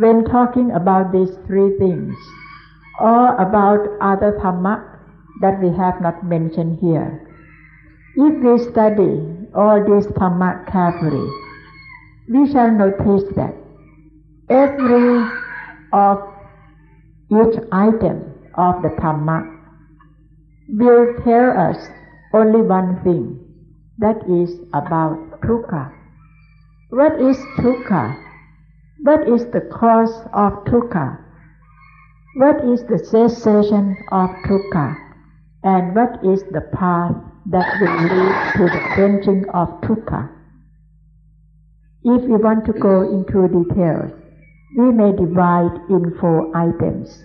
When 0.00 0.24
talking 0.24 0.70
about 0.72 1.12
these 1.12 1.36
three 1.46 1.76
things, 1.78 2.16
or 3.00 3.34
about 3.36 3.88
other 4.00 4.32
dhamma 4.38 4.74
that 5.40 5.60
we 5.60 5.74
have 5.76 6.00
not 6.00 6.22
mentioned 6.24 6.78
here. 6.80 7.26
If 8.14 8.42
we 8.44 8.70
study 8.70 9.48
all 9.54 9.80
these 9.80 10.06
dhamma 10.12 10.70
carefully, 10.70 11.28
we 12.28 12.52
shall 12.52 12.70
notice 12.70 13.24
that 13.36 13.54
every 14.50 15.24
of 15.92 16.18
each 17.32 17.56
item 17.72 18.24
of 18.54 18.82
the 18.82 18.92
dhamma 19.00 19.38
will 20.68 21.14
tell 21.24 21.56
us 21.56 21.88
only 22.34 22.60
one 22.60 23.02
thing, 23.02 23.40
that 23.98 24.16
is 24.28 24.56
about 24.72 25.40
dukkha. 25.40 25.92
What 26.90 27.20
is 27.20 27.36
dukkha? 27.58 28.29
What 29.02 29.26
is 29.26 29.46
the 29.46 29.62
cause 29.62 30.12
of 30.34 30.52
dukkha? 30.66 31.16
What 32.36 32.62
is 32.64 32.84
the 32.84 32.98
cessation 32.98 33.96
of 34.12 34.28
dukkha? 34.44 34.94
And 35.64 35.94
what 35.96 36.22
is 36.22 36.42
the 36.52 36.60
path 36.60 37.16
that 37.46 37.80
will 37.80 37.96
lead 38.02 38.34
to 38.56 38.64
the 38.64 38.80
quenching 38.94 39.48
of 39.54 39.68
dukkha? 39.80 40.28
If 42.04 42.22
we 42.24 42.36
want 42.36 42.66
to 42.66 42.74
go 42.74 43.00
into 43.08 43.48
details, 43.48 44.12
we 44.76 44.92
may 44.92 45.12
divide 45.12 45.80
in 45.88 46.14
four 46.20 46.54
items. 46.54 47.24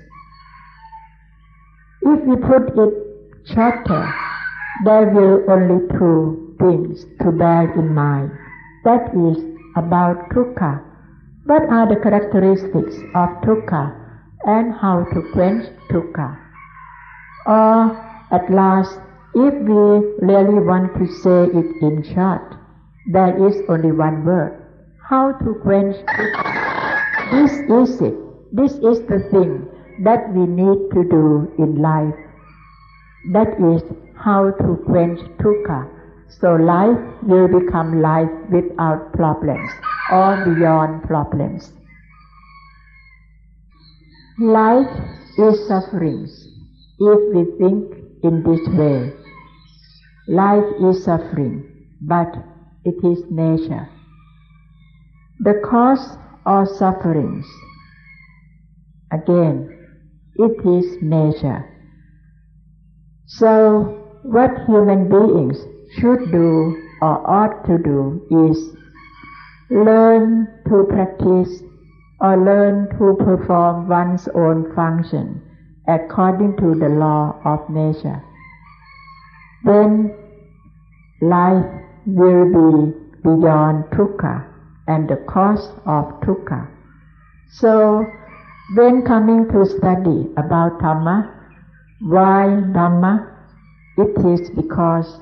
If 2.03 2.23
we 2.23 2.37
put 2.37 2.71
it 2.71 2.93
shorter, 3.53 4.13
there 4.85 5.09
will 5.09 5.43
only 5.51 5.85
two 5.99 6.55
things 6.57 7.03
to 7.21 7.33
bear 7.33 7.69
in 7.77 7.93
mind. 7.93 8.31
That 8.85 9.11
is 9.13 9.43
about 9.75 10.29
dukkha. 10.29 10.94
What 11.45 11.63
are 11.69 11.87
the 11.87 12.01
characteristics 12.01 12.95
of 13.13 13.29
dukkha? 13.45 14.05
and 14.45 14.73
how 14.73 15.03
to 15.11 15.21
quench 15.33 15.65
dukkha. 15.89 16.37
Or 17.47 17.81
uh, 17.83 18.35
at 18.35 18.49
last, 18.51 18.99
if 19.33 19.53
we 19.53 19.81
really 20.21 20.59
want 20.69 20.93
to 20.97 21.07
say 21.21 21.39
it 21.59 21.69
in 21.81 22.03
short, 22.13 22.55
there 23.11 23.33
is 23.47 23.55
only 23.69 23.91
one 23.91 24.23
word. 24.25 24.61
How 25.09 25.31
to 25.31 25.53
quench 25.63 25.95
dukkha. 26.05 27.31
This 27.31 27.51
is 27.79 28.01
it. 28.01 28.15
This 28.51 28.73
is 28.73 29.01
the 29.09 29.19
thing 29.31 29.67
that 30.03 30.31
we 30.33 30.45
need 30.45 30.79
to 30.93 31.03
do 31.09 31.51
in 31.57 31.81
life. 31.81 32.15
That 33.33 33.57
is 33.73 33.81
how 34.15 34.51
to 34.51 34.77
quench 34.85 35.19
dukkha. 35.41 35.94
So 36.27 36.55
life 36.55 36.99
will 37.23 37.47
become 37.47 38.01
life 38.01 38.29
without 38.51 39.13
problems 39.13 39.69
or 40.11 40.45
beyond 40.45 41.03
problems. 41.03 41.71
Life 44.37 44.89
is 45.37 45.67
suffering 45.67 46.27
if 46.99 47.35
we 47.35 47.45
think 47.57 47.93
in 48.23 48.43
this 48.43 48.67
way. 48.69 49.13
Life 50.27 50.65
is 50.83 51.03
suffering, 51.03 51.63
but 52.01 52.35
it 52.83 52.95
is 53.03 53.23
nature. 53.29 53.87
The 55.39 55.61
cause 55.63 56.17
of 56.45 56.67
sufferings, 56.67 57.45
again, 59.11 59.69
it 60.35 60.65
is 60.65 61.01
nature. 61.01 61.69
So, 63.27 64.19
what 64.23 64.51
human 64.67 65.09
beings 65.09 65.57
should 65.97 66.31
do 66.31 66.81
or 67.01 67.29
ought 67.29 67.65
to 67.65 67.77
do 67.77 68.21
is 68.49 68.75
learn 69.69 70.47
to 70.67 70.83
practice 70.89 71.61
or 72.21 72.37
learn 72.37 72.87
to 72.97 73.15
perform 73.23 73.87
one's 73.87 74.27
own 74.29 74.73
function 74.75 75.41
according 75.87 76.55
to 76.57 76.75
the 76.79 76.89
law 76.89 77.35
of 77.45 77.69
nature. 77.69 78.21
Then 79.63 80.15
life 81.21 81.65
will 82.05 82.45
be 82.45 82.93
beyond 83.23 83.85
dukkha 83.85 84.45
and 84.87 85.09
the 85.09 85.17
cause 85.27 85.69
of 85.85 86.05
dukkha. 86.21 86.67
So 87.51 88.05
when 88.75 89.03
coming 89.03 89.47
to 89.49 89.65
study 89.65 90.29
about 90.37 90.79
Dhamma, 90.79 91.31
why 92.01 92.47
Dhamma? 92.73 93.31
It 93.97 94.17
is 94.25 94.49
because 94.49 95.21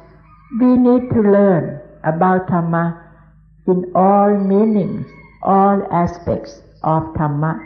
we 0.60 0.78
need 0.78 1.10
to 1.10 1.22
learn 1.22 1.82
about 2.04 2.48
Dhamma 2.48 3.02
in 3.68 3.92
all 3.96 4.38
meanings, 4.38 5.08
all 5.42 5.82
aspects 5.92 6.62
of 6.84 7.04
Dhamma, 7.16 7.58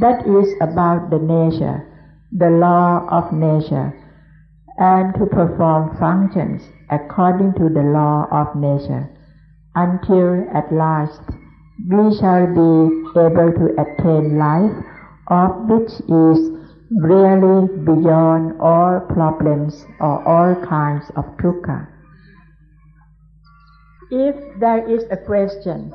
that 0.00 0.26
is 0.26 0.48
about 0.62 1.10
the 1.10 1.18
nature, 1.18 1.84
the 2.32 2.48
law 2.48 3.06
of 3.10 3.32
nature, 3.32 3.92
and 4.78 5.12
to 5.14 5.26
perform 5.26 5.96
functions 5.98 6.62
according 6.90 7.52
to 7.54 7.68
the 7.68 7.82
law 7.82 8.26
of 8.30 8.56
nature, 8.56 9.10
until 9.74 10.48
at 10.56 10.72
last 10.72 11.20
we 11.90 12.16
shall 12.16 12.46
be 12.46 13.20
able 13.20 13.52
to 13.52 13.74
attain 13.76 14.38
life 14.38 14.72
of 15.28 15.68
which 15.68 15.92
is 16.08 16.38
really 16.90 17.68
beyond 17.84 18.58
all 18.60 19.00
problems 19.00 19.84
or 20.00 20.26
all 20.26 20.54
kinds 20.66 21.10
of 21.16 21.24
dukkha. 21.36 21.91
If 24.14 24.36
there 24.60 24.86
is 24.86 25.04
a 25.10 25.16
question 25.16 25.94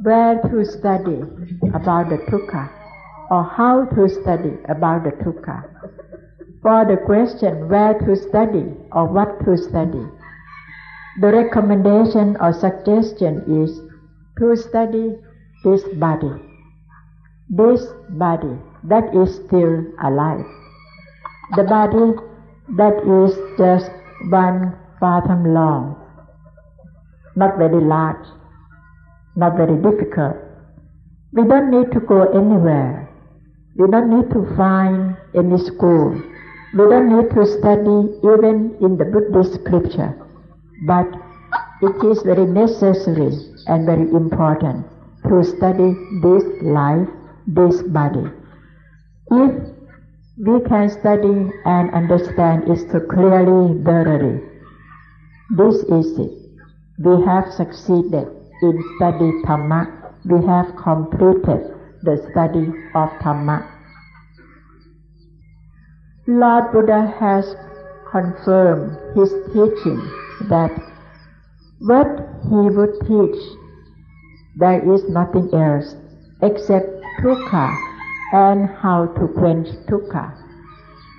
where 0.00 0.40
to 0.40 0.64
study 0.64 1.20
about 1.74 2.08
the 2.08 2.16
dukkha 2.32 2.70
or 3.30 3.44
how 3.44 3.84
to 3.94 4.08
study 4.08 4.56
about 4.70 5.04
the 5.04 5.10
dukkha, 5.10 5.68
for 6.62 6.86
the 6.86 6.96
question 7.04 7.68
where 7.68 7.92
to 7.98 8.16
study 8.16 8.72
or 8.90 9.06
what 9.06 9.44
to 9.44 9.58
study, 9.58 10.06
the 11.20 11.26
recommendation 11.26 12.38
or 12.40 12.54
suggestion 12.54 13.44
is 13.60 13.78
to 14.38 14.56
study 14.56 15.18
this 15.64 15.84
body. 16.00 16.32
This 17.50 17.84
body 18.08 18.56
that 18.84 19.14
is 19.14 19.34
still 19.44 19.84
alive. 20.02 20.46
The 21.54 21.64
body 21.64 22.16
that 22.78 22.96
is 23.04 23.36
just 23.58 23.90
one 24.30 24.72
fathom 24.98 25.52
long, 25.52 26.01
not 27.36 27.58
very 27.58 27.80
large, 27.80 28.26
not 29.36 29.56
very 29.56 29.76
difficult. 29.76 30.36
We 31.32 31.48
don't 31.48 31.70
need 31.70 31.92
to 31.92 32.00
go 32.00 32.30
anywhere. 32.32 33.08
We 33.76 33.90
don't 33.90 34.10
need 34.10 34.30
to 34.32 34.54
find 34.56 35.16
any 35.34 35.58
school. 35.64 36.20
We 36.74 36.84
don't 36.88 37.08
need 37.08 37.30
to 37.34 37.46
study 37.46 38.20
even 38.22 38.76
in 38.80 38.98
the 38.98 39.04
Buddhist 39.04 39.54
scripture. 39.54 40.12
But 40.86 41.06
it 41.80 42.04
is 42.04 42.22
very 42.22 42.46
necessary 42.46 43.32
and 43.66 43.86
very 43.86 44.08
important 44.10 44.86
to 45.28 45.42
study 45.44 45.94
this 46.22 46.44
life, 46.62 47.08
this 47.46 47.82
body. 47.82 48.26
If 49.30 49.72
we 50.38 50.60
can 50.68 50.90
study 50.90 51.50
and 51.64 51.94
understand 51.94 52.64
it 52.68 52.90
so 52.90 53.00
clearly, 53.00 53.82
thoroughly, 53.84 54.40
this 55.56 55.76
is 55.76 56.18
it. 56.18 56.41
We 57.04 57.20
have 57.24 57.52
succeeded 57.52 58.28
in 58.62 58.74
study 58.94 59.30
Dhamma. 59.44 59.80
We 60.24 60.46
have 60.46 60.76
completed 60.76 61.74
the 62.02 62.16
study 62.30 62.66
of 62.94 63.08
Dhamma. 63.22 63.56
Lord 66.28 66.70
Buddha 66.72 67.12
has 67.18 67.56
confirmed 68.08 68.96
his 69.16 69.32
teaching 69.52 69.98
that 70.48 70.70
what 71.80 72.06
he 72.44 72.70
would 72.76 72.94
teach, 73.00 73.40
there 74.54 74.94
is 74.94 75.08
nothing 75.08 75.52
else 75.52 75.96
except 76.40 76.86
dukkha 77.20 77.66
and 78.32 78.68
how 78.68 79.06
to 79.18 79.26
quench 79.26 79.66
dukkha. 79.90 80.24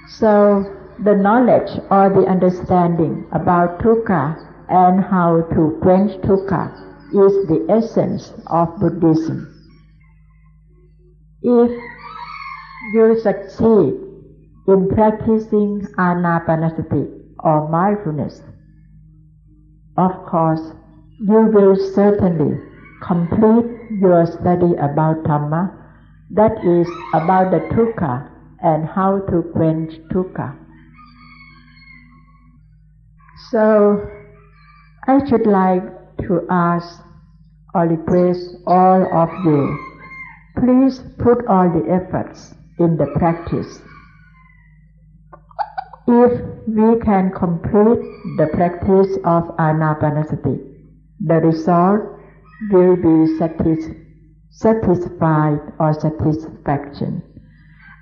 So 0.08 0.64
the 1.04 1.16
knowledge 1.16 1.78
or 1.92 2.10
the 2.10 2.26
understanding 2.26 3.28
about 3.34 3.80
dukkha 3.80 4.53
and 4.74 5.03
how 5.05 5.41
to 5.53 5.78
quench 5.84 6.13
dukkha 6.26 6.61
is 7.24 7.34
the 7.49 7.59
essence 7.69 8.34
of 8.47 8.76
Buddhism. 8.80 9.41
If 11.43 11.71
you 12.93 13.19
succeed 13.21 13.93
in 14.67 14.89
practicing 14.89 15.82
anapanasati 16.05 17.03
or 17.39 17.69
mindfulness, 17.69 18.41
of 19.97 20.26
course, 20.26 20.65
you 21.19 21.41
will 21.53 21.76
certainly 21.93 22.57
complete 23.03 23.69
your 24.01 24.26
study 24.26 24.74
about 24.88 25.24
Dhamma 25.24 25.61
that 26.32 26.57
is 26.65 26.89
about 27.13 27.51
the 27.51 27.59
dukkha 27.76 28.28
and 28.63 28.88
how 28.88 29.19
to 29.30 29.43
quench 29.53 29.93
dukkha. 30.09 30.57
So, 33.51 34.22
I 35.08 35.26
should 35.28 35.45
like 35.45 35.84
to 36.28 36.45
ask 36.49 37.04
or 37.74 37.88
request 37.88 38.56
all 38.68 39.01
of 39.12 39.30
you, 39.45 39.78
please 40.60 41.01
put 41.18 41.45
all 41.47 41.70
the 41.70 41.86
efforts 41.91 42.54
in 42.80 42.97
the 42.97 43.08
practice. 43.18 43.82
If 46.08 46.41
we 46.68 46.99
can 47.01 47.32
complete 47.32 48.01
the 48.38 48.49
practice 48.54 49.18
of 49.26 49.43
anapanasati, 49.58 50.60
the 51.26 51.36
result 51.36 52.01
will 52.72 52.95
be 52.95 53.38
satisfied 53.38 54.04
satisfied 54.54 55.60
or 55.80 55.93
satisfaction. 55.93 57.24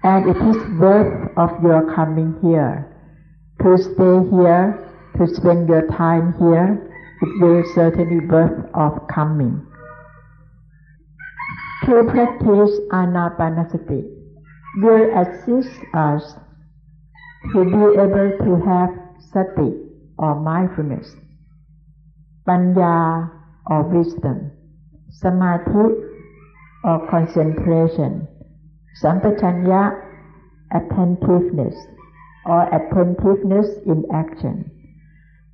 And 0.04 0.30
it 0.30 0.36
is 0.36 0.80
worth 0.80 1.32
of 1.38 1.64
your 1.64 1.94
coming 1.96 2.36
here. 2.42 2.88
To 3.62 3.78
stay 3.78 4.30
here, 4.36 4.92
to 5.18 5.28
spend 5.34 5.70
your 5.70 5.88
time 5.88 6.34
here, 6.40 6.91
it 7.22 7.42
will 7.42 7.64
certainly 7.74 8.26
worth 8.26 8.66
of 8.74 9.08
coming. 9.08 9.66
To 11.86 12.04
practice 12.10 12.80
anapanasati 12.92 14.04
will 14.78 15.06
assist 15.18 15.80
us 15.94 16.36
to 17.54 17.66
be 17.66 17.84
able 18.00 18.38
to 18.46 18.52
have 18.66 18.90
sati 19.34 19.74
or 20.18 20.40
mindfulness, 20.40 21.16
panya 22.48 23.30
or 23.68 23.84
wisdom, 23.84 24.52
samadhi 25.10 26.06
or 26.84 27.08
concentration, 27.10 28.28
sampajanya, 29.02 30.02
attentiveness 30.72 31.76
or 32.46 32.64
attentiveness 32.70 33.68
in 33.86 34.06
action. 34.14 34.70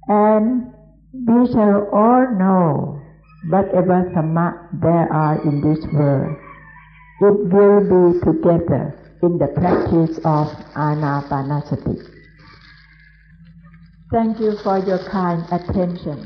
And 0.08 0.74
we 1.14 1.48
shall 1.52 1.88
all 1.94 2.28
know 2.38 3.02
whatever 3.50 4.12
Dhamma 4.14 4.70
there 4.82 5.12
are 5.12 5.42
in 5.48 5.62
this 5.62 5.86
world. 5.94 6.36
It 7.22 7.54
will 7.54 7.82
be 7.82 8.20
together 8.20 8.94
in 9.24 9.38
the 9.38 9.48
practice 9.48 10.18
of 10.26 10.48
anapanasati. 10.76 12.14
Thank 14.12 14.40
you 14.40 14.58
for 14.64 14.80
your 14.80 15.00
kind 15.10 15.44
attention, 15.52 16.26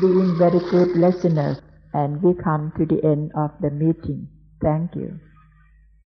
being 0.00 0.36
very 0.38 0.58
good 0.70 0.96
listeners, 0.96 1.58
and 1.92 2.22
we 2.22 2.34
come 2.42 2.72
to 2.78 2.86
the 2.86 3.04
end 3.04 3.32
of 3.36 3.50
the 3.60 3.70
meeting. 3.70 4.28
Thank 4.60 4.94
you. 4.96 5.18